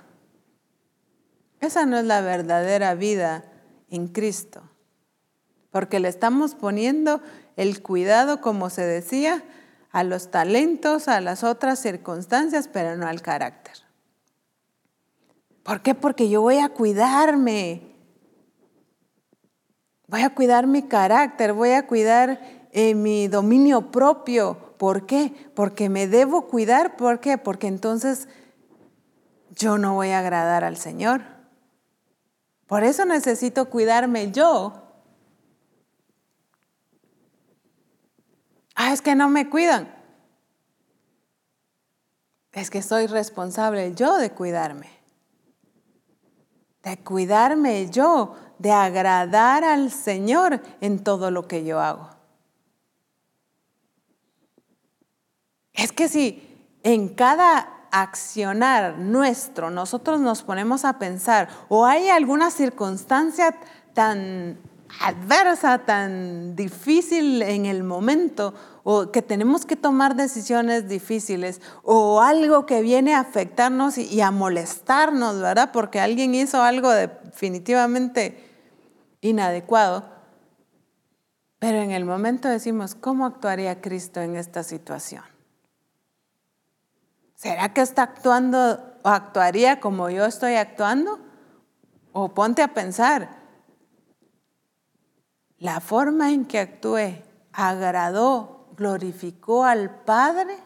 Esa 1.59 1.87
no 1.87 1.97
es 1.97 2.05
la 2.05 2.21
verdadera 2.21 2.93
vida 2.93 3.45
en 3.89 4.07
Cristo, 4.07 4.61
porque 5.71 5.99
le 5.99 6.07
estamos 6.07 6.53
poniendo 6.53 7.21
el 7.55 7.81
cuidado, 7.81 8.39
como 8.41 8.69
se 8.69 8.85
decía, 8.85 9.43
a 9.91 10.03
los 10.03 10.29
talentos, 10.29 11.07
a 11.07 11.21
las 11.21 11.43
otras 11.43 11.79
circunstancias, 11.79 12.69
pero 12.71 12.95
no 12.97 13.07
al 13.07 13.23
carácter. 13.23 13.73
¿Por 15.63 15.81
qué? 15.81 15.95
Porque 15.95 16.29
yo 16.29 16.41
voy 16.41 16.59
a 16.59 16.69
cuidarme 16.69 17.86
Voy 20.07 20.21
a 20.21 20.29
cuidar 20.29 20.67
mi 20.67 20.83
carácter, 20.83 21.51
voy 21.51 21.71
a 21.71 21.85
cuidar 21.85 22.39
eh, 22.71 22.95
mi 22.95 23.27
dominio 23.27 23.91
propio. 23.91 24.75
¿Por 24.77 25.05
qué? 25.05 25.33
Porque 25.53 25.89
me 25.89 26.07
debo 26.07 26.47
cuidar. 26.47 26.95
¿Por 26.95 27.19
qué? 27.19 27.37
Porque 27.37 27.67
entonces 27.67 28.29
yo 29.51 29.77
no 29.77 29.95
voy 29.95 30.09
a 30.09 30.19
agradar 30.19 30.63
al 30.63 30.77
Señor. 30.77 31.23
Por 32.67 32.83
eso 32.83 33.03
necesito 33.03 33.69
cuidarme 33.69 34.31
yo. 34.31 34.83
Ah, 38.75 38.93
es 38.93 39.01
que 39.01 39.15
no 39.15 39.27
me 39.27 39.49
cuidan. 39.49 39.93
Es 42.53 42.69
que 42.69 42.81
soy 42.81 43.07
responsable 43.07 43.93
yo 43.93 44.17
de 44.17 44.31
cuidarme. 44.31 44.89
De 46.83 46.97
cuidarme 46.97 47.89
yo 47.89 48.35
de 48.59 48.71
agradar 48.71 49.63
al 49.63 49.91
Señor 49.91 50.61
en 50.81 51.03
todo 51.03 51.31
lo 51.31 51.47
que 51.47 51.63
yo 51.63 51.79
hago. 51.79 52.09
Es 55.73 55.91
que 55.91 56.09
si 56.09 56.43
en 56.83 57.09
cada 57.09 57.73
accionar 57.91 58.97
nuestro 58.97 59.69
nosotros 59.69 60.19
nos 60.19 60.43
ponemos 60.43 60.85
a 60.85 60.99
pensar 60.99 61.47
o 61.69 61.85
hay 61.85 62.09
alguna 62.09 62.51
circunstancia 62.51 63.55
tan 63.93 64.57
adversa, 65.01 65.79
tan 65.79 66.55
difícil 66.55 67.41
en 67.41 67.65
el 67.65 67.83
momento, 67.83 68.53
o 68.83 69.11
que 69.11 69.21
tenemos 69.21 69.65
que 69.65 69.75
tomar 69.75 70.15
decisiones 70.15 70.87
difíciles, 70.87 71.61
o 71.83 72.21
algo 72.21 72.65
que 72.65 72.81
viene 72.81 73.13
a 73.13 73.19
afectarnos 73.19 73.97
y, 73.97 74.21
a 74.21 74.31
molestarnos, 74.31 75.41
¿verdad? 75.41 75.71
Porque 75.71 75.99
alguien 75.99 76.33
hizo 76.35 76.61
algo 76.61 76.91
definitivamente 76.91 78.43
inadecuado, 79.21 80.05
pero 81.59 81.79
en 81.79 81.91
el 81.91 82.05
momento 82.05 82.47
decimos, 82.47 82.95
¿cómo 82.95 83.25
actuaría 83.25 83.81
Cristo 83.81 84.21
en 84.21 84.35
esta 84.35 84.63
situación? 84.63 85.23
¿Será 87.35 87.73
que 87.73 87.81
está 87.81 88.03
actuando 88.03 88.97
o 89.03 89.09
actuaría 89.09 89.79
como 89.79 90.09
yo 90.09 90.25
estoy 90.25 90.55
actuando? 90.55 91.19
O 92.13 92.33
ponte 92.33 92.61
a 92.63 92.73
pensar, 92.73 93.36
la 95.59 95.79
forma 95.79 96.31
en 96.31 96.45
que 96.45 96.59
actué 96.59 97.23
agradó, 97.51 98.69
glorificó 98.77 99.65
al 99.65 100.03
Padre 100.03 100.57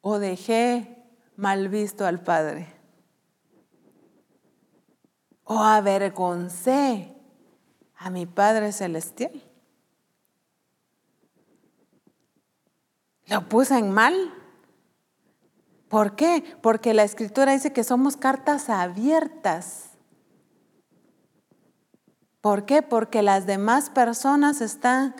o 0.00 0.18
dejé 0.18 1.04
mal 1.36 1.68
visto 1.68 2.06
al 2.06 2.20
Padre 2.20 2.78
o 5.44 5.58
avergoncé 5.58 7.14
a 7.96 8.10
mi 8.10 8.26
Padre 8.26 8.70
Celestial. 8.70 9.42
Lo 13.26 13.48
puse 13.48 13.78
en 13.78 13.90
mal. 13.90 14.14
¿Por 15.88 16.16
qué? 16.16 16.44
Porque 16.62 16.92
la 16.92 17.02
escritura 17.02 17.52
dice 17.52 17.72
que 17.72 17.82
somos 17.82 18.16
cartas 18.16 18.68
abiertas. 18.68 19.87
¿Por 22.40 22.64
qué? 22.64 22.82
Porque 22.82 23.22
las 23.22 23.46
demás 23.46 23.90
personas 23.90 24.60
están 24.60 25.14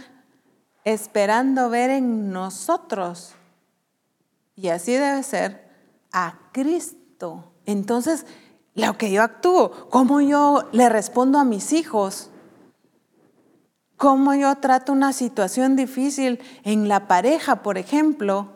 esperando 0.85 1.69
ver 1.69 1.91
en 1.91 2.33
nosotros, 2.33 3.35
y 4.55 4.69
así 4.69 4.93
debe 4.93 5.23
ser, 5.23 5.69
a 6.13 6.39
Cristo. 6.53 7.53
Entonces, 7.67 8.25
lo 8.75 8.97
que 8.97 9.11
yo 9.11 9.23
actúo, 9.23 9.89
cómo 9.91 10.21
yo 10.21 10.69
le 10.73 10.89
respondo 10.89 11.39
a 11.39 11.45
mis 11.45 11.73
hijos, 11.73 12.31
cómo 13.97 14.35
yo 14.35 14.55
trato 14.57 14.93
una 14.93 15.13
situación 15.13 15.77
difícil 15.77 16.41
en 16.63 16.89
la 16.89 17.09
pareja, 17.09 17.63
por 17.63 17.77
ejemplo, 17.77 18.49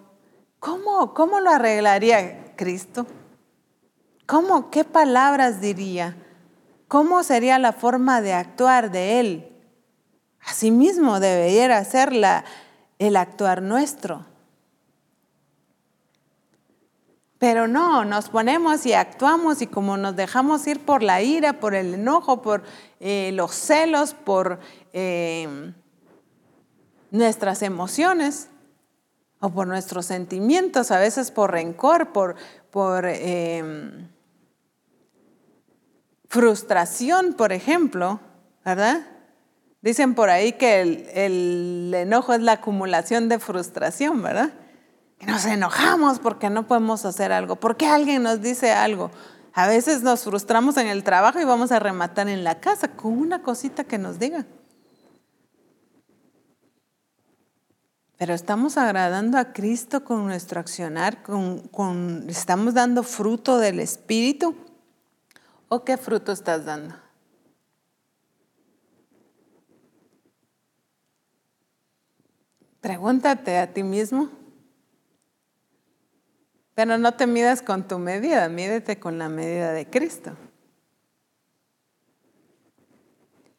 ¿cómo, 0.60 1.12
cómo 1.12 1.40
lo 1.40 1.50
arreglaría 1.50 2.54
Cristo? 2.56 3.06
¿Cómo, 4.26 4.70
qué 4.70 4.84
palabras 4.84 5.60
diría? 5.60 6.16
¿Cómo 6.92 7.24
sería 7.24 7.58
la 7.58 7.72
forma 7.72 8.20
de 8.20 8.34
actuar 8.34 8.90
de 8.90 9.18
Él? 9.18 9.48
Asimismo 10.44 11.20
debería 11.20 11.82
ser 11.86 12.12
la, 12.12 12.44
el 12.98 13.16
actuar 13.16 13.62
nuestro. 13.62 14.26
Pero 17.38 17.66
no, 17.66 18.04
nos 18.04 18.28
ponemos 18.28 18.84
y 18.84 18.92
actuamos 18.92 19.62
y 19.62 19.68
como 19.68 19.96
nos 19.96 20.16
dejamos 20.16 20.66
ir 20.66 20.84
por 20.84 21.02
la 21.02 21.22
ira, 21.22 21.60
por 21.60 21.74
el 21.74 21.94
enojo, 21.94 22.42
por 22.42 22.62
eh, 23.00 23.30
los 23.32 23.52
celos, 23.54 24.12
por 24.12 24.60
eh, 24.92 25.72
nuestras 27.10 27.62
emociones 27.62 28.48
o 29.40 29.48
por 29.48 29.66
nuestros 29.66 30.04
sentimientos, 30.04 30.90
a 30.90 30.98
veces 30.98 31.30
por 31.30 31.52
rencor, 31.52 32.12
por, 32.12 32.36
por 32.70 33.06
em, 33.06 34.10
frustración, 36.32 37.34
por 37.34 37.52
ejemplo, 37.52 38.18
¿verdad? 38.64 39.02
Dicen 39.82 40.14
por 40.14 40.30
ahí 40.30 40.54
que 40.54 40.80
el, 40.80 41.92
enojo 41.92 42.32
es 42.32 42.40
la 42.40 42.52
acumulación 42.52 43.28
de 43.28 43.38
frustración, 43.38 44.22
¿verdad? 44.22 44.50
nos 45.26 45.44
enojamos 45.44 46.18
porque 46.20 46.48
no 46.48 46.66
podemos 46.66 47.04
hacer 47.04 47.32
algo, 47.32 47.56
porque 47.56 47.86
alguien 47.86 48.22
nos 48.22 48.40
dice 48.40 48.72
algo. 48.72 49.10
A 49.52 49.68
veces 49.68 50.02
nos 50.02 50.24
frustramos 50.24 50.78
en 50.78 50.86
el 50.86 51.04
trabajo 51.04 51.38
y 51.38 51.44
vamos 51.44 51.70
a 51.70 51.78
rematar 51.78 52.30
en 52.30 52.44
la 52.44 52.60
casa 52.60 52.88
con 52.88 53.18
una 53.18 53.42
cosita 53.42 53.84
que 53.84 53.98
nos 53.98 54.18
diga. 54.18 54.46
Pero 58.16 58.32
estamos 58.32 58.78
agradando 58.78 59.36
a 59.36 59.52
Cristo 59.52 60.02
con 60.02 60.24
nuestro 60.24 60.60
accionar, 60.60 61.22
con, 61.22 62.24
estamos 62.30 62.72
dando 62.72 63.02
fruto 63.02 63.58
del 63.58 63.80
Espíritu. 63.80 64.56
¿O 65.74 65.84
qué 65.84 65.96
fruto 65.96 66.32
estás 66.32 66.66
dando? 66.66 66.94
Pregúntate 72.82 73.56
a 73.56 73.72
ti 73.72 73.82
mismo. 73.82 74.28
Pero 76.74 76.98
no 76.98 77.14
te 77.14 77.26
midas 77.26 77.62
con 77.62 77.88
tu 77.88 77.98
medida, 77.98 78.50
mídete 78.50 78.98
con 78.98 79.18
la 79.18 79.30
medida 79.30 79.72
de 79.72 79.88
Cristo. 79.88 80.32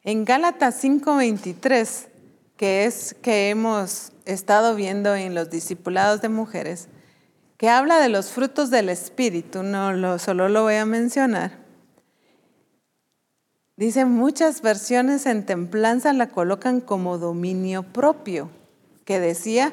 En 0.04 0.24
Gálatas 0.24 0.76
5:23, 0.76 2.10
que 2.56 2.84
es 2.84 3.14
que 3.22 3.50
hemos 3.50 4.12
estado 4.24 4.76
viendo 4.76 5.16
en 5.16 5.34
los 5.34 5.50
discipulados 5.50 6.22
de 6.22 6.28
mujeres, 6.28 6.86
que 7.56 7.68
habla 7.68 7.98
de 7.98 8.08
los 8.08 8.30
frutos 8.30 8.70
del 8.70 8.88
Espíritu, 8.88 9.64
no 9.64 9.92
lo, 9.92 10.20
solo 10.20 10.48
lo 10.48 10.62
voy 10.62 10.76
a 10.76 10.86
mencionar. 10.86 11.63
Dice, 13.76 14.04
muchas 14.04 14.62
versiones 14.62 15.26
en 15.26 15.44
templanza 15.44 16.12
la 16.12 16.28
colocan 16.28 16.80
como 16.80 17.18
dominio 17.18 17.82
propio, 17.82 18.48
que 19.04 19.18
decía, 19.18 19.72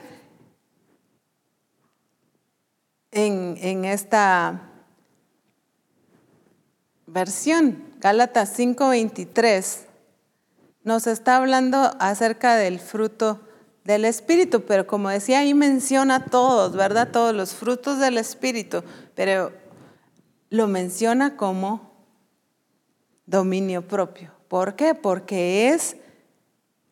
en, 3.11 3.85
esta 3.85 4.69
versión, 7.05 7.83
Gálatas 7.99 8.57
5:23, 8.57 9.85
nos 10.83 11.05
está 11.05 11.37
hablando 11.37 11.91
acerca 11.99 12.55
del 12.55 12.79
fruto 12.79 13.39
del 13.83 14.05
Espíritu, 14.05 14.63
pero 14.65 14.87
como 14.87 15.09
decía, 15.09 15.39
ahí 15.39 15.53
menciona 15.53 16.25
todos, 16.25 16.75
¿verdad? 16.75 17.09
Todos 17.11 17.35
los 17.35 17.53
frutos 17.53 17.99
del 17.99 18.17
Espíritu, 18.17 18.83
pero 19.13 19.51
lo 20.49 20.67
menciona 20.67 21.35
como 21.37 21.90
dominio 23.31 23.87
propio. 23.87 24.31
¿Por 24.47 24.75
qué? 24.75 24.93
Porque 24.93 25.69
es, 25.69 25.95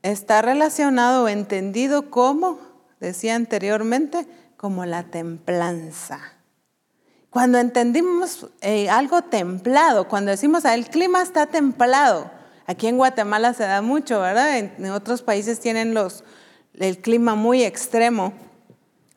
está 0.01 0.41
relacionado 0.41 1.25
o 1.25 1.27
entendido 1.27 2.09
como, 2.09 2.59
decía 2.99 3.35
anteriormente, 3.35 4.25
como 4.57 4.85
la 4.85 5.03
templanza. 5.03 6.19
Cuando 7.29 7.59
entendimos 7.59 8.47
eh, 8.61 8.89
algo 8.89 9.21
templado, 9.21 10.07
cuando 10.07 10.31
decimos 10.31 10.65
ah, 10.65 10.73
el 10.73 10.89
clima 10.89 11.21
está 11.21 11.45
templado, 11.45 12.31
aquí 12.65 12.87
en 12.87 12.97
Guatemala 12.97 13.53
se 13.53 13.63
da 13.63 13.81
mucho, 13.81 14.19
¿verdad? 14.19 14.57
En, 14.57 14.89
otros 14.89 15.21
países 15.21 15.59
tienen 15.59 15.93
los, 15.93 16.23
el 16.73 16.97
clima 16.97 17.35
muy 17.35 17.63
extremo, 17.63 18.33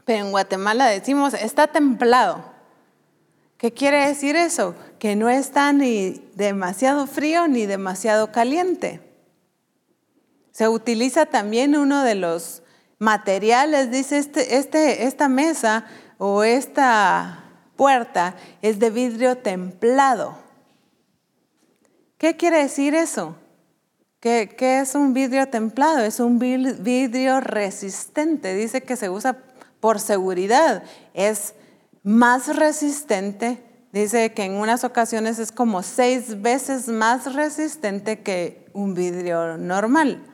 pero 0.04 0.26
en 0.26 0.30
Guatemala 0.30 0.88
decimos 0.88 1.32
está 1.32 1.68
templado. 1.68 2.51
¿Qué 3.62 3.70
quiere 3.72 4.08
decir 4.08 4.34
eso? 4.34 4.74
Que 4.98 5.14
no 5.14 5.30
está 5.30 5.72
ni 5.72 6.20
demasiado 6.34 7.06
frío 7.06 7.46
ni 7.46 7.64
demasiado 7.64 8.32
caliente. 8.32 9.00
Se 10.50 10.66
utiliza 10.66 11.26
también 11.26 11.76
uno 11.76 12.02
de 12.02 12.16
los 12.16 12.64
materiales, 12.98 13.92
dice, 13.92 14.18
este, 14.18 14.56
este, 14.56 15.04
esta 15.04 15.28
mesa 15.28 15.84
o 16.18 16.42
esta 16.42 17.44
puerta 17.76 18.34
es 18.62 18.80
de 18.80 18.90
vidrio 18.90 19.38
templado. 19.38 20.36
¿Qué 22.18 22.36
quiere 22.36 22.64
decir 22.64 22.96
eso? 22.96 23.36
¿Qué, 24.18 24.56
¿Qué, 24.58 24.80
es 24.80 24.96
un 24.96 25.14
vidrio 25.14 25.46
templado? 25.46 26.00
Es 26.00 26.18
un 26.18 26.40
vidrio 26.40 27.38
resistente. 27.38 28.56
Dice 28.56 28.82
que 28.82 28.96
se 28.96 29.08
usa 29.08 29.38
por 29.78 30.00
seguridad. 30.00 30.82
Es 31.14 31.54
más 32.02 32.56
resistente. 32.56 33.62
Dice 33.92 34.32
que 34.32 34.44
en 34.44 34.54
unas 34.54 34.84
ocasiones 34.84 35.38
es 35.38 35.52
como 35.52 35.82
seis 35.82 36.40
veces 36.40 36.88
más 36.88 37.34
resistente 37.34 38.22
que 38.22 38.70
un 38.72 38.94
vidrio 38.94 39.58
normal. 39.58 40.24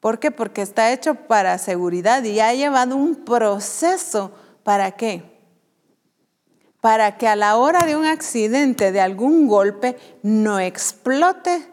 ¿Por 0.00 0.18
qué? 0.18 0.30
Porque 0.30 0.62
está 0.62 0.92
hecho 0.92 1.14
para 1.14 1.58
seguridad 1.58 2.22
y 2.24 2.40
ha 2.40 2.54
llevado 2.54 2.96
un 2.96 3.24
proceso. 3.24 4.32
¿Para 4.62 4.92
qué? 4.92 5.22
Para 6.80 7.16
que 7.18 7.26
a 7.26 7.36
la 7.36 7.56
hora 7.56 7.84
de 7.84 7.96
un 7.96 8.04
accidente, 8.04 8.92
de 8.92 9.00
algún 9.00 9.48
golpe, 9.48 9.96
no 10.22 10.60
explote 10.60 11.66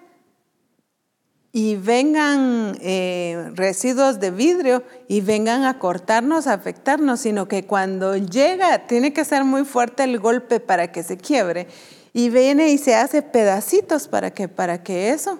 y 1.57 1.77
vengan 1.77 2.77
eh, 2.81 3.49
residuos 3.53 4.19
de 4.19 4.29
vidrio 4.29 4.83
y 5.07 5.21
vengan 5.21 5.63
a 5.63 5.79
cortarnos, 5.79 6.47
a 6.47 6.53
afectarnos, 6.53 7.21
sino 7.21 7.47
que 7.47 7.65
cuando 7.65 8.17
llega, 8.17 8.87
tiene 8.87 9.13
que 9.13 9.23
ser 9.23 9.45
muy 9.45 9.63
fuerte 9.63 10.03
el 10.03 10.19
golpe 10.19 10.59
para 10.59 10.91
que 10.91 11.01
se 11.01 11.15
quiebre 11.15 11.67
y 12.11 12.29
viene 12.29 12.73
y 12.73 12.77
se 12.77 12.95
hace 12.95 13.21
pedacitos 13.21 14.09
para 14.09 14.31
que, 14.31 14.49
para 14.49 14.83
que 14.83 15.11
eso, 15.11 15.39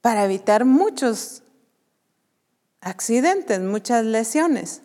para 0.00 0.24
evitar 0.24 0.64
muchos 0.64 1.42
accidentes, 2.80 3.58
muchas 3.58 4.04
lesiones. 4.04 4.82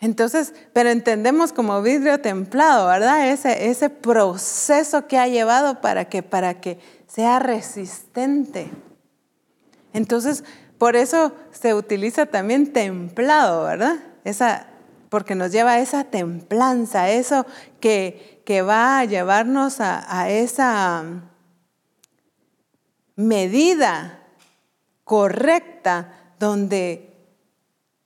Entonces, 0.00 0.52
pero 0.74 0.90
entendemos 0.90 1.54
como 1.54 1.80
vidrio 1.80 2.20
templado, 2.20 2.88
¿verdad? 2.88 3.30
Ese, 3.30 3.70
ese 3.70 3.88
proceso 3.88 5.06
que 5.06 5.16
ha 5.16 5.28
llevado 5.28 5.80
para 5.80 6.10
que, 6.10 6.22
para 6.22 6.60
que 6.60 6.78
sea 7.14 7.38
resistente. 7.38 8.70
Entonces, 9.92 10.42
por 10.78 10.96
eso 10.96 11.32
se 11.52 11.72
utiliza 11.72 12.26
también 12.26 12.72
templado, 12.72 13.62
¿verdad? 13.62 13.98
Esa, 14.24 14.66
porque 15.10 15.36
nos 15.36 15.52
lleva 15.52 15.72
a 15.72 15.78
esa 15.78 16.02
templanza, 16.02 17.10
eso 17.10 17.46
que, 17.78 18.42
que 18.44 18.62
va 18.62 18.98
a 18.98 19.04
llevarnos 19.04 19.80
a, 19.80 20.20
a 20.20 20.28
esa 20.28 21.04
medida 23.14 24.18
correcta 25.04 26.12
donde 26.40 27.14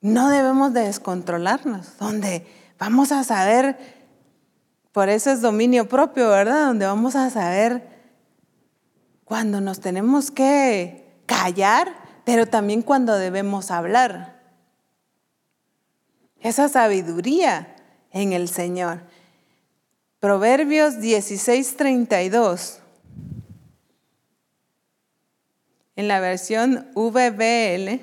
no 0.02 0.28
debemos 0.28 0.74
de 0.74 0.82
descontrolarnos, 0.82 1.96
donde 1.96 2.46
vamos 2.78 3.10
a 3.12 3.24
saber, 3.24 3.78
por 4.92 5.08
eso 5.08 5.30
es 5.30 5.40
dominio 5.40 5.88
propio, 5.88 6.28
¿verdad? 6.28 6.66
Donde 6.66 6.84
vamos 6.84 7.16
a 7.16 7.30
saber 7.30 7.97
cuando 9.28 9.60
nos 9.60 9.80
tenemos 9.80 10.30
que 10.30 11.04
callar, 11.26 11.94
pero 12.24 12.46
también 12.46 12.80
cuando 12.80 13.14
debemos 13.18 13.70
hablar. 13.70 14.40
Esa 16.40 16.70
sabiduría 16.70 17.76
en 18.10 18.32
el 18.32 18.48
Señor. 18.48 19.02
Proverbios 20.18 20.94
16:32 20.94 22.80
en 25.94 26.08
la 26.08 26.20
versión 26.20 26.88
VBL, 26.94 28.00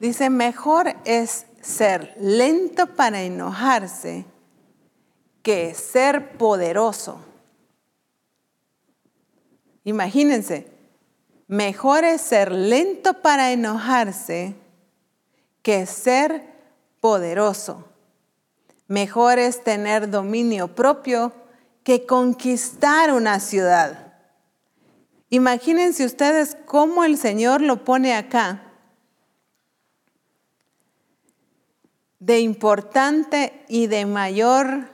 dice, 0.00 0.30
mejor 0.30 0.96
es 1.04 1.46
ser 1.60 2.16
lento 2.18 2.96
para 2.96 3.22
enojarse 3.22 4.24
que 5.42 5.74
ser 5.74 6.36
poderoso. 6.36 7.18
Imagínense, 9.84 10.66
mejor 11.46 12.04
es 12.04 12.20
ser 12.20 12.52
lento 12.52 13.14
para 13.22 13.52
enojarse 13.52 14.54
que 15.62 15.86
ser 15.86 16.44
poderoso. 17.00 17.84
Mejor 18.86 19.38
es 19.38 19.62
tener 19.64 20.10
dominio 20.10 20.74
propio 20.74 21.32
que 21.82 22.06
conquistar 22.06 23.12
una 23.12 23.40
ciudad. 23.40 24.14
Imagínense 25.30 26.04
ustedes 26.04 26.56
cómo 26.66 27.04
el 27.04 27.16
Señor 27.16 27.62
lo 27.62 27.84
pone 27.84 28.14
acá. 28.14 28.66
de 32.20 32.40
importante 32.40 33.64
y 33.66 33.86
de 33.88 34.06
mayor 34.06 34.89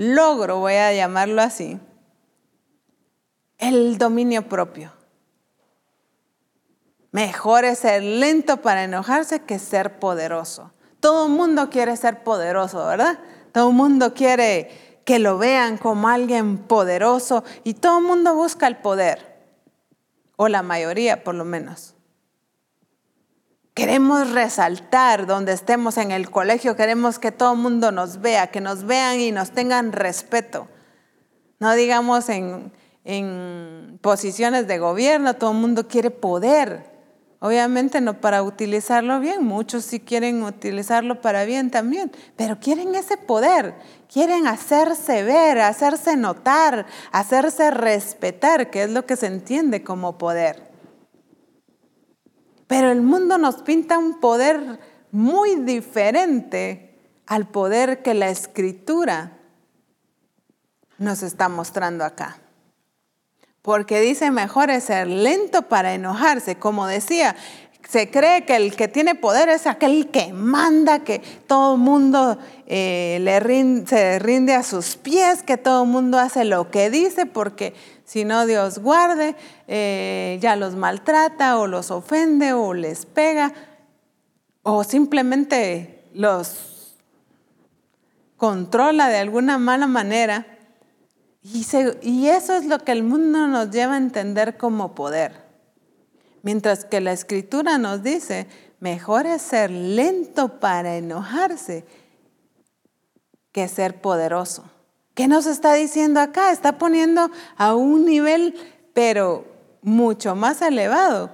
logro, 0.00 0.60
voy 0.60 0.72
a 0.72 0.94
llamarlo 0.94 1.42
así, 1.42 1.78
el 3.58 3.98
dominio 3.98 4.48
propio. 4.48 4.92
Mejor 7.12 7.66
es 7.66 7.80
ser 7.80 8.02
lento 8.02 8.62
para 8.62 8.84
enojarse 8.84 9.42
que 9.42 9.58
ser 9.58 9.98
poderoso. 9.98 10.72
Todo 11.00 11.26
el 11.26 11.32
mundo 11.32 11.68
quiere 11.68 11.98
ser 11.98 12.22
poderoso, 12.22 12.86
¿verdad? 12.86 13.18
Todo 13.52 13.68
el 13.68 13.74
mundo 13.74 14.14
quiere 14.14 15.02
que 15.04 15.18
lo 15.18 15.36
vean 15.36 15.76
como 15.76 16.08
alguien 16.08 16.56
poderoso 16.56 17.44
y 17.62 17.74
todo 17.74 17.98
el 17.98 18.04
mundo 18.04 18.34
busca 18.34 18.68
el 18.68 18.78
poder, 18.78 19.36
o 20.36 20.48
la 20.48 20.62
mayoría 20.62 21.22
por 21.22 21.34
lo 21.34 21.44
menos. 21.44 21.94
Queremos 23.80 24.32
resaltar 24.32 25.26
donde 25.26 25.54
estemos 25.54 25.96
en 25.96 26.10
el 26.10 26.30
colegio, 26.30 26.76
queremos 26.76 27.18
que 27.18 27.32
todo 27.32 27.54
el 27.54 27.60
mundo 27.60 27.90
nos 27.92 28.20
vea, 28.20 28.48
que 28.48 28.60
nos 28.60 28.84
vean 28.84 29.18
y 29.20 29.32
nos 29.32 29.52
tengan 29.52 29.92
respeto. 29.92 30.68
No 31.60 31.72
digamos 31.72 32.28
en, 32.28 32.74
en 33.06 33.98
posiciones 34.02 34.66
de 34.66 34.78
gobierno, 34.78 35.36
todo 35.36 35.52
el 35.52 35.56
mundo 35.56 35.88
quiere 35.88 36.10
poder. 36.10 36.90
Obviamente 37.38 38.02
no 38.02 38.20
para 38.20 38.42
utilizarlo 38.42 39.18
bien, 39.18 39.46
muchos 39.46 39.86
sí 39.86 39.98
quieren 39.98 40.42
utilizarlo 40.42 41.22
para 41.22 41.46
bien 41.46 41.70
también, 41.70 42.12
pero 42.36 42.60
quieren 42.60 42.94
ese 42.94 43.16
poder, 43.16 43.76
quieren 44.12 44.46
hacerse 44.46 45.22
ver, 45.22 45.58
hacerse 45.58 46.18
notar, 46.18 46.84
hacerse 47.12 47.70
respetar, 47.70 48.68
que 48.68 48.82
es 48.82 48.90
lo 48.90 49.06
que 49.06 49.16
se 49.16 49.28
entiende 49.28 49.82
como 49.82 50.18
poder. 50.18 50.69
Pero 52.70 52.92
el 52.92 53.02
mundo 53.02 53.36
nos 53.36 53.56
pinta 53.62 53.98
un 53.98 54.20
poder 54.20 54.78
muy 55.10 55.56
diferente 55.56 56.96
al 57.26 57.48
poder 57.48 58.00
que 58.00 58.14
la 58.14 58.28
escritura 58.28 59.38
nos 60.96 61.24
está 61.24 61.48
mostrando 61.48 62.04
acá. 62.04 62.38
Porque 63.60 64.00
dice, 64.00 64.30
mejor 64.30 64.70
es 64.70 64.84
ser 64.84 65.08
lento 65.08 65.62
para 65.62 65.94
enojarse. 65.94 66.58
Como 66.58 66.86
decía, 66.86 67.34
se 67.88 68.08
cree 68.08 68.44
que 68.44 68.54
el 68.54 68.76
que 68.76 68.86
tiene 68.86 69.16
poder 69.16 69.48
es 69.48 69.66
aquel 69.66 70.08
que 70.12 70.32
manda, 70.32 71.00
que 71.00 71.18
todo 71.48 71.74
el 71.74 71.80
mundo 71.80 72.38
eh, 72.66 73.18
le 73.20 73.84
se 73.88 74.20
rinde 74.20 74.54
a 74.54 74.62
sus 74.62 74.94
pies, 74.94 75.42
que 75.42 75.56
todo 75.56 75.82
el 75.82 75.88
mundo 75.90 76.20
hace 76.20 76.44
lo 76.44 76.70
que 76.70 76.88
dice, 76.88 77.26
porque 77.26 77.74
si 78.10 78.24
no 78.24 78.44
Dios 78.44 78.80
guarde, 78.80 79.36
eh, 79.68 80.36
ya 80.42 80.56
los 80.56 80.74
maltrata 80.74 81.60
o 81.60 81.68
los 81.68 81.92
ofende 81.92 82.52
o 82.52 82.74
les 82.74 83.06
pega 83.06 83.52
o 84.64 84.82
simplemente 84.82 86.08
los 86.12 86.96
controla 88.36 89.08
de 89.08 89.18
alguna 89.18 89.58
mala 89.58 89.86
manera. 89.86 90.44
Y, 91.44 91.60
eso 92.26 92.56
es 92.56 92.66
lo 92.66 92.80
que 92.80 92.90
el 92.90 93.04
mundo 93.04 93.46
nos 93.46 93.70
lleva 93.70 93.94
a 93.94 93.98
entender 93.98 94.56
como 94.56 94.96
poder. 94.96 95.44
Mientras 96.42 96.84
que 96.84 97.00
la 97.00 97.12
escritura 97.12 97.78
nos 97.78 98.02
dice, 98.02 98.48
mejor 98.80 99.26
es 99.26 99.40
ser 99.40 99.70
lento 99.70 100.58
para 100.58 100.96
enojarse 100.96 101.84
que 103.52 103.68
ser 103.68 104.00
poderoso. 104.00 104.64
¿Qué 105.20 105.28
nos 105.28 105.44
está 105.44 105.74
diciendo 105.74 106.18
acá? 106.18 106.50
Está 106.50 106.78
poniendo 106.78 107.30
a 107.58 107.74
un 107.74 108.06
nivel, 108.06 108.54
pero 108.94 109.44
mucho 109.82 110.34
más 110.34 110.62
elevado, 110.62 111.28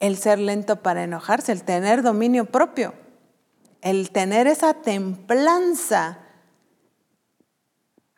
el 0.00 0.16
ser 0.16 0.38
lento 0.38 0.82
para 0.82 1.04
enojarse, 1.04 1.52
el 1.52 1.62
tener 1.62 2.00
dominio 2.00 2.46
propio, 2.46 2.94
el 3.82 4.10
tener 4.12 4.46
esa 4.46 4.72
templanza 4.72 6.20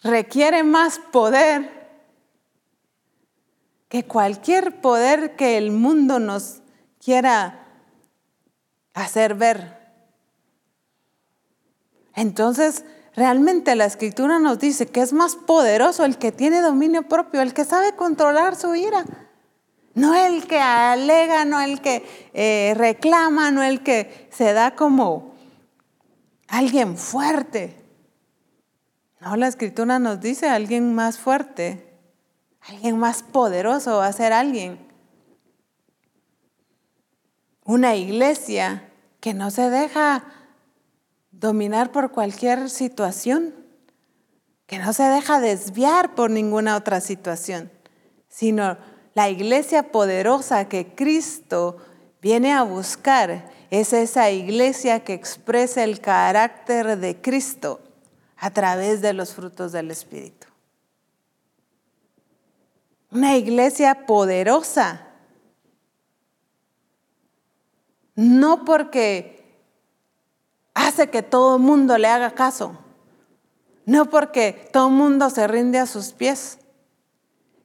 requiere 0.01 0.63
más 0.63 1.01
poder 1.11 1.99
que 3.89 4.05
cualquier 4.05 4.81
poder 4.81 5.35
que 5.35 5.59
el 5.59 5.73
mundo 5.73 6.21
nos 6.21 6.63
quiera 7.05 7.67
hacer 8.95 9.35
ver. 9.35 9.77
Entonces, 12.15 12.85
realmente 13.17 13.75
la 13.75 13.87
escritura 13.87 14.39
nos 14.39 14.59
dice 14.59 14.87
que 14.87 15.01
es 15.01 15.13
más 15.13 15.35
poderoso 15.35 16.05
el 16.05 16.19
que 16.19 16.31
tiene 16.31 16.61
dominio 16.61 17.09
propio, 17.09 17.41
el 17.41 17.55
que 17.55 17.65
sabe 17.65 17.97
controlar 17.97 18.55
su 18.55 18.75
ira. 18.75 19.05
No 19.95 20.15
el 20.15 20.47
que 20.47 20.59
alega, 20.61 21.47
no 21.47 21.59
el 21.61 21.81
que 21.81 22.05
eh, 22.35 22.75
reclama, 22.77 23.51
no 23.51 23.63
el 23.63 23.83
que 23.83 24.29
se 24.31 24.53
da 24.53 24.77
como 24.77 25.35
alguien 26.49 26.99
fuerte. 26.99 27.83
No, 29.21 29.37
la 29.37 29.49
escritura 29.49 29.99
nos 29.99 30.21
dice 30.21 30.51
alguien 30.51 30.95
más 30.95 31.19
fuerte, 31.19 31.99
alguien 32.61 32.99
más 32.99 33.23
poderoso 33.23 33.97
va 33.97 34.09
a 34.09 34.13
ser 34.13 34.35
alguien. 34.35 34.87
Una 37.65 37.97
iglesia 37.97 38.91
que 39.21 39.33
no 39.33 39.51
se 39.51 39.71
deja 39.71 40.25
dominar 41.41 41.93
por 41.93 42.13
cualquier 42.13 42.71
situación, 42.71 43.55
que 44.67 44.79
no 44.79 44.93
se 44.93 45.05
deja 45.05 45.41
desviar 45.41 46.15
por 46.15 46.31
ninguna 46.31 46.77
otra 46.77 47.01
situación, 47.01 47.71
sino 48.29 48.77
la 49.15 49.29
iglesia 49.29 49.93
poderosa 49.93 50.69
que 50.69 50.95
Cristo 50.95 51.79
viene 52.21 52.53
a 52.53 52.63
buscar 52.63 53.51
es 53.71 53.93
esa 53.93 54.31
iglesia 54.31 55.05
que 55.05 55.15
expresa 55.15 55.85
el 55.85 56.01
carácter 56.01 56.99
de 56.99 57.21
Cristo 57.21 57.81
a 58.37 58.51
través 58.51 59.01
de 59.01 59.13
los 59.13 59.35
frutos 59.35 59.73
del 59.73 59.91
Espíritu. 59.91 60.47
Una 63.11 63.37
iglesia 63.37 64.07
poderosa. 64.07 65.03
No 68.15 68.65
porque 68.65 69.36
hace 70.77 71.09
que 71.09 71.23
todo 71.23 71.57
el 71.57 71.63
mundo 71.63 71.97
le 71.99 72.07
haga 72.07 72.31
caso. 72.33 72.77
No 73.87 74.11
porque 74.11 74.69
todo 74.73 74.89
el 74.89 74.95
mundo 74.95 75.31
se 75.31 75.49
rinde 75.49 75.79
a 75.79 75.87
sus 75.87 76.13
pies, 76.13 76.59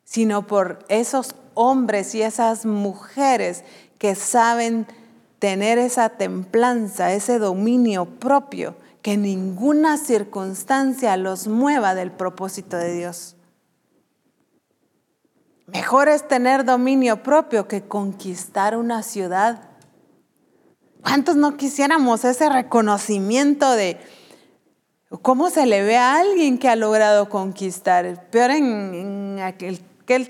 sino 0.04 0.48
por 0.48 0.80
esos 0.88 1.36
hombres 1.54 2.16
y 2.16 2.22
esas 2.22 2.66
mujeres 2.66 3.64
que 3.98 4.16
saben 4.16 4.88
tener 5.40 5.78
esa 5.78 6.10
templanza, 6.10 7.14
ese 7.14 7.38
dominio 7.38 8.06
propio 8.06 8.76
que 9.02 9.18
ninguna 9.18 9.98
circunstancia 9.98 11.18
los 11.18 11.48
mueva 11.48 11.96
del 11.96 12.12
propósito 12.12 12.78
de 12.78 12.94
Dios. 12.94 13.36
Mejor 15.66 16.08
es 16.08 16.28
tener 16.28 16.64
dominio 16.64 17.24
propio 17.24 17.68
que 17.68 17.82
conquistar 17.82 18.78
una 18.78 19.04
ciudad. 19.04 19.71
¿Cuántos 21.04 21.36
no 21.36 21.58
quisiéramos 21.58 22.24
ese 22.26 22.48
reconocimiento 22.50 23.72
de 23.72 23.98
cómo 25.22 25.50
se 25.50 25.66
le 25.66 25.84
ve 25.84 25.98
a 25.98 26.20
alguien 26.20 26.58
que 26.58 26.70
ha 26.70 26.76
logrado 26.76 27.28
conquistar? 27.28 28.30
Peor 28.30 28.52
en, 28.52 29.40
aquel, 29.40 29.80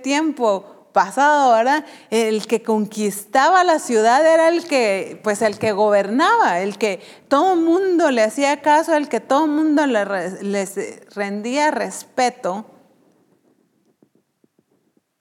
tiempo 0.01 0.87
pasado, 0.93 1.53
¿verdad? 1.53 1.85
El 2.09 2.45
que 2.47 2.61
conquistaba 2.63 3.63
la 3.63 3.79
ciudad 3.79 4.25
era 4.25 4.49
el 4.49 4.65
que, 4.65 5.19
pues 5.23 5.41
el 5.41 5.57
que 5.57 5.71
gobernaba, 5.71 6.59
el 6.59 6.77
que 6.77 7.01
todo 7.27 7.53
el 7.53 7.61
mundo 7.61 8.11
le 8.11 8.23
hacía 8.23 8.61
caso, 8.61 8.95
el 8.95 9.09
que 9.09 9.19
todo 9.19 9.45
el 9.45 9.51
mundo 9.51 9.85
le, 9.87 10.43
les 10.43 10.75
rendía 11.15 11.71
respeto. 11.71 12.65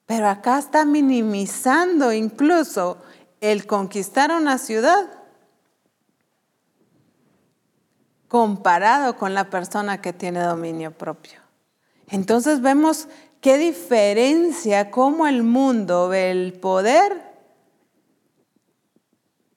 Pero 0.07 0.29
acá 0.29 0.59
está 0.59 0.85
minimizando 0.85 2.13
incluso 2.13 2.99
el 3.41 3.67
conquistar 3.67 4.33
una 4.33 4.59
ciudad 4.59 5.20
comparado 8.31 9.17
con 9.17 9.35
la 9.35 9.51
persona 9.51 10.01
que 10.01 10.13
tiene 10.13 10.41
dominio 10.41 10.93
propio. 10.93 11.41
Entonces 12.07 12.61
vemos 12.61 13.09
qué 13.41 13.59
diferencia 13.59 14.93
cómo 14.93 15.27
el 15.27 15.43
mundo 15.43 16.09
ve 16.09 16.31
el 16.31 16.53
poder 16.53 17.25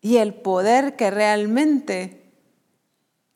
y 0.02 0.18
el 0.18 0.34
poder 0.34 0.96
que 0.96 1.12
realmente 1.12 2.34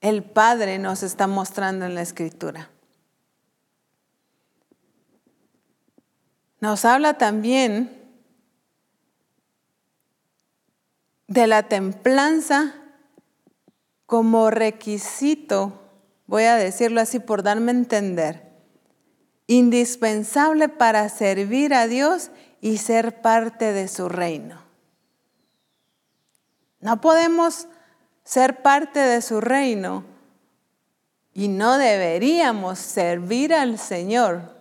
el 0.01 0.23
Padre 0.23 0.79
nos 0.79 1.03
está 1.03 1.27
mostrando 1.27 1.85
en 1.85 1.93
la 1.93 2.01
Escritura. 2.01 2.71
Nos 6.59 6.83
habla 6.83 7.19
también 7.19 7.95
de 11.27 11.45
la 11.45 11.61
templanza 11.61 12.73
como 14.07 14.49
requisito, 14.49 15.81
voy 16.27 16.43
a 16.43 16.55
decirlo 16.55 17.01
así 17.01 17.19
por 17.19 17.43
darme 17.43 17.71
a 17.71 17.75
entender, 17.75 18.49
indispensable 19.47 20.69
para 20.69 21.07
servir 21.09 21.73
a 21.73 21.87
Dios 21.87 22.31
y 22.61 22.77
ser 22.77 23.21
parte 23.21 23.73
de 23.73 23.89
su 23.89 24.07
reino. 24.07 24.61
No 26.79 27.01
podemos 27.01 27.67
ser 28.23 28.61
parte 28.61 28.99
de 28.99 29.21
su 29.21 29.41
reino 29.41 30.05
y 31.33 31.49
no 31.49 31.77
deberíamos 31.77 32.79
servir 32.79 33.53
al 33.53 33.77
Señor 33.77 34.55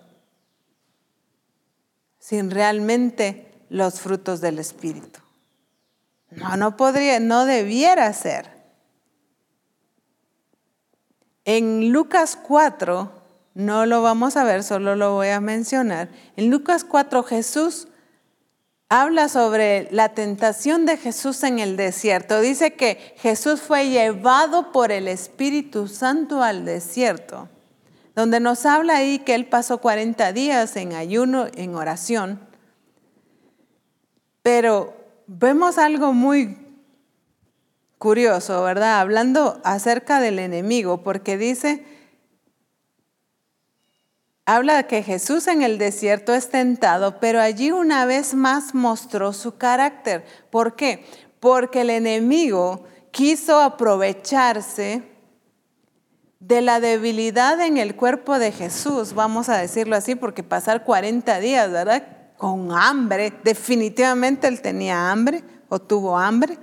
sin 2.18 2.50
realmente 2.50 3.54
los 3.68 4.00
frutos 4.00 4.40
del 4.40 4.58
Espíritu. 4.58 5.20
No, 6.32 6.56
no 6.56 6.76
podría, 6.76 7.20
no 7.20 7.44
debiera 7.44 8.12
ser. 8.12 8.55
En 11.46 11.92
Lucas 11.92 12.36
4, 12.36 13.08
no 13.54 13.86
lo 13.86 14.02
vamos 14.02 14.36
a 14.36 14.42
ver, 14.42 14.64
solo 14.64 14.96
lo 14.96 15.14
voy 15.14 15.28
a 15.28 15.40
mencionar. 15.40 16.08
En 16.34 16.50
Lucas 16.50 16.82
4 16.82 17.22
Jesús 17.22 17.86
habla 18.88 19.28
sobre 19.28 19.86
la 19.92 20.08
tentación 20.08 20.86
de 20.86 20.96
Jesús 20.96 21.44
en 21.44 21.60
el 21.60 21.76
desierto. 21.76 22.40
Dice 22.40 22.74
que 22.74 23.14
Jesús 23.18 23.60
fue 23.60 23.90
llevado 23.90 24.72
por 24.72 24.90
el 24.90 25.06
Espíritu 25.06 25.86
Santo 25.86 26.42
al 26.42 26.64
desierto, 26.64 27.48
donde 28.16 28.40
nos 28.40 28.66
habla 28.66 28.96
ahí 28.96 29.20
que 29.20 29.36
él 29.36 29.46
pasó 29.46 29.78
40 29.78 30.32
días 30.32 30.74
en 30.74 30.94
ayuno, 30.94 31.46
en 31.54 31.76
oración. 31.76 32.40
Pero 34.42 34.96
vemos 35.28 35.78
algo 35.78 36.12
muy 36.12 36.65
curioso, 37.98 38.62
¿verdad? 38.62 39.00
Hablando 39.00 39.60
acerca 39.64 40.20
del 40.20 40.38
enemigo, 40.38 41.02
porque 41.02 41.38
dice, 41.38 41.84
habla 44.44 44.76
de 44.76 44.86
que 44.86 45.02
Jesús 45.02 45.46
en 45.46 45.62
el 45.62 45.78
desierto 45.78 46.34
es 46.34 46.50
tentado, 46.50 47.18
pero 47.20 47.40
allí 47.40 47.72
una 47.72 48.06
vez 48.06 48.34
más 48.34 48.74
mostró 48.74 49.32
su 49.32 49.56
carácter. 49.56 50.24
¿Por 50.50 50.76
qué? 50.76 51.04
Porque 51.40 51.82
el 51.82 51.90
enemigo 51.90 52.84
quiso 53.10 53.60
aprovecharse 53.60 55.02
de 56.38 56.60
la 56.60 56.80
debilidad 56.80 57.60
en 57.60 57.76
el 57.76 57.96
cuerpo 57.96 58.38
de 58.38 58.52
Jesús, 58.52 59.14
vamos 59.14 59.48
a 59.48 59.56
decirlo 59.56 59.96
así, 59.96 60.14
porque 60.14 60.42
pasar 60.42 60.84
40 60.84 61.40
días, 61.40 61.72
¿verdad? 61.72 62.06
Con 62.36 62.70
hambre, 62.72 63.32
definitivamente 63.42 64.46
él 64.46 64.60
tenía 64.60 65.10
hambre 65.10 65.42
o 65.68 65.80
tuvo 65.80 66.16
hambre. 66.16 66.58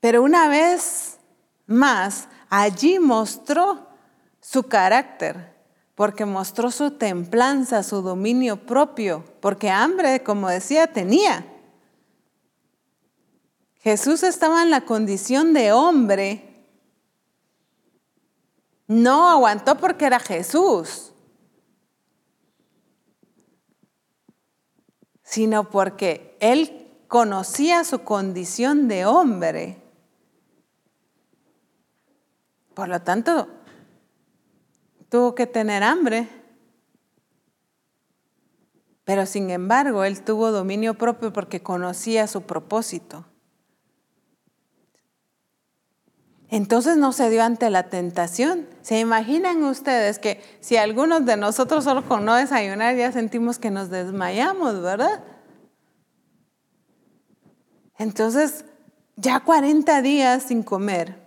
Pero 0.00 0.22
una 0.22 0.48
vez 0.48 1.18
más, 1.66 2.28
allí 2.48 2.98
mostró 2.98 3.86
su 4.40 4.62
carácter, 4.64 5.54
porque 5.94 6.24
mostró 6.24 6.70
su 6.70 6.92
templanza, 6.92 7.82
su 7.82 8.00
dominio 8.00 8.64
propio, 8.64 9.24
porque 9.40 9.68
hambre, 9.68 10.22
como 10.22 10.48
decía, 10.48 10.86
tenía. 10.86 11.46
Jesús 13.80 14.22
estaba 14.22 14.62
en 14.62 14.70
la 14.70 14.82
condición 14.82 15.52
de 15.52 15.72
hombre. 15.72 16.46
No 18.86 19.28
aguantó 19.28 19.76
porque 19.76 20.06
era 20.06 20.18
Jesús, 20.18 21.12
sino 25.22 25.70
porque 25.70 26.36
él 26.40 26.88
conocía 27.06 27.84
su 27.84 28.00
condición 28.00 28.88
de 28.88 29.06
hombre 29.06 29.79
por 32.80 32.88
lo 32.88 33.02
tanto, 33.02 33.46
tuvo 35.10 35.34
que 35.34 35.46
tener 35.46 35.82
hambre. 35.82 36.26
Pero 39.04 39.26
sin 39.26 39.50
embargo, 39.50 40.02
él 40.04 40.22
tuvo 40.22 40.50
dominio 40.50 40.94
propio 40.94 41.30
porque 41.30 41.62
conocía 41.62 42.26
su 42.26 42.40
propósito. 42.40 43.26
Entonces 46.48 46.96
no 46.96 47.12
se 47.12 47.28
dio 47.28 47.42
ante 47.42 47.68
la 47.68 47.90
tentación. 47.90 48.66
¿Se 48.80 48.98
imaginan 48.98 49.62
ustedes 49.64 50.18
que 50.18 50.42
si 50.60 50.78
algunos 50.78 51.26
de 51.26 51.36
nosotros 51.36 51.84
solo 51.84 52.08
con 52.08 52.24
no 52.24 52.34
desayunar 52.34 52.96
ya 52.96 53.12
sentimos 53.12 53.58
que 53.58 53.70
nos 53.70 53.90
desmayamos, 53.90 54.80
verdad? 54.80 55.22
Entonces, 57.98 58.64
ya 59.16 59.40
40 59.40 60.00
días 60.00 60.44
sin 60.44 60.62
comer 60.62 61.19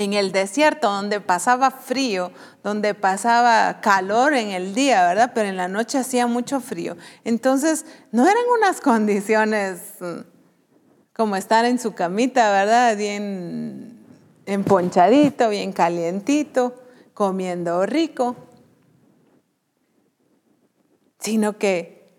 en 0.00 0.14
el 0.14 0.32
desierto, 0.32 0.90
donde 0.90 1.20
pasaba 1.20 1.70
frío, 1.70 2.32
donde 2.64 2.94
pasaba 2.94 3.82
calor 3.82 4.32
en 4.32 4.48
el 4.48 4.74
día, 4.74 5.06
¿verdad? 5.06 5.32
Pero 5.34 5.50
en 5.50 5.58
la 5.58 5.68
noche 5.68 5.98
hacía 5.98 6.26
mucho 6.26 6.58
frío. 6.60 6.96
Entonces, 7.22 7.84
no 8.10 8.22
eran 8.22 8.42
unas 8.58 8.80
condiciones 8.80 9.78
mm, 10.00 10.20
como 11.12 11.36
estar 11.36 11.66
en 11.66 11.78
su 11.78 11.92
camita, 11.92 12.50
¿verdad? 12.50 12.96
Bien 12.96 13.98
emponchadito, 14.46 15.50
bien 15.50 15.72
calientito, 15.72 16.82
comiendo 17.12 17.84
rico, 17.84 18.36
sino 21.18 21.58
que 21.58 22.10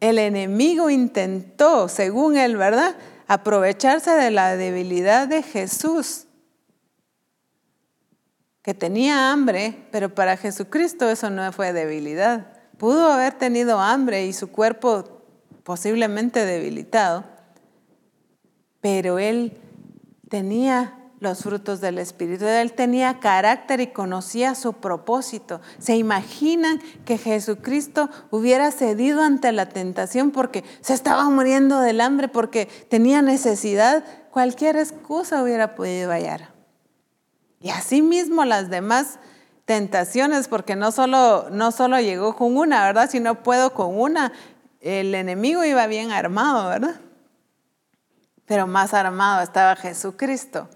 el 0.00 0.18
enemigo 0.18 0.88
intentó, 0.88 1.88
según 1.88 2.38
él, 2.38 2.56
¿verdad? 2.56 2.96
Aprovecharse 3.28 4.12
de 4.12 4.30
la 4.30 4.56
debilidad 4.56 5.28
de 5.28 5.42
Jesús 5.42 6.26
que 8.62 8.74
tenía 8.74 9.32
hambre, 9.32 9.88
pero 9.90 10.14
para 10.14 10.36
Jesucristo 10.36 11.08
eso 11.08 11.30
no 11.30 11.52
fue 11.52 11.72
debilidad. 11.72 12.46
Pudo 12.78 13.10
haber 13.12 13.34
tenido 13.34 13.80
hambre 13.80 14.26
y 14.26 14.32
su 14.32 14.50
cuerpo 14.50 15.22
posiblemente 15.64 16.44
debilitado, 16.44 17.24
pero 18.80 19.18
él 19.18 19.58
tenía 20.28 20.98
los 21.22 21.44
frutos 21.44 21.80
del 21.80 21.98
Espíritu. 21.98 22.46
Él 22.46 22.72
tenía 22.72 23.20
carácter 23.20 23.80
y 23.80 23.86
conocía 23.88 24.56
su 24.56 24.72
propósito. 24.72 25.60
¿Se 25.78 25.96
imaginan 25.96 26.80
que 27.04 27.16
Jesucristo 27.16 28.10
hubiera 28.30 28.72
cedido 28.72 29.22
ante 29.22 29.52
la 29.52 29.68
tentación 29.68 30.32
porque 30.32 30.64
se 30.80 30.94
estaba 30.94 31.30
muriendo 31.30 31.78
del 31.78 32.00
hambre, 32.00 32.26
porque 32.26 32.66
tenía 32.88 33.22
necesidad? 33.22 34.04
Cualquier 34.32 34.76
excusa 34.76 35.42
hubiera 35.42 35.76
podido 35.76 36.10
hallar. 36.10 36.51
Y 37.62 37.70
así 37.70 38.02
mismo 38.02 38.44
las 38.44 38.68
demás 38.70 39.20
tentaciones, 39.64 40.48
porque 40.48 40.74
no 40.74 40.90
solo, 40.90 41.48
no 41.50 41.70
solo 41.70 42.00
llegó 42.00 42.34
con 42.34 42.56
una, 42.56 42.84
¿verdad? 42.84 43.08
Si 43.08 43.20
no 43.20 43.42
puedo 43.42 43.72
con 43.72 43.98
una, 43.98 44.32
el 44.80 45.14
enemigo 45.14 45.64
iba 45.64 45.86
bien 45.86 46.10
armado, 46.10 46.68
¿verdad? 46.68 47.00
Pero 48.46 48.66
más 48.66 48.92
armado 48.92 49.42
estaba 49.42 49.76
Jesucristo, 49.76 50.68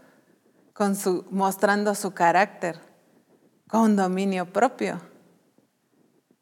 mostrando 1.30 1.94
su 1.96 2.14
carácter, 2.14 2.78
con 3.68 3.96
dominio 3.96 4.46
propio, 4.52 5.00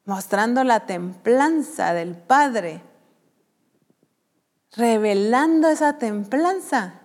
mostrando 0.04 0.62
la 0.62 0.80
templanza 0.80 1.94
del 1.94 2.14
Padre, 2.16 2.82
revelando 4.76 5.68
esa 5.68 5.96
templanza, 5.96 7.00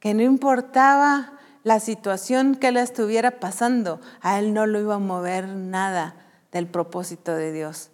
que 0.00 0.14
no 0.14 0.22
importaba 0.22 1.37
la 1.68 1.80
situación 1.80 2.54
que 2.54 2.72
le 2.72 2.80
estuviera 2.80 3.40
pasando, 3.40 4.00
a 4.22 4.38
él 4.38 4.54
no 4.54 4.66
lo 4.66 4.80
iba 4.80 4.94
a 4.94 4.98
mover 4.98 5.48
nada 5.48 6.16
del 6.50 6.66
propósito 6.66 7.34
de 7.34 7.52
Dios. 7.52 7.90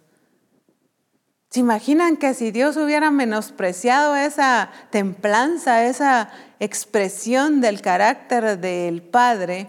¿Se 1.49 1.59
imaginan 1.59 2.15
que 2.15 2.33
si 2.33 2.51
Dios 2.51 2.77
hubiera 2.77 3.11
menospreciado 3.11 4.15
esa 4.15 4.71
templanza, 4.91 5.83
esa 5.83 6.29
expresión 6.61 7.59
del 7.59 7.81
carácter 7.81 8.61
del 8.61 9.01
Padre, 9.01 9.67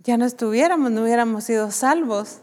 ya 0.00 0.18
no 0.18 0.26
estuviéramos, 0.26 0.90
no 0.90 1.02
hubiéramos 1.02 1.44
sido 1.44 1.70
salvos? 1.70 2.40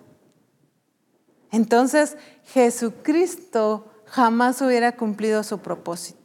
Entonces 1.52 2.18
Jesucristo 2.46 3.94
jamás 4.06 4.60
hubiera 4.64 4.96
cumplido 4.96 5.44
su 5.44 5.60
propósito. 5.60 6.17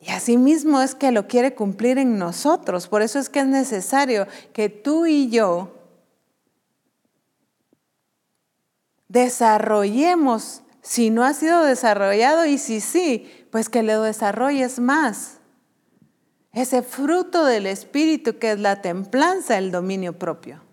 Y 0.00 0.10
así 0.10 0.36
mismo 0.36 0.80
es 0.80 0.94
que 0.94 1.10
lo 1.10 1.26
quiere 1.26 1.54
cumplir 1.54 1.98
en 1.98 2.18
nosotros. 2.18 2.86
Por 2.86 3.02
eso 3.02 3.18
es 3.18 3.28
que 3.28 3.40
es 3.40 3.46
necesario 3.46 4.26
que 4.52 4.68
tú 4.68 5.06
y 5.06 5.28
yo 5.28 5.74
desarrollemos, 9.08 10.62
si 10.82 11.10
no 11.10 11.24
ha 11.24 11.34
sido 11.34 11.64
desarrollado 11.64 12.46
y 12.46 12.58
si 12.58 12.80
sí, 12.80 13.46
pues 13.50 13.68
que 13.68 13.82
lo 13.82 14.02
desarrolles 14.02 14.78
más. 14.78 15.38
Ese 16.52 16.82
fruto 16.82 17.44
del 17.44 17.66
Espíritu 17.66 18.38
que 18.38 18.52
es 18.52 18.60
la 18.60 18.80
templanza, 18.80 19.58
el 19.58 19.70
dominio 19.70 20.18
propio. 20.18 20.67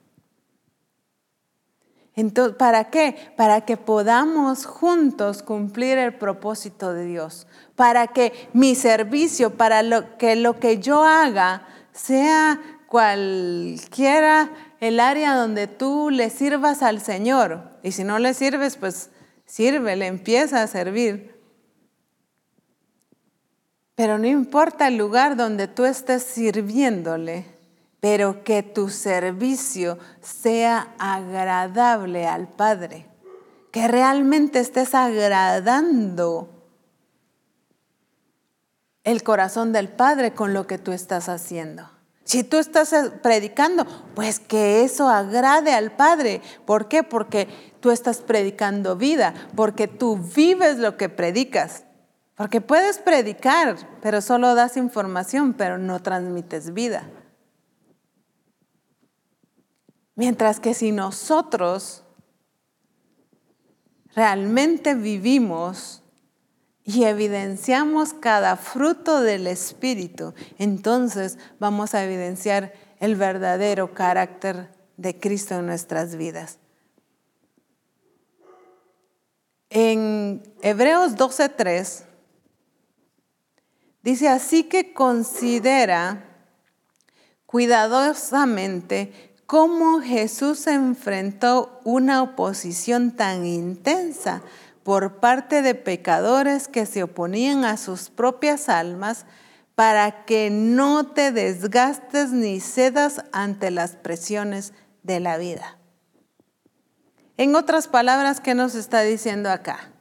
Entonces, 2.15 2.55
¿para 2.55 2.85
qué? 2.85 3.15
Para 3.35 3.61
que 3.61 3.77
podamos 3.77 4.65
juntos 4.65 5.43
cumplir 5.43 5.97
el 5.97 6.15
propósito 6.15 6.93
de 6.93 7.05
Dios. 7.05 7.47
Para 7.75 8.07
que 8.07 8.49
mi 8.53 8.75
servicio, 8.75 9.55
para 9.55 9.83
lo 9.83 10.17
que 10.17 10.35
lo 10.35 10.59
que 10.59 10.79
yo 10.79 11.03
haga, 11.03 11.67
sea 11.91 12.61
cualquiera 12.87 14.49
el 14.79 14.99
área 14.99 15.35
donde 15.35 15.67
tú 15.67 16.09
le 16.09 16.29
sirvas 16.29 16.83
al 16.83 17.01
Señor. 17.01 17.79
Y 17.83 17.91
si 17.91 18.03
no 18.03 18.19
le 18.19 18.33
sirves, 18.33 18.77
pues 18.77 19.09
sirve, 19.45 19.95
le 19.95 20.07
empieza 20.07 20.61
a 20.61 20.67
servir. 20.67 21.35
Pero 23.95 24.17
no 24.17 24.27
importa 24.27 24.87
el 24.87 24.97
lugar 24.97 25.35
donde 25.35 25.67
tú 25.67 25.85
estés 25.85 26.23
sirviéndole, 26.23 27.45
pero 28.05 28.43
que 28.43 28.61
tu 28.61 28.89
servicio 28.89 29.97
sea 30.21 30.93
agradable 30.99 32.27
al 32.27 32.47
Padre, 32.47 33.09
que 33.71 33.87
realmente 33.87 34.59
estés 34.59 34.93
agradando 34.93 36.69
el 39.03 39.23
corazón 39.23 39.73
del 39.73 39.89
Padre 39.89 40.35
con 40.35 40.53
lo 40.53 40.67
que 40.67 40.77
tú 40.77 40.91
estás 40.91 41.29
haciendo. 41.29 41.89
Si 42.25 42.43
tú 42.43 42.57
estás 42.57 42.93
eh, 42.93 43.09
predicando, 43.23 43.87
pues 44.13 44.39
que 44.39 44.83
eso 44.83 45.09
agrade 45.09 45.73
al 45.73 45.91
Padre. 45.91 46.43
¿Por 46.67 46.87
qué? 46.87 47.01
Porque 47.01 47.47
tú 47.79 47.89
estás 47.89 48.19
predicando 48.19 48.97
vida, 48.97 49.33
porque 49.55 49.87
tú 49.87 50.17
vives 50.17 50.77
lo 50.77 50.95
que 50.95 51.09
predicas. 51.09 51.85
Porque 52.35 52.61
puedes 52.61 52.99
predicar, 52.99 53.77
pero 54.03 54.21
solo 54.21 54.53
das 54.53 54.77
información, 54.77 55.53
pero 55.53 55.79
no 55.79 56.03
transmites 56.03 56.71
vida. 56.71 57.09
Mientras 60.15 60.59
que 60.59 60.73
si 60.73 60.91
nosotros 60.91 62.03
realmente 64.15 64.95
vivimos 64.95 66.01
y 66.83 67.03
evidenciamos 67.03 68.13
cada 68.13 68.55
fruto 68.55 69.21
del 69.21 69.47
Espíritu, 69.47 70.33
entonces 70.57 71.37
vamos 71.59 71.93
a 71.93 72.03
evidenciar 72.03 72.73
el 72.99 73.15
verdadero 73.15 73.93
carácter 73.93 74.69
de 74.95 75.19
Cristo 75.19 75.55
en 75.55 75.65
nuestras 75.65 76.15
vidas. 76.15 76.59
En 79.69 80.43
Hebreos 80.61 81.17
12:3 81.17 82.05
dice 84.01 84.29
así 84.29 84.63
que 84.63 84.93
considera 84.93 86.23
cuidadosamente 87.45 89.34
cómo 89.45 90.01
Jesús 90.01 90.67
enfrentó 90.67 91.79
una 91.83 92.21
oposición 92.21 93.11
tan 93.11 93.45
intensa 93.45 94.41
por 94.83 95.19
parte 95.19 95.61
de 95.61 95.75
pecadores 95.75 96.67
que 96.67 96.85
se 96.85 97.03
oponían 97.03 97.65
a 97.65 97.77
sus 97.77 98.09
propias 98.09 98.69
almas 98.69 99.25
para 99.75 100.25
que 100.25 100.49
no 100.49 101.07
te 101.07 101.31
desgastes 101.31 102.31
ni 102.31 102.59
cedas 102.59 103.23
ante 103.31 103.71
las 103.71 103.95
presiones 103.95 104.73
de 105.03 105.19
la 105.19 105.37
vida. 105.37 105.77
En 107.37 107.55
otras 107.55 107.87
palabras, 107.87 108.39
¿qué 108.39 108.55
nos 108.55 108.75
está 108.75 109.01
diciendo 109.01 109.51
acá? 109.51 109.91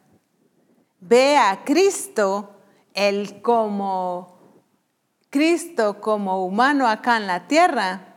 Ve 1.00 1.36
a 1.36 1.64
Cristo, 1.64 2.54
el 2.94 3.42
como 3.42 4.38
Cristo 5.30 6.00
como 6.00 6.46
humano 6.46 6.86
acá 6.86 7.16
en 7.16 7.26
la 7.26 7.48
tierra, 7.48 8.13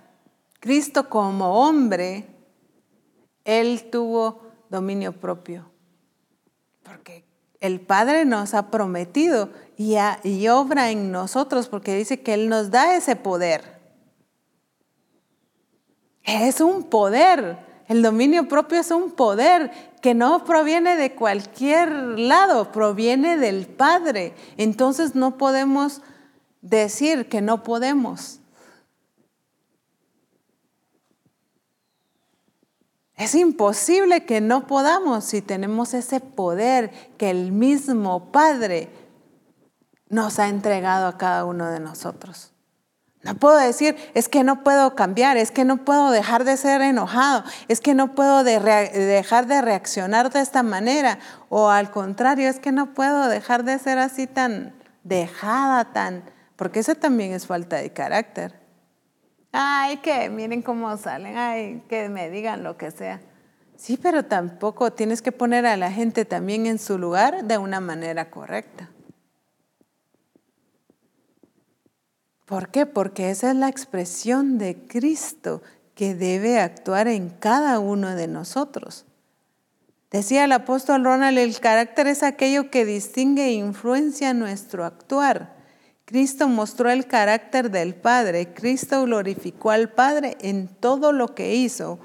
Cristo 0.60 1.10
como 1.10 1.62
hombre, 1.62 2.28
Él 3.44 3.90
tuvo 3.90 4.42
dominio 4.70 5.14
propio 5.14 5.78
porque 6.88 7.26
el 7.60 7.82
Padre 7.82 8.26
nos 8.26 8.54
ha 8.54 8.72
prometido 8.72 9.50
y, 9.78 10.48
obra 10.48 10.90
en 10.92 11.12
nosotros 11.12 11.68
porque 11.68 11.96
dice 11.96 12.22
que 12.22 12.34
Él 12.34 12.50
nos 12.50 12.72
da 12.72 12.96
ese 12.96 13.16
poder. 13.16 13.78
Es 16.24 16.62
un 16.62 16.84
poder. 16.84 17.58
El 17.88 18.02
dominio 18.02 18.48
propio 18.48 18.80
es 18.80 18.92
un 18.92 19.12
poder 19.12 19.72
que 20.02 20.14
no 20.14 20.44
proviene 20.44 20.96
de 20.96 21.16
cualquier 21.16 21.90
lado, 21.92 22.72
proviene 22.72 23.38
del 23.38 23.66
Padre. 23.66 24.34
Entonces 24.58 25.16
no 25.16 25.38
podemos 25.38 26.02
decir 26.62 27.28
que 27.30 27.42
no 27.42 27.64
podemos. 27.64 28.40
Es 33.18 33.34
imposible 33.34 34.26
que 34.26 34.42
no 34.42 34.68
podamos 34.68 35.26
si 35.26 35.42
tenemos 35.42 35.96
ese 35.96 36.20
poder 36.20 36.92
que 37.18 37.32
el 37.32 37.52
mismo 37.52 38.32
Padre 38.32 38.90
nos 40.08 40.38
ha 40.38 40.48
entregado 40.48 41.08
a 41.08 41.18
cada 41.18 41.44
uno 41.44 41.70
de 41.70 41.80
nosotros. 41.80 42.54
No 43.24 43.34
puedo 43.36 43.58
decir, 43.58 43.98
es 44.14 44.30
que 44.30 44.44
no 44.44 44.64
puedo 44.64 44.96
cambiar, 44.96 45.36
es 45.36 45.52
que 45.52 45.66
no 45.66 45.84
puedo 45.84 46.12
dejar 46.12 46.44
de 46.44 46.56
ser 46.56 46.82
enojado, 46.82 47.44
es 47.68 47.82
que 47.82 47.96
no 47.96 48.14
puedo 48.14 48.44
dejar 48.44 49.48
de 49.48 49.62
reaccionar 49.62 50.32
de 50.32 50.40
esta 50.40 50.62
manera, 50.62 51.18
o 51.50 51.70
al 51.70 51.90
contrario, 51.90 52.48
es 52.48 52.60
que 52.60 52.72
no 52.72 52.94
puedo 52.94 53.28
dejar 53.28 53.64
de 53.64 53.80
ser 53.80 53.98
así 53.98 54.28
tan 54.28 54.76
dejada, 55.04 55.92
tan, 55.92 56.24
porque 56.56 56.80
eso 56.80 56.94
también 56.94 57.34
es 57.34 57.48
falta 57.48 57.78
de 57.78 57.92
carácter. 57.92 58.57
Ay, 59.60 59.98
que 59.98 60.30
miren 60.30 60.62
cómo 60.62 60.96
salen, 60.98 61.36
ay, 61.36 61.82
que 61.90 62.10
me 62.10 62.30
digan 62.30 62.62
lo 62.62 62.78
que 62.78 62.92
sea. 62.92 63.22
Sí, 63.76 63.98
pero 63.98 64.24
tampoco 64.24 64.94
tienes 64.94 65.24
que 65.24 65.32
poner 65.32 65.66
a 65.66 65.76
la 65.78 65.92
gente 65.92 66.26
también 66.26 66.68
en 66.68 66.78
su 66.78 67.00
lugar 67.00 67.44
de 67.44 67.58
una 67.58 67.80
manera 67.80 68.30
correcta. 68.30 68.92
¿Por 72.46 72.70
qué? 72.70 72.86
Porque 72.86 73.32
esa 73.32 73.50
es 73.50 73.56
la 73.56 73.68
expresión 73.68 74.60
de 74.60 74.78
Cristo 74.88 75.64
que 75.96 76.14
debe 76.14 76.60
actuar 76.60 77.08
en 77.08 77.32
cada 77.32 77.80
uno 77.80 78.14
de 78.14 78.28
nosotros. 78.28 79.08
Decía 80.12 80.44
el 80.46 80.52
apóstol 80.52 81.04
Ronald, 81.04 81.40
el 81.40 81.60
carácter 81.60 82.06
es 82.06 82.22
aquello 82.22 82.70
que 82.70 82.86
distingue 82.86 83.46
e 83.46 83.54
influencia 83.54 84.36
nuestro 84.36 84.86
actuar. 84.86 85.57
Cristo 86.08 86.48
mostró 86.48 86.90
el 86.90 87.06
carácter 87.06 87.70
del 87.70 87.94
Padre, 87.94 88.54
Cristo 88.54 89.04
glorificó 89.04 89.72
al 89.72 89.90
Padre 89.90 90.38
en 90.40 90.70
todo 90.70 91.12
lo 91.12 91.36
que 91.36 91.56
hizo, 91.56 92.00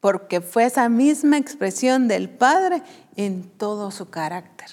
porque 0.00 0.40
fue 0.40 0.64
esa 0.64 0.88
misma 0.88 1.36
expresión 1.36 2.08
del 2.08 2.30
Padre 2.30 2.82
en 3.14 3.42
todo 3.42 3.90
su 3.90 4.08
carácter. 4.08 4.68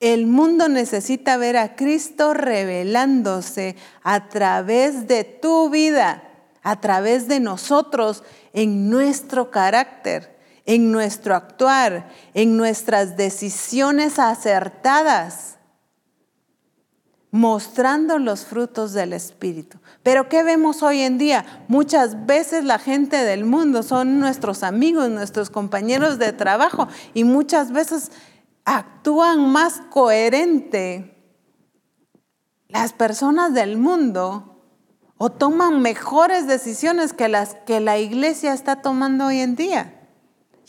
El 0.00 0.26
mundo 0.26 0.68
necesita 0.68 1.38
ver 1.38 1.56
a 1.56 1.76
Cristo 1.76 2.34
revelándose 2.34 3.74
a 4.02 4.28
través 4.28 5.08
de 5.08 5.24
tu 5.24 5.70
vida, 5.70 6.24
a 6.62 6.78
través 6.78 7.26
de 7.26 7.40
nosotros, 7.40 8.22
en 8.52 8.90
nuestro 8.90 9.50
carácter, 9.50 10.38
en 10.66 10.92
nuestro 10.92 11.34
actuar, 11.34 12.10
en 12.34 12.58
nuestras 12.58 13.16
decisiones 13.16 14.18
acertadas 14.18 15.57
mostrando 17.30 18.18
los 18.18 18.44
frutos 18.44 18.92
del 18.92 19.12
Espíritu. 19.12 19.78
Pero 20.02 20.28
¿qué 20.28 20.42
vemos 20.42 20.82
hoy 20.82 21.00
en 21.00 21.18
día? 21.18 21.64
Muchas 21.68 22.26
veces 22.26 22.64
la 22.64 22.78
gente 22.78 23.16
del 23.16 23.44
mundo 23.44 23.82
son 23.82 24.18
nuestros 24.18 24.62
amigos, 24.62 25.10
nuestros 25.10 25.50
compañeros 25.50 26.18
de 26.18 26.32
trabajo 26.32 26.88
y 27.12 27.24
muchas 27.24 27.70
veces 27.70 28.10
actúan 28.64 29.50
más 29.50 29.80
coherente 29.90 31.14
las 32.68 32.92
personas 32.92 33.54
del 33.54 33.78
mundo 33.78 34.62
o 35.16 35.30
toman 35.30 35.82
mejores 35.82 36.46
decisiones 36.46 37.12
que 37.12 37.28
las 37.28 37.54
que 37.66 37.80
la 37.80 37.98
iglesia 37.98 38.52
está 38.52 38.82
tomando 38.82 39.26
hoy 39.26 39.40
en 39.40 39.56
día. 39.56 40.08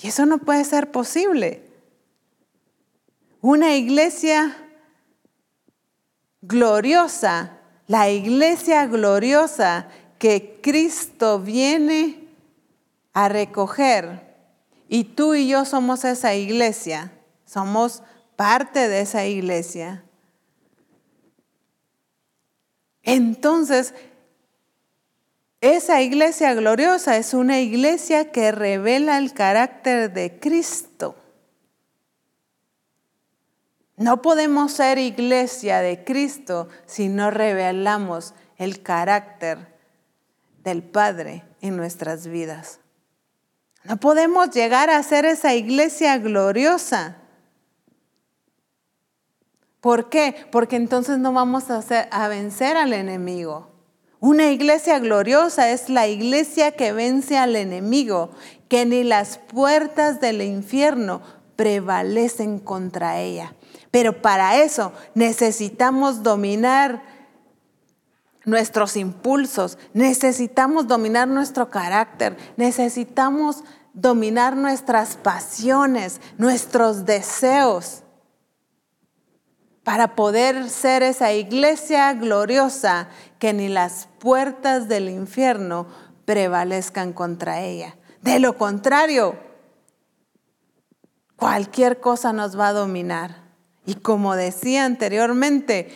Y 0.01 0.07
eso 0.07 0.25
no 0.25 0.39
puede 0.39 0.63
ser 0.63 0.91
posible. 0.91 1.69
Una 3.41 3.75
iglesia 3.75 4.55
gloriosa, 6.41 7.57
la 7.87 8.09
iglesia 8.09 8.85
gloriosa 8.85 9.87
que 10.17 10.59
Cristo 10.61 11.39
viene 11.39 12.27
a 13.13 13.29
recoger. 13.29 14.27
Y 14.87 15.03
tú 15.03 15.35
y 15.35 15.47
yo 15.47 15.65
somos 15.65 16.03
esa 16.05 16.35
iglesia, 16.35 17.11
somos 17.45 18.03
parte 18.35 18.87
de 18.87 19.01
esa 19.01 19.25
iglesia. 19.25 20.03
Entonces, 23.03 23.93
esa 25.61 26.01
iglesia 26.01 26.53
gloriosa 26.53 27.17
es 27.17 27.33
una 27.33 27.59
iglesia 27.59 28.31
que 28.31 28.51
revela 28.51 29.17
el 29.17 29.33
carácter 29.33 30.13
de 30.13 30.39
Cristo. 30.39 31.15
No 33.99 34.21
podemos 34.21 34.71
ser 34.71 34.97
iglesia 34.97 35.81
de 35.81 36.05
Cristo 36.05 36.69
si 36.85 37.09
no 37.09 37.31
revelamos 37.31 38.33
el 38.55 38.81
carácter 38.81 39.75
del 40.63 40.83
Padre 40.83 41.43
en 41.59 41.75
nuestras 41.75 42.25
vidas. 42.25 42.79
No 43.83 43.97
podemos 43.97 44.51
llegar 44.51 44.89
a 44.89 45.03
ser 45.03 45.25
esa 45.25 45.53
iglesia 45.53 46.17
gloriosa. 46.17 47.17
¿Por 49.81 50.09
qué? 50.09 50.47
Porque 50.49 50.77
entonces 50.77 51.17
no 51.17 51.33
vamos 51.33 51.65
a, 51.69 52.27
vencer 52.29 52.77
al 52.77 52.93
enemigo. 52.93 53.67
Una 54.21 54.49
iglesia 54.49 54.99
gloriosa 54.99 55.71
es 55.71 55.89
la 55.89 56.07
iglesia 56.07 56.71
que 56.71 56.93
vence 56.93 57.37
al 57.37 57.57
enemigo, 57.57 58.31
que 58.69 58.85
ni 58.85 59.03
las 59.03 59.39
puertas 59.39 60.21
del 60.21 60.41
infierno 60.41 61.21
prevalecen 61.57 62.59
contra 62.59 63.19
ella. 63.19 63.55
Pero 63.91 64.21
para 64.21 64.57
eso 64.57 64.91
necesitamos 65.15 66.23
dominar 66.23 67.01
nuestros 68.45 68.95
impulsos, 68.95 69.77
necesitamos 69.93 70.87
dominar 70.87 71.27
nuestro 71.27 71.69
carácter, 71.69 72.37
necesitamos 72.57 73.63
dominar 73.93 74.55
nuestras 74.55 75.15
pasiones, 75.17 76.21
nuestros 76.37 77.05
deseos, 77.05 78.03
para 79.83 80.15
poder 80.15 80.69
ser 80.69 81.01
esa 81.01 81.33
iglesia 81.33 82.13
gloriosa 82.13 83.07
que 83.39 83.53
ni 83.53 83.69
las 83.69 84.07
puertas 84.19 84.87
del 84.87 85.09
infierno 85.09 85.87
prevalezcan 86.25 87.11
contra 87.11 87.61
ella. 87.61 87.97
De 88.21 88.39
lo 88.39 88.55
contrario, 88.55 89.35
cualquier 91.35 91.99
cosa 91.99 92.33
nos 92.33 92.59
va 92.59 92.67
a 92.67 92.73
dominar. 92.73 93.38
Y 93.89 93.95
como 93.95 94.35
decía 94.35 94.85
anteriormente, 94.85 95.89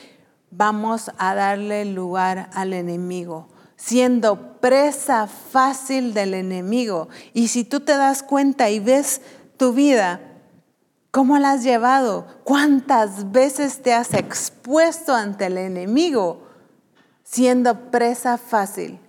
vamos 0.49 1.11
a 1.19 1.35
darle 1.35 1.85
lugar 1.85 2.49
al 2.55 2.73
enemigo, 2.73 3.49
siendo 3.75 4.59
presa 4.59 5.27
fácil 5.27 6.15
del 6.15 6.33
enemigo. 6.33 7.09
Y 7.35 7.49
si 7.49 7.63
tú 7.63 7.81
te 7.81 7.95
das 7.95 8.23
cuenta 8.23 8.71
y 8.71 8.79
ves 8.79 9.21
tu 9.57 9.73
vida, 9.73 10.21
¿cómo 11.11 11.37
la 11.37 11.51
has 11.51 11.63
llevado? 11.63 12.25
¿Cuántas 12.43 13.31
veces 13.31 13.83
te 13.83 13.93
has 13.93 14.15
expuesto 14.15 15.13
ante 15.13 15.45
el 15.45 15.59
enemigo 15.59 16.47
siendo 17.21 17.91
presa 17.91 18.39
fácil? 18.39 18.99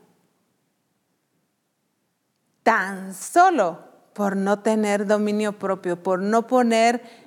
Tan 2.62 3.15
solo 3.15 3.78
por 4.12 4.36
no 4.36 4.59
tener 4.59 5.06
dominio 5.06 5.59
propio, 5.59 6.02
por 6.02 6.20
no 6.20 6.47
poner 6.47 7.24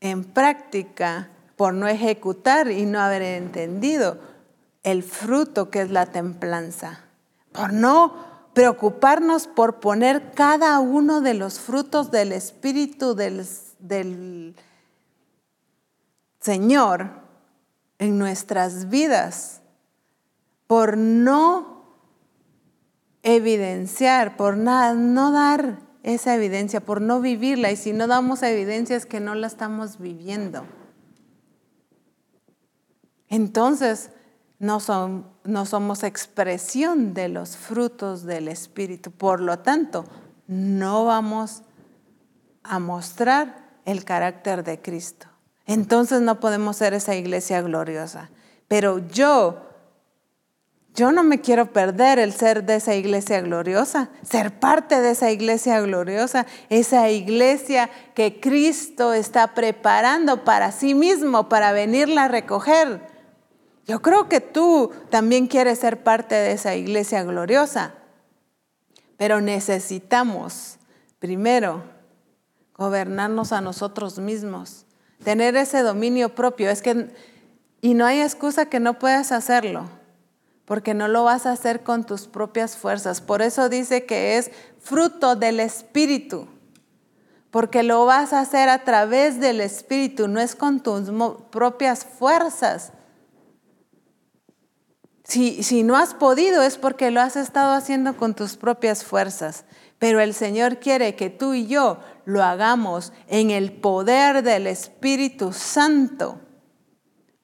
en 0.00 0.24
práctica 0.24 1.30
por 1.56 1.74
no 1.74 1.88
ejecutar 1.88 2.70
y 2.70 2.86
no 2.86 3.00
haber 3.00 3.22
entendido 3.22 4.18
el 4.84 5.02
fruto 5.02 5.70
que 5.70 5.82
es 5.82 5.90
la 5.90 6.06
templanza, 6.06 7.00
por 7.52 7.72
no 7.72 8.28
preocuparnos 8.54 9.46
por 9.46 9.80
poner 9.80 10.32
cada 10.32 10.78
uno 10.78 11.20
de 11.20 11.34
los 11.34 11.60
frutos 11.60 12.10
del 12.10 12.32
Espíritu 12.32 13.14
del, 13.14 14.54
Señor 16.40 17.10
en 17.98 18.18
nuestras 18.18 18.88
vidas, 18.88 19.60
por 20.66 20.96
no 20.96 21.84
evidenciar, 23.22 24.36
por 24.36 24.56
no 24.56 25.32
dar 25.32 25.87
esa 26.02 26.34
evidencia, 26.34 26.80
por 26.80 27.00
no 27.00 27.20
vivirla. 27.20 27.70
Y 27.70 27.76
si 27.76 27.92
no 27.92 28.06
damos 28.06 28.42
evidencia 28.42 28.96
es 28.96 29.06
que 29.06 29.20
no 29.20 29.34
la 29.34 29.46
estamos 29.46 29.98
viviendo. 29.98 30.64
Entonces, 33.28 34.10
no, 34.58 34.78
no 35.44 35.66
somos 35.66 36.02
expresión 36.02 37.14
de 37.14 37.28
los 37.28 37.56
frutos 37.56 38.24
del 38.24 38.48
Espíritu. 38.48 39.10
Por 39.10 39.40
lo 39.40 39.58
tanto, 39.60 40.04
no 40.46 41.04
vamos 41.04 41.62
a 42.62 42.78
mostrar 42.78 43.68
el 43.84 44.04
carácter 44.04 44.64
de 44.64 44.80
Cristo. 44.80 45.26
Entonces 45.66 46.22
no 46.22 46.40
podemos 46.40 46.76
ser 46.76 46.94
esa 46.94 47.14
iglesia 47.14 47.60
gloriosa. 47.60 48.30
Pero 48.68 48.98
yo 49.08 49.67
yo 50.98 51.12
no 51.12 51.22
me 51.22 51.40
quiero 51.40 51.72
perder 51.72 52.18
el 52.18 52.32
ser 52.32 52.64
de 52.64 52.74
esa 52.74 52.96
iglesia 52.96 53.40
gloriosa, 53.40 54.10
ser 54.28 54.58
parte 54.58 55.00
de 55.00 55.12
esa 55.12 55.30
iglesia 55.30 55.80
gloriosa, 55.80 56.44
esa 56.70 57.08
iglesia 57.08 57.88
que 58.16 58.40
Cristo 58.40 59.12
está 59.12 59.54
preparando 59.54 60.42
para 60.42 60.72
sí 60.72 60.96
mismo, 60.96 61.48
para 61.48 61.70
venirla 61.70 62.24
a 62.24 62.28
recoger. 62.28 63.00
Yo 63.86 64.02
creo 64.02 64.28
que 64.28 64.40
tú 64.40 64.90
también 65.08 65.46
quieres 65.46 65.78
ser 65.78 66.02
parte 66.02 66.34
de 66.34 66.50
esa 66.50 66.74
iglesia 66.74 67.22
gloriosa, 67.22 67.94
pero 69.16 69.40
necesitamos, 69.40 70.78
primero, 71.20 71.84
gobernarnos 72.74 73.52
a 73.52 73.60
nosotros 73.60 74.18
mismos, 74.18 74.84
tener 75.22 75.56
ese 75.56 75.82
dominio 75.82 76.34
propio. 76.34 76.70
Es 76.70 76.82
que, 76.82 77.14
y 77.80 77.94
no 77.94 78.04
hay 78.04 78.20
excusa 78.20 78.66
que 78.66 78.80
no 78.80 78.98
puedas 78.98 79.30
hacerlo 79.30 79.97
porque 80.68 80.92
no 80.92 81.08
lo 81.08 81.24
vas 81.24 81.46
a 81.46 81.52
hacer 81.52 81.82
con 81.82 82.04
tus 82.04 82.26
propias 82.26 82.76
fuerzas. 82.76 83.22
Por 83.22 83.40
eso 83.40 83.70
dice 83.70 84.04
que 84.04 84.36
es 84.36 84.50
fruto 84.78 85.34
del 85.34 85.60
Espíritu, 85.60 86.46
porque 87.50 87.82
lo 87.82 88.04
vas 88.04 88.34
a 88.34 88.40
hacer 88.40 88.68
a 88.68 88.84
través 88.84 89.40
del 89.40 89.62
Espíritu, 89.62 90.28
no 90.28 90.40
es 90.40 90.54
con 90.54 90.80
tus 90.80 91.10
propias 91.48 92.04
fuerzas. 92.04 92.92
Si, 95.24 95.62
si 95.62 95.84
no 95.84 95.96
has 95.96 96.12
podido 96.12 96.62
es 96.62 96.76
porque 96.76 97.10
lo 97.10 97.22
has 97.22 97.36
estado 97.36 97.72
haciendo 97.72 98.18
con 98.18 98.34
tus 98.34 98.58
propias 98.58 99.04
fuerzas. 99.04 99.64
Pero 99.98 100.20
el 100.20 100.34
Señor 100.34 100.80
quiere 100.80 101.16
que 101.16 101.30
tú 101.30 101.54
y 101.54 101.66
yo 101.66 101.98
lo 102.26 102.44
hagamos 102.44 103.14
en 103.26 103.50
el 103.50 103.72
poder 103.72 104.42
del 104.42 104.66
Espíritu 104.66 105.54
Santo, 105.54 106.42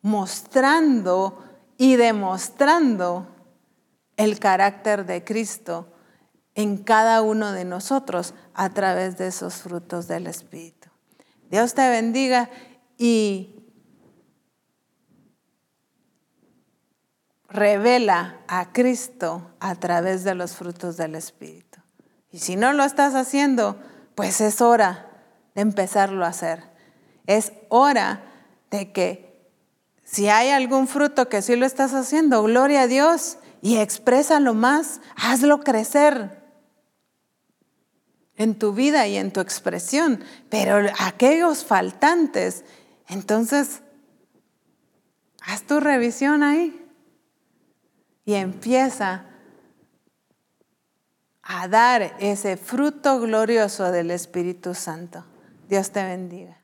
mostrando 0.03 1.44
y 1.77 1.97
demostrando 1.97 3.29
el 4.17 4.39
carácter 4.39 5.07
de 5.07 5.25
Cristo 5.25 5.93
en 6.55 6.79
cada 6.79 7.23
uno 7.23 7.53
de 7.53 7.65
nosotros 7.65 8.35
a 8.55 8.71
través 8.71 9.19
de 9.19 9.29
esos 9.29 9.55
frutos 9.57 10.07
del 10.07 10.27
Espíritu. 10.27 10.89
Dios 11.51 11.75
te 11.75 11.89
bendiga 11.89 12.51
y 12.97 13.55
revela 17.49 18.41
a 18.49 18.73
Cristo 18.73 19.53
a 19.61 19.75
través 19.77 20.25
de 20.25 20.35
los 20.35 20.55
frutos 20.55 20.97
del 20.97 21.15
Espíritu. 21.15 21.81
Y 22.31 22.41
si 22.41 22.57
no 22.57 22.73
lo 22.73 22.85
estás 22.85 23.15
haciendo, 23.15 23.79
pues 24.15 24.41
es 24.41 24.61
hora 24.61 25.09
de 25.55 25.63
empezarlo 25.63 26.25
a 26.25 26.29
hacer. 26.29 26.65
Es 27.27 27.53
hora 27.69 28.25
de 28.71 28.93
que 28.93 29.34
si 30.15 30.29
hay 30.29 30.51
algún 30.51 30.87
fruto 30.87 31.29
que 31.29 31.43
sí 31.43 31.57
lo 31.57 31.67
estás 31.67 31.93
haciendo, 31.93 32.45
gloria 32.45 32.83
a 32.83 32.87
Dios 32.87 33.39
y 33.63 33.79
exprésalo 33.79 34.55
más, 34.55 35.01
hazlo 35.17 35.65
crecer 35.65 36.41
en 38.37 38.57
tu 38.57 38.75
vida 38.75 39.09
y 39.09 39.17
en 39.17 39.33
tu 39.33 39.41
expresión. 39.41 40.23
Pero 40.51 40.89
aquellos 41.01 41.65
faltantes, 41.65 42.65
entonces, 43.09 43.83
haz 45.43 45.65
tu 45.65 45.81
revisión 45.81 46.45
ahí 46.45 46.81
y 48.25 48.35
empieza 48.35 49.27
a 51.43 51.67
dar 51.67 52.15
ese 52.21 52.57
fruto 52.57 53.19
glorioso 53.19 53.91
del 53.91 54.13
Espíritu 54.13 54.75
Santo. 54.75 55.25
Dios 55.69 55.91
te 55.91 56.05
bendiga. 56.05 56.64